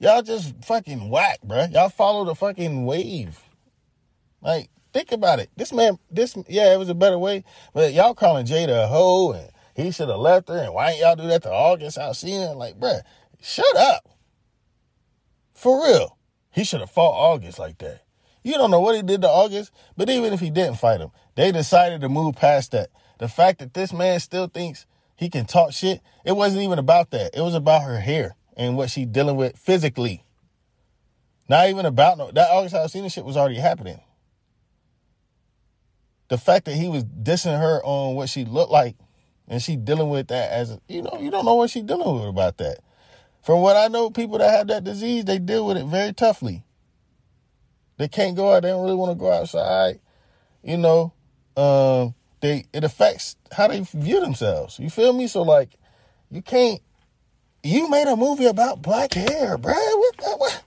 Y'all 0.00 0.22
just 0.22 0.54
fucking 0.64 1.08
whack, 1.08 1.38
bruh. 1.46 1.72
Y'all 1.72 1.88
follow 1.88 2.24
the 2.24 2.34
fucking 2.34 2.84
wave. 2.84 3.40
Like, 4.42 4.68
think 4.92 5.12
about 5.12 5.38
it. 5.38 5.50
This 5.56 5.72
man, 5.72 5.98
this, 6.10 6.36
yeah, 6.48 6.72
it 6.74 6.78
was 6.78 6.88
a 6.88 6.94
better 6.94 7.18
way, 7.18 7.44
but 7.72 7.92
y'all 7.92 8.14
calling 8.14 8.46
Jada 8.46 8.84
a 8.84 8.86
hoe 8.88 9.32
and 9.32 9.50
he 9.74 9.92
should 9.92 10.08
have 10.08 10.18
left 10.18 10.48
her 10.48 10.58
and 10.58 10.74
why 10.74 10.90
ain't 10.90 11.00
y'all 11.00 11.16
do 11.16 11.26
that 11.28 11.42
to 11.44 11.50
August 11.50 11.98
Alsina? 11.98 12.56
Like, 12.56 12.78
bruh, 12.78 13.02
shut 13.40 13.76
up. 13.76 14.08
For 15.54 15.84
real. 15.84 16.18
He 16.50 16.64
should 16.64 16.80
have 16.80 16.90
fought 16.90 17.12
August 17.12 17.58
like 17.58 17.78
that. 17.78 18.02
You 18.42 18.54
don't 18.54 18.70
know 18.70 18.80
what 18.80 18.94
he 18.94 19.02
did 19.02 19.22
to 19.22 19.28
August, 19.28 19.72
but 19.96 20.10
even 20.10 20.32
if 20.32 20.40
he 20.40 20.50
didn't 20.50 20.78
fight 20.78 21.00
him, 21.00 21.10
they 21.34 21.50
decided 21.50 22.00
to 22.02 22.08
move 22.08 22.36
past 22.36 22.72
that. 22.72 22.90
The 23.18 23.28
fact 23.28 23.60
that 23.60 23.74
this 23.74 23.92
man 23.92 24.20
still 24.20 24.48
thinks 24.48 24.86
he 25.16 25.28
can 25.30 25.46
talk 25.46 25.72
shit. 25.72 26.00
It 26.24 26.32
wasn't 26.32 26.62
even 26.62 26.78
about 26.78 27.10
that. 27.10 27.36
It 27.36 27.40
was 27.40 27.54
about 27.54 27.82
her 27.82 28.00
hair 28.00 28.36
and 28.56 28.76
what 28.76 28.90
she 28.90 29.04
dealing 29.04 29.36
with 29.36 29.56
physically. 29.56 30.24
Not 31.48 31.68
even 31.68 31.86
about 31.86 32.18
no 32.18 32.30
that 32.32 32.50
August 32.50 32.74
Alsina 32.74 33.12
shit 33.12 33.24
was 33.24 33.36
already 33.36 33.56
happening. 33.56 34.00
The 36.28 36.38
fact 36.38 36.64
that 36.64 36.74
he 36.74 36.88
was 36.88 37.04
dissing 37.04 37.58
her 37.58 37.82
on 37.84 38.14
what 38.14 38.28
she 38.28 38.44
looked 38.44 38.72
like 38.72 38.96
and 39.46 39.62
she 39.62 39.76
dealing 39.76 40.08
with 40.08 40.28
that 40.28 40.50
as 40.50 40.78
you 40.88 41.02
know, 41.02 41.18
you 41.20 41.30
don't 41.30 41.44
know 41.44 41.54
what 41.54 41.70
she 41.70 41.82
dealing 41.82 42.14
with 42.14 42.28
about 42.28 42.56
that. 42.58 42.78
From 43.42 43.60
what 43.60 43.76
I 43.76 43.88
know, 43.88 44.08
people 44.08 44.38
that 44.38 44.50
have 44.50 44.68
that 44.68 44.84
disease, 44.84 45.26
they 45.26 45.38
deal 45.38 45.66
with 45.66 45.76
it 45.76 45.84
very 45.84 46.14
toughly. 46.14 46.64
They 47.98 48.08
can't 48.08 48.34
go 48.34 48.54
out, 48.54 48.62
they 48.62 48.70
don't 48.70 48.82
really 48.82 48.96
want 48.96 49.12
to 49.12 49.16
go 49.16 49.30
outside. 49.30 50.00
You 50.62 50.78
know, 50.78 51.12
um, 51.56 52.14
they 52.44 52.66
it 52.72 52.84
affects 52.84 53.36
how 53.52 53.68
they 53.68 53.80
view 53.80 54.20
themselves. 54.20 54.78
You 54.78 54.90
feel 54.90 55.12
me? 55.12 55.26
So 55.26 55.42
like, 55.42 55.70
you 56.30 56.42
can't. 56.42 56.80
You 57.62 57.88
made 57.88 58.06
a 58.06 58.16
movie 58.16 58.44
about 58.44 58.82
black 58.82 59.14
hair, 59.14 59.56
bro. 59.56 59.72
What, 59.72 60.38
what? 60.38 60.62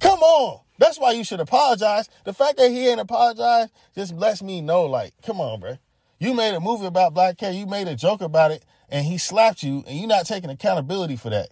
Come 0.00 0.20
on. 0.20 0.60
That's 0.78 0.98
why 0.98 1.10
you 1.10 1.24
should 1.24 1.40
apologize. 1.40 2.08
The 2.24 2.32
fact 2.32 2.56
that 2.56 2.70
he 2.70 2.88
ain't 2.88 3.00
apologized 3.00 3.72
just 3.94 4.14
lets 4.14 4.42
me 4.42 4.62
know, 4.62 4.84
like, 4.84 5.12
come 5.22 5.40
on, 5.40 5.60
bro. 5.60 5.76
You 6.18 6.32
made 6.32 6.54
a 6.54 6.60
movie 6.60 6.86
about 6.86 7.14
black 7.14 7.38
hair. 7.38 7.52
You 7.52 7.66
made 7.66 7.88
a 7.88 7.94
joke 7.94 8.22
about 8.22 8.50
it, 8.50 8.64
and 8.88 9.04
he 9.04 9.18
slapped 9.18 9.62
you, 9.62 9.84
and 9.86 9.98
you're 9.98 10.08
not 10.08 10.26
taking 10.26 10.50
accountability 10.50 11.16
for 11.16 11.30
that. 11.30 11.50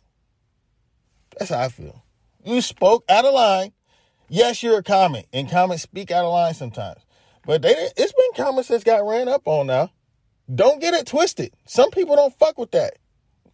That's 1.39 1.51
how 1.51 1.61
I 1.61 1.69
feel. 1.69 2.03
You 2.45 2.61
spoke 2.63 3.05
out 3.09 3.25
of 3.25 3.35
line. 3.35 3.73
Yes, 4.29 4.63
you're 4.63 4.79
a 4.79 4.83
comic, 4.83 5.27
and 5.33 5.51
comics 5.51 5.83
speak 5.83 6.11
out 6.11 6.25
of 6.25 6.33
line 6.33 6.55
sometimes. 6.55 7.06
But 7.47 7.63
they 7.63 7.71
it's 7.97 8.13
been 8.13 8.45
comments 8.45 8.69
that's 8.69 8.85
got 8.85 9.07
ran 9.07 9.29
up 9.29 9.43
on 9.47 9.69
now. 9.69 9.93
Don't 10.53 10.81
get 10.81 10.95
it 10.95 11.07
twisted. 11.07 11.55
Some 11.65 11.91
people 11.91 12.17
don't 12.17 12.37
fuck 12.39 12.59
with 12.59 12.73
that. 12.73 12.95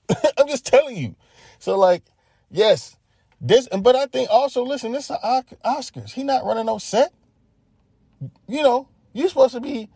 I'm 0.38 0.48
just 0.48 0.66
telling 0.66 0.96
you. 0.96 1.14
So 1.58 1.78
like, 1.78 2.02
yes, 2.50 2.96
this 3.40 3.68
but 3.68 3.94
I 3.94 4.06
think 4.06 4.30
also 4.30 4.64
listen, 4.64 4.92
this 4.92 5.10
is 5.10 5.16
Oscars. 5.64 6.12
He 6.12 6.24
not 6.24 6.44
running 6.44 6.66
no 6.66 6.78
set. 6.78 7.12
You 8.48 8.62
know, 8.62 8.88
you're 9.12 9.28
supposed 9.28 9.54
to 9.54 9.60
be 9.60 9.90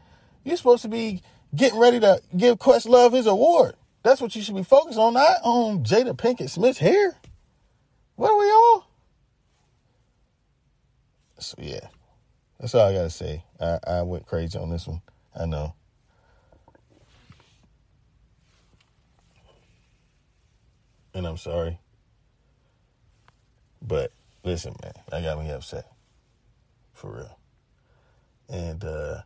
you're 0.44 0.58
supposed 0.58 0.82
to 0.82 0.88
be 0.88 1.22
getting 1.54 1.78
ready 1.78 1.98
to 2.00 2.20
give 2.36 2.58
Questlove 2.58 3.14
his 3.14 3.26
award. 3.26 3.76
That's 4.02 4.20
what 4.20 4.36
you 4.36 4.42
should 4.42 4.56
be 4.56 4.62
focused 4.62 4.98
on, 4.98 5.14
not 5.14 5.38
on 5.42 5.84
Jada 5.84 6.14
Pinkett 6.16 6.50
Smith's 6.50 6.78
hair. 6.78 7.16
What 8.14 8.30
are 8.30 8.38
we 8.38 8.50
all? 8.50 8.90
So 11.38 11.56
yeah. 11.58 11.88
That's 12.58 12.74
all 12.74 12.88
I 12.88 12.92
gotta 12.92 13.10
say. 13.10 13.44
I, 13.60 13.78
I 13.86 14.02
went 14.02 14.26
crazy 14.26 14.58
on 14.58 14.70
this 14.70 14.86
one. 14.86 15.02
I 15.38 15.46
know. 15.46 15.74
And 21.14 21.26
I'm 21.26 21.36
sorry. 21.36 21.78
But 23.82 24.10
listen, 24.42 24.74
man, 24.82 24.92
that 25.10 25.22
got 25.22 25.38
me 25.38 25.50
upset. 25.50 25.90
For 26.94 27.14
real. 27.14 27.38
And 28.48 28.82
uh 28.84 29.22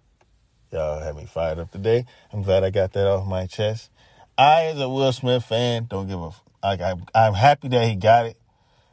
y'all 0.73 1.01
had 1.01 1.17
me 1.17 1.27
fired 1.27 1.59
up 1.59 1.71
today. 1.71 2.07
I'm 2.33 2.43
glad 2.43 2.65
I 2.65 2.71
got 2.71 2.93
that 2.93 3.07
off 3.07 3.27
my 3.27 3.47
chest. 3.47 3.91
I, 4.39 4.65
as 4.67 4.81
a 4.81 4.89
Will 4.89 5.13
Smith 5.13 5.45
fan, 5.45 5.87
don't 5.89 6.09
give 6.09 6.21
a. 6.21 6.31
Like, 6.63 6.81
I'm, 6.81 7.05
I'm 7.15 7.35
happy 7.35 7.69
that 7.69 7.89
he 7.89 7.95
got 7.95 8.27
it. 8.27 8.37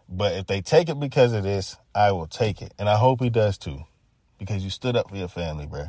But 0.10 0.34
if 0.34 0.48
they 0.48 0.62
take 0.62 0.90
it 0.90 1.00
because 1.00 1.34
of 1.34 1.44
this, 1.44 1.78
I 1.94 2.12
will 2.12 2.28
take 2.28 2.62
it. 2.62 2.74
And 2.80 2.90
I 2.90 2.96
hope 2.96 3.22
he 3.22 3.30
does 3.30 3.58
too 3.58 3.84
because 4.38 4.64
you 4.64 4.70
stood 4.70 4.96
up 4.96 5.10
for 5.10 5.16
your 5.16 5.28
family, 5.28 5.66
bro. 5.66 5.88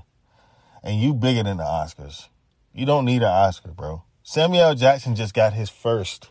And 0.82 1.00
you 1.00 1.14
bigger 1.14 1.42
than 1.42 1.56
the 1.58 1.64
Oscars. 1.64 2.28
You 2.72 2.86
don't 2.86 3.04
need 3.04 3.22
an 3.22 3.28
Oscar, 3.28 3.72
bro. 3.72 4.04
Samuel 4.22 4.62
L. 4.62 4.74
Jackson 4.74 5.14
just 5.14 5.34
got 5.34 5.54
his 5.54 5.70
first. 5.70 6.30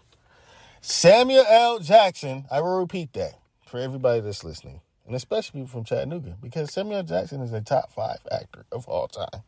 Samuel 0.81 1.45
L. 1.47 1.79
Jackson, 1.79 2.45
I 2.49 2.61
will 2.61 2.79
repeat 2.79 3.13
that 3.13 3.33
for 3.67 3.79
everybody 3.79 4.21
that's 4.21 4.43
listening, 4.43 4.81
and 5.05 5.15
especially 5.15 5.61
people 5.61 5.71
from 5.71 5.83
Chattanooga, 5.83 6.37
because 6.41 6.71
Samuel. 6.71 7.03
Jackson 7.03 7.41
is 7.41 7.51
a 7.51 7.61
top 7.61 7.91
five 7.91 8.19
actor 8.31 8.65
of 8.71 8.87
all 8.87 9.07
time. 9.07 9.43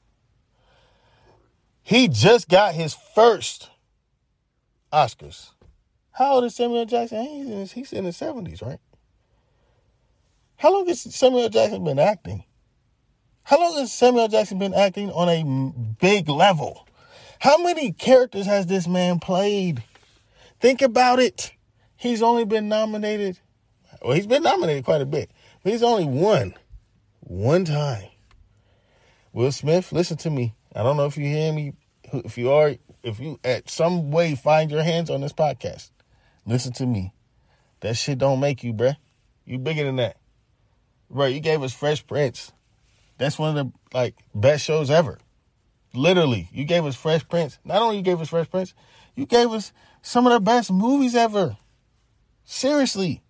He 1.81 2.07
just 2.07 2.49
got 2.49 2.75
his 2.75 2.93
first 2.93 3.69
Oscars. 4.91 5.51
How 6.11 6.33
old 6.33 6.43
is 6.43 6.55
Samuel. 6.55 6.85
Jackson? 6.85 7.25
He's 7.25 7.45
in 7.45 7.57
his, 7.59 7.71
he's 7.71 7.93
in 7.93 8.05
his 8.05 8.17
70s, 8.19 8.61
right? 8.61 8.79
How 10.57 10.73
long 10.73 10.87
has 10.87 11.01
Samuel. 11.01 11.49
Jackson 11.49 11.83
been 11.83 11.99
acting? 11.99 12.43
How 13.49 13.59
long 13.59 13.79
has 13.79 13.91
Samuel 13.91 14.27
Jackson 14.27 14.59
been 14.59 14.75
acting 14.75 15.09
on 15.09 15.27
a 15.27 15.73
big 15.99 16.29
level? 16.29 16.87
How 17.39 17.57
many 17.57 17.91
characters 17.91 18.45
has 18.45 18.67
this 18.67 18.87
man 18.87 19.17
played? 19.17 19.81
Think 20.59 20.83
about 20.83 21.17
it. 21.17 21.53
He's 21.97 22.21
only 22.21 22.45
been 22.45 22.69
nominated. 22.69 23.39
Well, 24.03 24.13
he's 24.13 24.27
been 24.27 24.43
nominated 24.43 24.85
quite 24.85 25.01
a 25.01 25.05
bit, 25.07 25.31
but 25.63 25.71
he's 25.71 25.81
only 25.81 26.05
won 26.05 26.53
one 27.21 27.65
time. 27.65 28.09
Will 29.33 29.51
Smith, 29.51 29.91
listen 29.91 30.17
to 30.17 30.29
me. 30.29 30.53
I 30.75 30.83
don't 30.83 30.95
know 30.95 31.07
if 31.07 31.17
you 31.17 31.25
hear 31.25 31.51
me. 31.51 31.73
If 32.13 32.37
you 32.37 32.51
are, 32.51 32.75
if 33.01 33.19
you 33.19 33.39
at 33.43 33.67
some 33.67 34.11
way 34.11 34.35
find 34.35 34.69
your 34.69 34.83
hands 34.83 35.09
on 35.09 35.21
this 35.21 35.33
podcast, 35.33 35.89
listen 36.45 36.73
to 36.73 36.85
me. 36.85 37.13
That 37.79 37.97
shit 37.97 38.19
don't 38.19 38.41
make 38.41 38.63
you, 38.63 38.75
bruh. 38.75 38.97
You 39.43 39.57
bigger 39.57 39.85
than 39.85 39.95
that. 39.95 40.17
Bro, 41.09 41.25
you 41.25 41.39
gave 41.39 41.63
us 41.63 41.73
Fresh 41.73 42.05
Prince. 42.05 42.51
That's 43.19 43.37
one 43.37 43.55
of 43.55 43.67
the 43.67 43.71
like 43.95 44.15
best 44.33 44.63
shows 44.63 44.89
ever. 44.89 45.19
Literally, 45.93 46.49
you 46.51 46.63
gave 46.63 46.85
us 46.85 46.95
Fresh 46.95 47.27
Prince. 47.27 47.59
Not 47.63 47.81
only 47.81 47.97
you 47.97 48.01
gave 48.01 48.21
us 48.21 48.29
Fresh 48.29 48.49
Prince, 48.49 48.73
you 49.15 49.25
gave 49.25 49.51
us 49.51 49.71
some 50.01 50.25
of 50.25 50.33
the 50.33 50.39
best 50.39 50.71
movies 50.71 51.15
ever. 51.15 51.57
Seriously. 52.45 53.21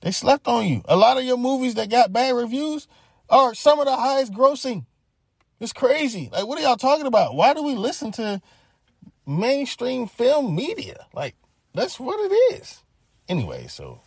They 0.00 0.10
slept 0.10 0.48
on 0.48 0.66
you. 0.66 0.82
A 0.86 0.96
lot 0.96 1.18
of 1.18 1.24
your 1.24 1.36
movies 1.36 1.74
that 1.74 1.90
got 1.90 2.12
bad 2.12 2.34
reviews 2.34 2.88
are 3.28 3.54
some 3.54 3.78
of 3.80 3.86
the 3.86 3.96
highest 3.96 4.32
grossing. 4.32 4.86
It's 5.60 5.72
crazy. 5.72 6.28
Like, 6.32 6.46
what 6.46 6.58
are 6.58 6.62
y'all 6.62 6.76
talking 6.76 7.06
about? 7.06 7.34
Why 7.34 7.54
do 7.54 7.62
we 7.62 7.74
listen 7.74 8.12
to 8.12 8.40
mainstream 9.26 10.06
film 10.06 10.54
media? 10.54 11.06
Like, 11.14 11.36
that's 11.74 11.98
what 11.98 12.18
it 12.20 12.34
is. 12.54 12.82
Anyway, 13.28 13.66
so 13.68 14.00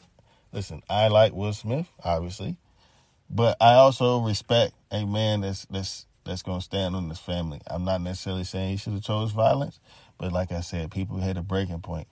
listen, 0.52 0.82
I 0.90 1.08
like 1.08 1.34
Will 1.34 1.54
Smith, 1.54 1.88
obviously, 2.04 2.58
but 3.30 3.58
I 3.62 3.74
also 3.74 4.20
respect 4.20 4.74
a 4.92 5.06
man 5.06 5.42
that's 5.42 5.66
that's 5.66 6.06
that's 6.24 6.44
gonna 6.44 6.62
stand 6.62 6.96
on 6.96 7.10
his 7.10 7.20
family. 7.20 7.62
I'm 7.68 7.86
not 7.86 8.02
necessarily 8.02 8.44
saying 8.44 8.72
he 8.72 8.78
should 8.78 8.94
have 8.94 9.04
chose 9.04 9.32
violence, 9.32 9.80
but 10.18 10.32
like 10.32 10.52
I 10.52 10.62
said, 10.62 10.92
people 10.92 11.18
hit 11.18 11.38
a 11.38 11.42
breaking 11.42 11.82
point. 11.82 12.08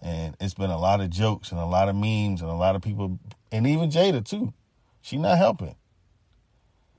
And 0.00 0.36
it's 0.40 0.54
been 0.54 0.70
a 0.70 0.78
lot 0.78 1.00
of 1.00 1.10
jokes 1.10 1.52
and 1.52 1.60
a 1.60 1.66
lot 1.66 1.88
of 1.88 1.94
memes 1.94 2.42
and 2.42 2.50
a 2.50 2.54
lot 2.54 2.74
of 2.74 2.82
people 2.82 3.20
and 3.52 3.66
even 3.66 3.90
Jada 3.90 4.24
too. 4.24 4.52
She 5.00 5.16
not 5.16 5.38
helping. 5.38 5.76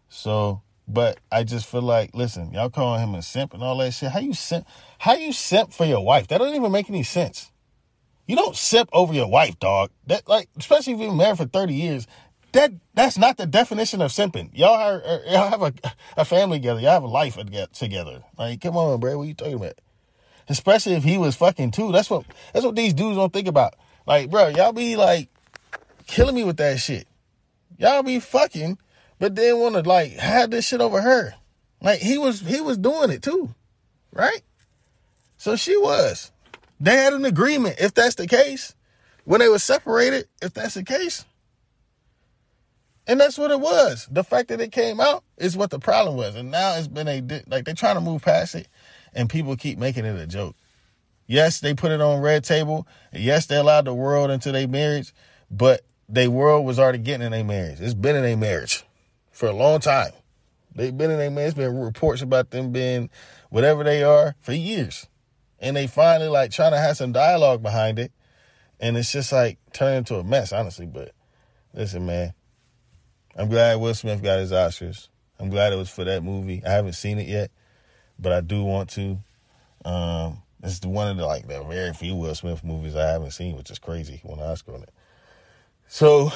So 0.08 0.62
but 0.88 1.20
I 1.32 1.43
just 1.43 1.66
feel 1.66 1.82
like, 1.82 2.14
listen, 2.14 2.51
y'all 2.51 2.70
calling 2.70 3.01
him 3.01 3.16
a 3.16 3.22
simp 3.22 3.54
and 3.54 3.64
all 3.64 3.78
that 3.78 3.91
shit. 3.93 4.12
How 4.12 4.20
you 4.20 4.34
simp? 4.34 4.68
How 4.99 5.16
you 5.16 5.32
simp 5.32 5.72
for 5.72 5.86
your 5.86 6.04
wife? 6.04 6.28
That 6.28 6.39
doesn't 6.39 6.56
even 6.56 6.72
make 6.72 6.89
any 6.89 7.04
sense. 7.04 7.51
You 8.28 8.36
don't 8.36 8.56
simp 8.56 8.89
over 8.93 9.14
your 9.14 9.30
wife, 9.30 9.60
dog. 9.60 9.91
That 10.08 10.28
like, 10.28 10.49
especially 10.58 10.93
if 10.93 10.99
you've 10.99 11.10
been 11.10 11.18
married 11.18 11.38
for 11.38 11.45
thirty 11.45 11.76
years. 11.76 12.08
That 12.54 12.72
that's 12.93 13.18
not 13.18 13.38
the 13.38 13.45
definition 13.45 14.01
of 14.01 14.12
simping. 14.12 14.49
Y'all 14.54 14.76
are, 14.76 14.95
er, 14.97 15.22
y'all 15.28 15.49
have 15.49 15.62
a 15.62 15.74
a 16.18 16.26
family 16.26 16.60
together. 16.60 16.80
Y'all 16.80 16.91
have 16.91 17.04
a 17.04 17.08
life 17.08 17.38
together. 17.74 18.24
Like, 18.38 18.62
come 18.62 18.78
on, 18.78 18.99
bro. 18.99 19.18
What 19.18 19.28
you 19.28 19.34
talking 19.34 19.56
about? 19.56 19.80
Especially 20.47 20.93
if 20.93 21.04
he 21.04 21.18
was 21.18 21.36
fucking 21.36 21.72
too. 21.72 21.91
That's 21.91 22.10
what 22.10 22.26
that's 22.54 22.66
what 22.66 22.76
these 22.76 22.93
dudes 22.93 23.18
don't 23.18 23.34
think 23.34 23.47
about. 23.47 23.76
Like, 24.06 24.30
bro, 24.30 24.47
y'all 24.49 24.72
be 24.72 24.95
like 24.95 25.30
killing 26.08 26.36
me 26.36 26.43
with 26.43 26.58
that 26.58 26.80
shit. 26.80 27.08
Y'all 27.78 28.04
be 28.04 28.20
fucking 28.20 28.78
but 29.24 29.36
then 29.36 29.58
want 29.60 29.76
to 29.76 29.82
like 29.82 30.12
have 30.14 30.51
this 30.51 30.68
shit 30.68 30.82
over 30.82 31.01
her. 31.01 31.34
Like 31.82 31.99
he 31.99 32.18
was 32.18 32.41
he 32.41 32.60
was 32.60 32.78
doing 32.78 33.10
it 33.10 33.22
too, 33.22 33.56
right? 34.12 34.41
So 35.38 35.56
she 35.56 35.78
was. 35.78 36.32
They 36.80 36.97
had 36.97 37.14
an 37.14 37.24
agreement. 37.24 37.78
If 37.80 37.93
that's 37.93 38.16
the 38.16 38.28
case, 38.28 38.76
when 39.24 39.39
they 39.39 39.47
were 39.47 39.60
separated, 39.60 40.28
if 40.41 40.54
that's 40.54 40.74
the 40.74 40.84
case, 40.84 41.24
and 43.08 43.20
that's 43.20 43.38
what 43.38 43.51
it 43.51 43.60
was. 43.60 44.08
The 44.10 44.24
fact 44.24 44.49
that 44.49 44.62
it 44.62 44.72
came 44.72 44.99
out 44.99 45.24
is 45.38 45.58
what 45.58 45.70
the 45.70 45.80
problem 45.80 46.16
was, 46.16 46.36
and 46.36 46.51
now 46.51 46.76
it's 46.76 46.88
been 46.88 47.08
a 47.08 47.22
like 47.47 47.66
they're 47.66 47.74
trying 47.74 47.95
to 47.95 48.01
move 48.01 48.22
past 48.22 48.56
it, 48.56 48.68
and 49.14 49.30
people 49.30 49.56
keep 49.56 49.78
making 49.78 50.06
it 50.06 50.20
a 50.20 50.28
joke. 50.28 50.56
Yes, 51.26 51.60
they 51.60 51.74
put 51.74 51.91
it 51.91 52.01
on 52.01 52.22
red 52.22 52.43
table. 52.43 52.88
Yes, 53.14 53.45
they 53.45 53.58
allowed 53.58 53.86
the 53.86 53.93
world 53.93 54.30
into 54.30 54.51
their 54.51 54.68
marriage, 54.68 55.14
but 55.49 55.82
their 56.10 56.30
world 56.30 56.66
was 56.66 56.80
already 56.80 56.97
getting 56.97 57.26
in 57.26 57.32
their 57.32 57.43
marriage. 57.43 57.80
It's 57.80 57.93
been 57.93 58.16
in 58.16 58.26
a 58.26 58.36
marriage 58.36 58.84
for 59.32 59.47
a 59.47 59.54
long 59.54 59.80
time. 59.80 60.12
They've 60.76 60.95
been 60.95 61.12
in 61.12 61.20
a 61.22 61.30
marriage. 61.30 61.56
Been 61.56 61.78
reports 61.78 62.22
about 62.22 62.51
them 62.51 62.72
being 62.72 63.10
whatever 63.49 63.84
they 63.84 64.04
are 64.04 64.36
for 64.41 64.54
years, 64.54 65.08
and 65.60 65.76
they 65.76 65.88
finally 65.88 66.30
like 66.30 66.51
trying 66.51 66.72
to 66.72 66.80
have 66.80 66.97
some 66.97 67.12
dialogue 67.12 67.62
behind 67.62 67.99
it, 67.99 68.12
and 68.80 68.97
it's 68.97 69.12
just 69.12 69.32
like 69.32 69.60
turning 69.74 69.99
into 69.99 70.16
a 70.16 70.24
mess, 70.24 70.51
honestly. 70.51 70.86
But 70.86 71.14
listen, 71.74 72.06
man, 72.06 72.34
I'm 73.36 73.49
glad 73.49 73.79
Will 73.79 73.93
Smith 73.93 74.21
got 74.21 74.39
his 74.39 74.51
Oscars. 74.51 75.07
I'm 75.39 75.49
glad 75.49 75.73
it 75.73 75.77
was 75.77 75.89
for 75.89 76.03
that 76.03 76.23
movie. 76.23 76.61
I 76.65 76.71
haven't 76.71 76.93
seen 76.93 77.17
it 77.17 77.27
yet, 77.27 77.51
but 78.19 78.31
I 78.31 78.41
do 78.41 78.63
want 78.63 78.89
to. 78.91 79.17
Um, 79.84 80.41
it's 80.61 80.79
one 80.86 81.09
of 81.09 81.17
the 81.17 81.25
like 81.25 81.47
the 81.47 81.63
very 81.63 81.93
few 81.93 82.15
Will 82.15 82.36
Smith 82.36 82.63
movies 82.63 82.95
I 82.95 83.07
haven't 83.07 83.31
seen, 83.31 83.57
which 83.57 83.71
is 83.71 83.79
crazy. 83.79 84.21
Won 84.23 84.39
an 84.39 84.45
Oscar 84.45 84.75
on 84.75 84.84
it. 84.84 84.93
So, 85.88 86.31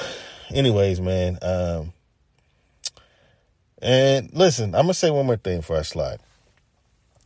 anyways, 0.50 1.00
man. 1.00 1.38
Um, 1.40 1.92
and 3.80 4.30
listen, 4.32 4.74
I'm 4.74 4.82
gonna 4.82 4.94
say 4.94 5.10
one 5.10 5.26
more 5.26 5.36
thing 5.36 5.58
before 5.58 5.78
I 5.78 5.82
slide. 5.82 6.18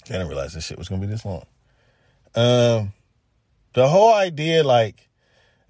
I 0.04 0.12
didn't 0.12 0.28
realize 0.28 0.52
this 0.54 0.66
shit 0.66 0.78
was 0.78 0.88
gonna 0.88 1.00
be 1.00 1.06
this 1.06 1.24
long. 1.24 1.44
Um, 2.34 2.92
the 3.74 3.88
whole 3.88 4.14
idea, 4.14 4.62
like 4.62 5.08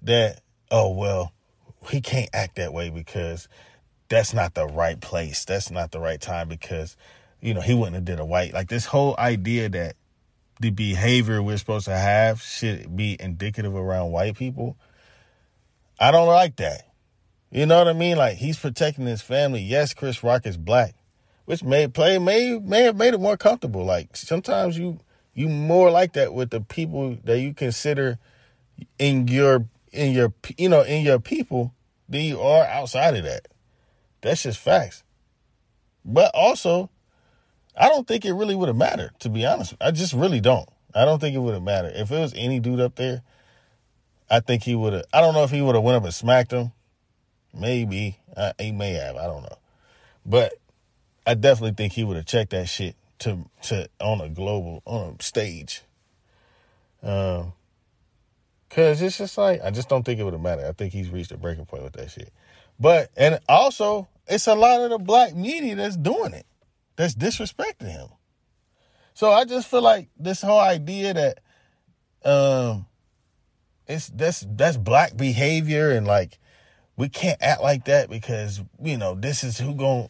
that. 0.01 0.41
Oh 0.69 0.91
well, 0.91 1.31
he 1.89 2.01
can't 2.01 2.29
act 2.33 2.57
that 2.57 2.73
way 2.73 2.89
because 2.89 3.47
that's 4.13 4.31
not 4.31 4.53
the 4.53 4.67
right 4.67 5.01
place. 5.01 5.43
That's 5.43 5.71
not 5.71 5.91
the 5.91 5.99
right 5.99 6.21
time 6.21 6.47
because 6.47 6.95
you 7.41 7.55
know 7.55 7.61
he 7.61 7.73
wouldn't 7.73 7.95
have 7.95 8.05
did 8.05 8.19
a 8.19 8.25
white. 8.25 8.53
Like 8.53 8.69
this 8.69 8.85
whole 8.85 9.15
idea 9.17 9.69
that 9.69 9.95
the 10.59 10.69
behavior 10.69 11.41
we're 11.41 11.57
supposed 11.57 11.85
to 11.85 11.97
have 11.97 12.39
should 12.39 12.95
be 12.95 13.17
indicative 13.19 13.75
around 13.75 14.11
white 14.11 14.37
people. 14.37 14.77
I 15.99 16.11
don't 16.11 16.27
like 16.27 16.57
that. 16.57 16.87
You 17.49 17.65
know 17.65 17.79
what 17.79 17.87
I 17.87 17.93
mean? 17.93 18.17
Like 18.17 18.37
he's 18.37 18.59
protecting 18.59 19.07
his 19.07 19.23
family. 19.23 19.61
Yes, 19.61 19.95
Chris 19.95 20.23
Rock 20.23 20.45
is 20.45 20.57
black, 20.57 20.93
which 21.45 21.63
may 21.63 21.87
play 21.87 22.19
may 22.19 22.59
may 22.59 22.83
have 22.83 22.95
made 22.95 23.15
it 23.15 23.19
more 23.19 23.35
comfortable. 23.35 23.83
Like 23.83 24.15
sometimes 24.15 24.77
you 24.77 24.99
you 25.33 25.49
more 25.49 25.89
like 25.89 26.13
that 26.13 26.35
with 26.35 26.51
the 26.51 26.61
people 26.61 27.17
that 27.23 27.39
you 27.39 27.55
consider 27.55 28.19
in 28.99 29.27
your 29.27 29.65
in 29.91 30.13
your 30.13 30.33
you 30.55 30.69
know 30.69 30.83
in 30.83 31.03
your 31.03 31.19
people 31.19 31.73
than 32.07 32.21
you 32.21 32.39
are 32.39 32.63
outside 32.65 33.15
of 33.15 33.23
that. 33.23 33.47
That's 34.23 34.41
just 34.41 34.57
facts. 34.57 35.03
But 36.03 36.31
also, 36.33 36.89
I 37.77 37.87
don't 37.89 38.07
think 38.07 38.25
it 38.25 38.33
really 38.33 38.55
would 38.55 38.67
have 38.67 38.75
mattered. 38.75 39.11
To 39.19 39.29
be 39.29 39.45
honest, 39.45 39.75
I 39.79 39.91
just 39.91 40.13
really 40.13 40.41
don't. 40.41 40.67
I 40.95 41.05
don't 41.05 41.19
think 41.19 41.35
it 41.35 41.39
would 41.39 41.53
have 41.53 41.63
mattered 41.63 41.93
if 41.95 42.11
it 42.11 42.19
was 42.19 42.33
any 42.35 42.59
dude 42.59 42.79
up 42.79 42.95
there. 42.95 43.21
I 44.29 44.39
think 44.39 44.63
he 44.63 44.73
would 44.73 44.93
have. 44.93 45.05
I 45.13 45.21
don't 45.21 45.35
know 45.35 45.43
if 45.43 45.51
he 45.51 45.61
would 45.61 45.75
have 45.75 45.83
went 45.83 45.97
up 45.97 46.03
and 46.03 46.13
smacked 46.13 46.51
him 46.51 46.71
Maybe. 47.53 48.17
Uh, 48.35 48.53
he 48.57 48.71
may 48.71 48.93
have. 48.93 49.15
I 49.15 49.27
don't 49.27 49.43
know. 49.43 49.57
But 50.25 50.53
I 51.27 51.35
definitely 51.35 51.75
think 51.75 51.93
he 51.93 52.03
would 52.03 52.17
have 52.17 52.25
checked 52.25 52.51
that 52.51 52.67
shit 52.67 52.95
to 53.19 53.45
to 53.63 53.87
on 53.99 54.21
a 54.21 54.29
global 54.29 54.81
on 54.85 55.17
a 55.19 55.23
stage. 55.23 55.83
Um, 57.03 57.53
cause 58.69 59.01
it's 59.01 59.17
just 59.17 59.37
like 59.37 59.61
I 59.63 59.69
just 59.69 59.89
don't 59.89 60.03
think 60.03 60.19
it 60.19 60.23
would 60.23 60.33
have 60.33 60.41
mattered. 60.41 60.65
I 60.65 60.71
think 60.71 60.93
he's 60.93 61.09
reached 61.09 61.31
a 61.31 61.37
breaking 61.37 61.65
point 61.65 61.83
with 61.83 61.93
that 61.93 62.09
shit. 62.09 62.33
But 62.79 63.11
and 63.15 63.39
also 63.47 64.07
it's 64.27 64.47
a 64.47 64.55
lot 64.55 64.81
of 64.81 64.89
the 64.91 64.97
black 64.97 65.35
media 65.35 65.75
that's 65.75 65.97
doing 65.97 66.33
it, 66.33 66.45
that's 66.95 67.15
disrespecting 67.15 67.91
him. 67.91 68.07
So 69.13 69.31
I 69.31 69.45
just 69.45 69.67
feel 69.67 69.81
like 69.81 70.09
this 70.17 70.41
whole 70.41 70.59
idea 70.59 71.13
that 71.13 71.39
um 72.25 72.85
it's 73.87 74.07
that's 74.09 74.45
that's 74.49 74.77
black 74.77 75.15
behavior 75.17 75.91
and 75.91 76.07
like 76.07 76.39
we 76.95 77.09
can't 77.09 77.41
act 77.41 77.61
like 77.61 77.85
that 77.85 78.09
because 78.09 78.61
you 78.81 78.97
know 78.97 79.13
this 79.13 79.43
is 79.43 79.57
who 79.59 79.75
going 79.75 80.07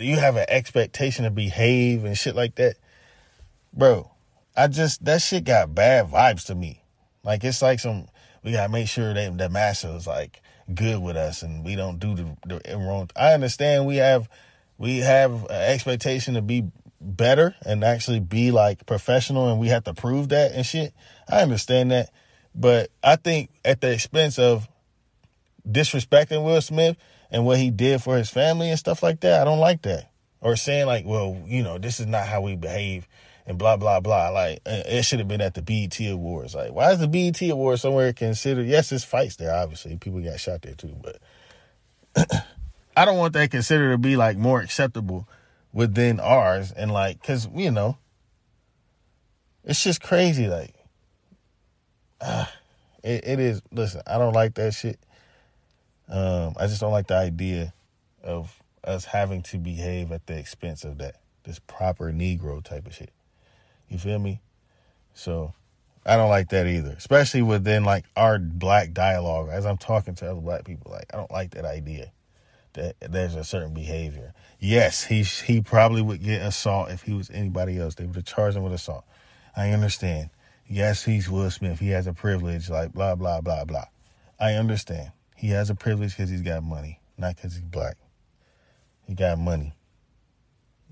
you 0.00 0.16
have 0.16 0.36
an 0.36 0.46
expectation 0.48 1.24
to 1.24 1.30
behave 1.30 2.04
and 2.04 2.16
shit 2.16 2.34
like 2.34 2.54
that 2.54 2.76
bro 3.72 4.10
i 4.56 4.66
just 4.66 5.04
that 5.04 5.20
shit 5.20 5.44
got 5.44 5.74
bad 5.74 6.06
vibes 6.06 6.46
to 6.46 6.54
me 6.54 6.82
like 7.24 7.44
it's 7.44 7.62
like 7.62 7.80
some 7.80 8.06
we 8.42 8.52
gotta 8.52 8.72
make 8.72 8.88
sure 8.88 9.12
that 9.12 9.36
the 9.36 9.48
master 9.48 9.88
is 9.88 10.06
like 10.06 10.40
good 10.72 11.02
with 11.02 11.16
us 11.16 11.42
and 11.42 11.64
we 11.64 11.76
don't 11.76 11.98
do 11.98 12.14
the, 12.14 12.36
the 12.46 12.76
wrong 12.76 13.08
i 13.16 13.32
understand 13.32 13.86
we 13.86 13.96
have 13.96 14.28
we 14.78 14.98
have 14.98 15.46
expectation 15.50 16.34
to 16.34 16.42
be 16.42 16.70
better 17.04 17.54
and 17.64 17.84
actually 17.84 18.20
be 18.20 18.50
like 18.50 18.86
professional 18.86 19.50
and 19.50 19.60
we 19.60 19.68
have 19.68 19.84
to 19.84 19.94
prove 19.94 20.30
that 20.30 20.52
and 20.52 20.64
shit. 20.64 20.94
I 21.28 21.42
understand 21.42 21.90
that. 21.90 22.10
But 22.54 22.90
I 23.02 23.16
think 23.16 23.50
at 23.64 23.80
the 23.80 23.92
expense 23.92 24.38
of 24.38 24.68
disrespecting 25.68 26.44
Will 26.44 26.60
Smith 26.60 26.96
and 27.30 27.44
what 27.44 27.58
he 27.58 27.70
did 27.70 28.02
for 28.02 28.16
his 28.16 28.30
family 28.30 28.70
and 28.70 28.78
stuff 28.78 29.02
like 29.02 29.20
that, 29.20 29.40
I 29.40 29.44
don't 29.44 29.58
like 29.58 29.82
that. 29.82 30.10
Or 30.40 30.56
saying 30.56 30.86
like, 30.86 31.04
well, 31.06 31.42
you 31.46 31.62
know, 31.62 31.78
this 31.78 32.00
is 32.00 32.06
not 32.06 32.26
how 32.26 32.42
we 32.42 32.54
behave 32.54 33.08
and 33.46 33.58
blah 33.58 33.76
blah 33.76 34.00
blah. 34.00 34.30
Like 34.30 34.60
it 34.66 35.04
should 35.04 35.18
have 35.18 35.28
been 35.28 35.40
at 35.40 35.54
the 35.54 35.62
BET 35.62 35.98
Awards. 36.00 36.54
Like, 36.54 36.72
why 36.72 36.92
is 36.92 36.98
the 36.98 37.08
BET 37.08 37.40
Awards 37.42 37.82
somewhere 37.82 38.12
considered? 38.12 38.66
Yes, 38.66 38.92
it's 38.92 39.04
fights 39.04 39.36
there. 39.36 39.54
Obviously, 39.54 39.96
people 39.96 40.20
got 40.20 40.40
shot 40.40 40.62
there 40.62 40.74
too, 40.74 40.96
but 41.02 41.18
I 42.96 43.04
don't 43.04 43.18
want 43.18 43.32
that 43.34 43.50
considered 43.50 43.92
to 43.92 43.98
be 43.98 44.16
like 44.16 44.36
more 44.36 44.60
acceptable 44.60 45.28
within 45.72 46.20
ours. 46.20 46.72
And 46.72 46.92
like, 46.92 47.22
cause 47.22 47.48
you 47.54 47.70
know, 47.70 47.98
it's 49.64 49.82
just 49.82 50.02
crazy. 50.02 50.46
Like, 50.46 50.74
uh, 52.20 52.46
it, 53.02 53.26
it 53.26 53.40
is. 53.40 53.62
Listen, 53.70 54.02
I 54.06 54.18
don't 54.18 54.34
like 54.34 54.54
that 54.54 54.74
shit. 54.74 54.98
Um, 56.08 56.54
I 56.58 56.66
just 56.66 56.80
don't 56.80 56.92
like 56.92 57.06
the 57.06 57.16
idea 57.16 57.72
of 58.22 58.62
us 58.84 59.06
having 59.06 59.42
to 59.42 59.58
behave 59.58 60.12
at 60.12 60.26
the 60.26 60.38
expense 60.38 60.84
of 60.84 60.98
that. 60.98 61.16
This 61.44 61.58
proper 61.58 62.10
Negro 62.12 62.62
type 62.62 62.86
of 62.86 62.94
shit. 62.94 63.10
You 63.88 63.98
feel 63.98 64.18
me? 64.18 64.40
So 65.14 65.52
I 66.04 66.16
don't 66.16 66.28
like 66.28 66.50
that 66.50 66.66
either, 66.66 66.90
especially 66.90 67.42
within 67.42 67.84
like 67.84 68.04
our 68.16 68.38
black 68.38 68.92
dialogue. 68.92 69.48
As 69.50 69.64
I'm 69.64 69.78
talking 69.78 70.14
to 70.16 70.30
other 70.30 70.40
black 70.40 70.64
people, 70.64 70.92
like 70.92 71.06
I 71.12 71.16
don't 71.16 71.30
like 71.30 71.52
that 71.52 71.64
idea 71.64 72.12
that 72.74 72.96
there's 73.00 73.34
a 73.34 73.44
certain 73.44 73.72
behavior. 73.72 74.34
Yes, 74.58 75.04
he 75.04 75.22
he 75.22 75.60
probably 75.60 76.02
would 76.02 76.22
get 76.22 76.42
assault 76.42 76.90
if 76.90 77.02
he 77.02 77.14
was 77.14 77.30
anybody 77.30 77.78
else. 77.78 77.94
They 77.94 78.04
would 78.04 78.16
have 78.16 78.24
charged 78.24 78.56
him 78.56 78.64
with 78.64 78.72
assault. 78.72 79.04
I 79.56 79.70
understand. 79.70 80.30
Yes, 80.66 81.04
he's 81.04 81.30
Will 81.30 81.50
Smith. 81.50 81.78
He 81.78 81.90
has 81.90 82.06
a 82.06 82.12
privilege, 82.12 82.68
like 82.68 82.92
blah 82.92 83.14
blah 83.14 83.40
blah 83.40 83.64
blah. 83.64 83.86
I 84.38 84.54
understand. 84.54 85.12
He 85.36 85.48
has 85.50 85.70
a 85.70 85.74
privilege 85.74 86.16
because 86.16 86.30
he's 86.30 86.42
got 86.42 86.62
money, 86.62 87.00
not 87.16 87.36
because 87.36 87.54
he's 87.54 87.62
black. 87.62 87.96
He 89.06 89.14
got 89.14 89.38
money. 89.38 89.74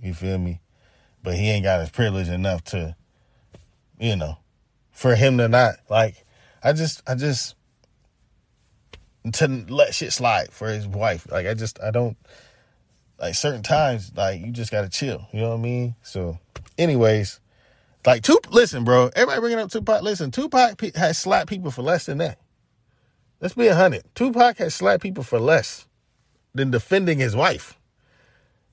You 0.00 0.14
feel 0.14 0.38
me? 0.38 0.61
But 1.22 1.34
he 1.34 1.48
ain't 1.50 1.64
got 1.64 1.80
his 1.80 1.90
privilege 1.90 2.28
enough 2.28 2.64
to, 2.64 2.96
you 3.98 4.16
know, 4.16 4.38
for 4.90 5.14
him 5.14 5.38
to 5.38 5.48
not 5.48 5.76
like. 5.88 6.24
I 6.64 6.72
just, 6.72 7.02
I 7.08 7.14
just 7.14 7.56
to 9.32 9.64
let 9.68 9.94
shit 9.94 10.12
slide 10.12 10.52
for 10.52 10.68
his 10.68 10.86
wife. 10.86 11.26
Like 11.30 11.46
I 11.46 11.54
just, 11.54 11.80
I 11.82 11.90
don't 11.90 12.16
like 13.18 13.34
certain 13.34 13.62
times. 13.62 14.12
Like 14.16 14.40
you 14.40 14.52
just 14.52 14.70
gotta 14.70 14.88
chill. 14.88 15.26
You 15.32 15.40
know 15.40 15.50
what 15.50 15.58
I 15.58 15.62
mean? 15.62 15.94
So, 16.02 16.38
anyways, 16.76 17.40
like 18.04 18.22
Tupac. 18.22 18.52
Listen, 18.52 18.84
bro. 18.84 19.10
Everybody 19.14 19.40
bringing 19.40 19.58
up 19.60 19.70
Tupac. 19.70 20.02
Listen, 20.02 20.30
Tupac 20.30 20.80
has 20.96 21.18
slapped 21.18 21.48
people 21.48 21.70
for 21.70 21.82
less 21.82 22.06
than 22.06 22.18
that. 22.18 22.38
Let's 23.40 23.54
be 23.54 23.66
a 23.68 23.74
hundred. 23.74 24.04
Tupac 24.14 24.58
has 24.58 24.74
slapped 24.74 25.02
people 25.02 25.24
for 25.24 25.40
less 25.40 25.86
than 26.54 26.70
defending 26.70 27.18
his 27.18 27.34
wife. 27.34 27.76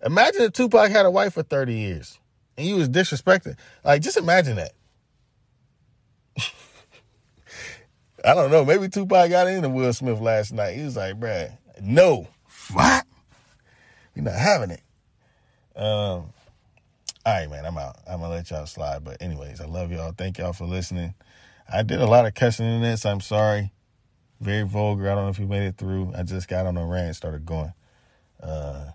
Imagine 0.05 0.43
if 0.43 0.53
Tupac 0.53 0.91
had 0.91 1.05
a 1.05 1.11
wife 1.11 1.33
for 1.33 1.43
30 1.43 1.73
years 1.73 2.19
and 2.59 2.67
he 2.67 2.73
was 2.73 2.89
disrespected. 2.89 3.57
Like, 3.83 4.01
just 4.01 4.17
imagine 4.17 4.57
that. 4.57 4.73
I 8.25 8.33
don't 8.33 8.51
know. 8.51 8.65
Maybe 8.65 8.89
Tupac 8.89 9.29
got 9.29 9.47
into 9.47 9.69
Will 9.69 9.93
Smith 9.93 10.19
last 10.19 10.51
night. 10.51 10.75
He 10.75 10.83
was 10.83 10.97
like, 10.97 11.19
bruh, 11.19 11.51
no. 11.81 12.27
What? 12.73 13.05
We're 14.15 14.23
not 14.23 14.35
having 14.35 14.71
it. 14.71 14.81
Um, 15.75 15.85
all 15.85 16.33
right, 17.25 17.49
man, 17.49 17.65
I'm 17.65 17.77
out. 17.77 17.97
I'm 18.07 18.19
gonna 18.19 18.33
let 18.33 18.51
y'all 18.51 18.65
slide. 18.65 19.03
But 19.03 19.21
anyways, 19.21 19.61
I 19.61 19.65
love 19.65 19.91
y'all. 19.91 20.13
Thank 20.15 20.37
y'all 20.37 20.53
for 20.53 20.65
listening. 20.65 21.15
I 21.71 21.83
did 21.83 22.01
a 22.01 22.05
lot 22.05 22.25
of 22.25 22.33
cussing 22.33 22.65
in 22.65 22.81
this. 22.81 23.05
I'm 23.05 23.21
sorry 23.21 23.71
very 24.39 24.63
vulgar. 24.63 25.09
I 25.09 25.15
don't 25.15 25.25
know 25.25 25.29
if 25.29 25.39
you 25.39 25.47
made 25.47 25.67
it 25.67 25.77
through. 25.77 26.13
I 26.15 26.23
just 26.23 26.47
got 26.47 26.65
on 26.65 26.77
a 26.77 26.85
rant, 26.85 27.15
started 27.15 27.45
going. 27.45 27.73
Uh, 28.41 28.91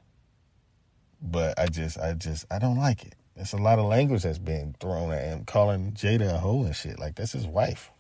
but 1.21 1.59
I 1.59 1.67
just, 1.67 1.99
I 1.99 2.15
just, 2.15 2.47
I 2.51 2.59
don't 2.59 2.79
like 2.79 3.05
it. 3.05 3.15
It's 3.37 3.53
a 3.53 3.59
lot 3.59 3.79
of 3.79 3.87
language 3.87 4.23
that's 4.23 4.39
being 4.39 4.77
thrown 4.79 5.13
at 5.13 5.25
him, 5.25 5.45
calling 5.45 5.93
Jada 5.93 6.35
a 6.35 6.39
hoe 6.39 6.63
and 6.65 6.75
shit. 6.75 6.99
Like 6.99 7.17
that's 7.17 7.33
his 7.33 7.47
wife. 7.47 7.91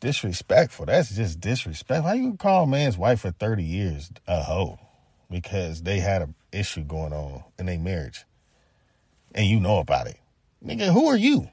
Disrespectful. 0.00 0.86
That's 0.86 1.14
just 1.14 1.40
disrespectful. 1.40 2.08
How 2.08 2.14
you 2.14 2.34
call 2.34 2.64
a 2.64 2.66
man's 2.66 2.98
wife 2.98 3.20
for 3.20 3.30
thirty 3.30 3.62
years 3.62 4.10
a 4.26 4.42
hoe 4.42 4.80
because 5.30 5.82
they 5.82 6.00
had 6.00 6.22
an 6.22 6.34
issue 6.50 6.82
going 6.82 7.12
on 7.12 7.44
in 7.58 7.66
their 7.66 7.78
marriage, 7.78 8.24
and 9.32 9.46
you 9.46 9.60
know 9.60 9.78
about 9.78 10.08
it, 10.08 10.18
nigga? 10.64 10.92
Who 10.92 11.06
are 11.06 11.16
you? 11.16 11.48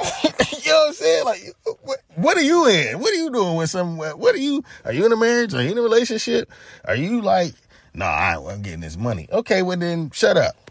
you 0.00 0.04
know 0.04 0.78
what 0.78 0.88
I'm 0.88 0.92
saying? 0.94 1.24
Like, 1.24 1.40
what, 1.82 1.98
what 2.16 2.36
are 2.36 2.42
you 2.42 2.66
in? 2.66 2.98
What 3.00 3.12
are 3.12 3.16
you 3.16 3.30
doing 3.30 3.56
with 3.56 3.70
some? 3.70 3.96
What 3.96 4.34
are 4.34 4.38
you? 4.38 4.64
Are 4.84 4.92
you 4.92 5.06
in 5.06 5.12
a 5.12 5.16
marriage? 5.16 5.54
Are 5.54 5.62
you 5.62 5.70
in 5.70 5.78
a 5.78 5.82
relationship? 5.82 6.50
Are 6.84 6.96
you 6.96 7.20
like, 7.20 7.54
nah, 7.94 8.06
I, 8.06 8.52
am 8.52 8.62
getting 8.62 8.80
this 8.80 8.96
money. 8.96 9.28
Okay, 9.30 9.62
well 9.62 9.76
then, 9.76 10.10
shut 10.10 10.36
up. 10.36 10.67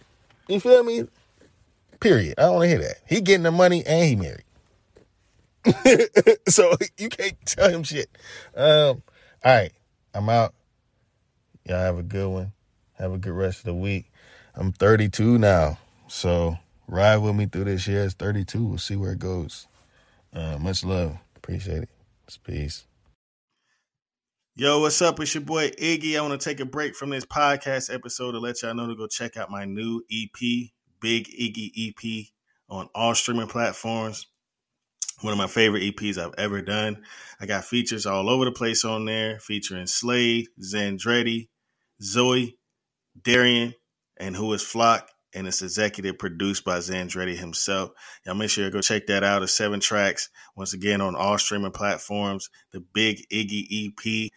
You 0.47 0.59
feel 0.59 0.83
me? 0.83 1.03
Period. 1.99 2.35
I 2.37 2.43
don't 2.43 2.55
want 2.55 2.63
to 2.65 2.69
hear 2.69 2.79
that. 2.79 2.97
He 3.07 3.21
getting 3.21 3.43
the 3.43 3.51
money 3.51 3.85
and 3.85 4.05
he 4.05 4.15
married. 4.15 4.43
so 6.47 6.73
you 6.97 7.09
can't 7.09 7.35
tell 7.45 7.69
him 7.69 7.83
shit. 7.83 8.09
Um, 8.55 9.03
all 9.43 9.53
right, 9.53 9.71
I'm 10.13 10.29
out. 10.29 10.53
Y'all 11.65 11.77
have 11.77 11.97
a 11.97 12.03
good 12.03 12.29
one. 12.29 12.53
Have 12.93 13.11
a 13.11 13.17
good 13.17 13.33
rest 13.33 13.59
of 13.59 13.65
the 13.65 13.73
week. 13.73 14.11
I'm 14.55 14.71
32 14.71 15.37
now, 15.37 15.77
so 16.07 16.57
ride 16.87 17.17
with 17.17 17.35
me 17.35 17.45
through 17.45 17.65
this 17.65 17.87
year. 17.87 18.03
It's 18.03 18.13
32. 18.13 18.63
We'll 18.63 18.77
see 18.77 18.95
where 18.95 19.11
it 19.11 19.19
goes. 19.19 19.67
Uh, 20.33 20.57
much 20.59 20.85
love. 20.85 21.17
Appreciate 21.35 21.83
it. 21.83 21.89
It's 22.25 22.37
peace. 22.37 22.85
Yo, 24.59 24.79
what's 24.79 25.03
up? 25.03 25.19
It's 25.19 25.35
your 25.35 25.43
boy 25.43 25.69
Iggy. 25.69 26.17
I 26.17 26.21
want 26.21 26.41
to 26.41 26.43
take 26.43 26.59
a 26.59 26.65
break 26.65 26.95
from 26.95 27.11
this 27.11 27.25
podcast 27.25 27.93
episode 27.93 28.31
to 28.31 28.39
let 28.39 28.63
y'all 28.63 28.73
know 28.73 28.87
to 28.87 28.95
go 28.95 29.05
check 29.05 29.37
out 29.37 29.51
my 29.51 29.65
new 29.65 30.01
EP, 30.11 30.71
Big 30.99 31.27
Iggy 31.27 31.89
EP, 31.89 32.25
on 32.67 32.89
all 32.95 33.13
streaming 33.13 33.49
platforms. 33.49 34.25
One 35.21 35.31
of 35.31 35.37
my 35.37 35.45
favorite 35.45 35.83
EPs 35.83 36.17
I've 36.17 36.33
ever 36.39 36.63
done. 36.63 37.03
I 37.39 37.45
got 37.45 37.65
features 37.65 38.07
all 38.07 38.31
over 38.31 38.45
the 38.45 38.51
place 38.51 38.83
on 38.83 39.05
there, 39.05 39.37
featuring 39.39 39.85
Slade, 39.85 40.47
Zandretti, 40.59 41.49
Zoe, 42.01 42.57
Darian, 43.21 43.75
and 44.19 44.35
Who 44.35 44.51
is 44.53 44.63
Flock 44.63 45.07
and 45.33 45.47
it's 45.47 45.61
executive 45.61 46.17
produced 46.17 46.63
by 46.63 46.79
Zandretti 46.79 47.37
himself. 47.37 47.91
Y'all 48.25 48.33
make 48.33 48.49
sure 48.49 48.65
you 48.65 48.71
go 48.71 48.81
check 48.81 49.05
that 49.07 49.23
out. 49.23 49.43
It's 49.43 49.53
seven 49.53 49.79
tracks, 49.79 50.29
once 50.55 50.73
again 50.73 50.99
on 50.99 51.15
all 51.15 51.37
streaming 51.37 51.71
platforms. 51.71 52.49
The 52.71 52.79
Big 52.79 53.27
Iggy 53.31 53.89
EP. 53.89 54.31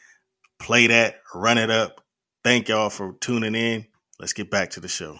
Play 0.60 0.86
that, 0.88 1.16
run 1.34 1.58
it 1.58 1.70
up. 1.70 2.02
Thank 2.44 2.68
y'all 2.68 2.90
for 2.90 3.14
tuning 3.20 3.54
in. 3.54 3.86
Let's 4.18 4.34
get 4.34 4.50
back 4.50 4.70
to 4.70 4.80
the 4.80 4.88
show. 4.88 5.18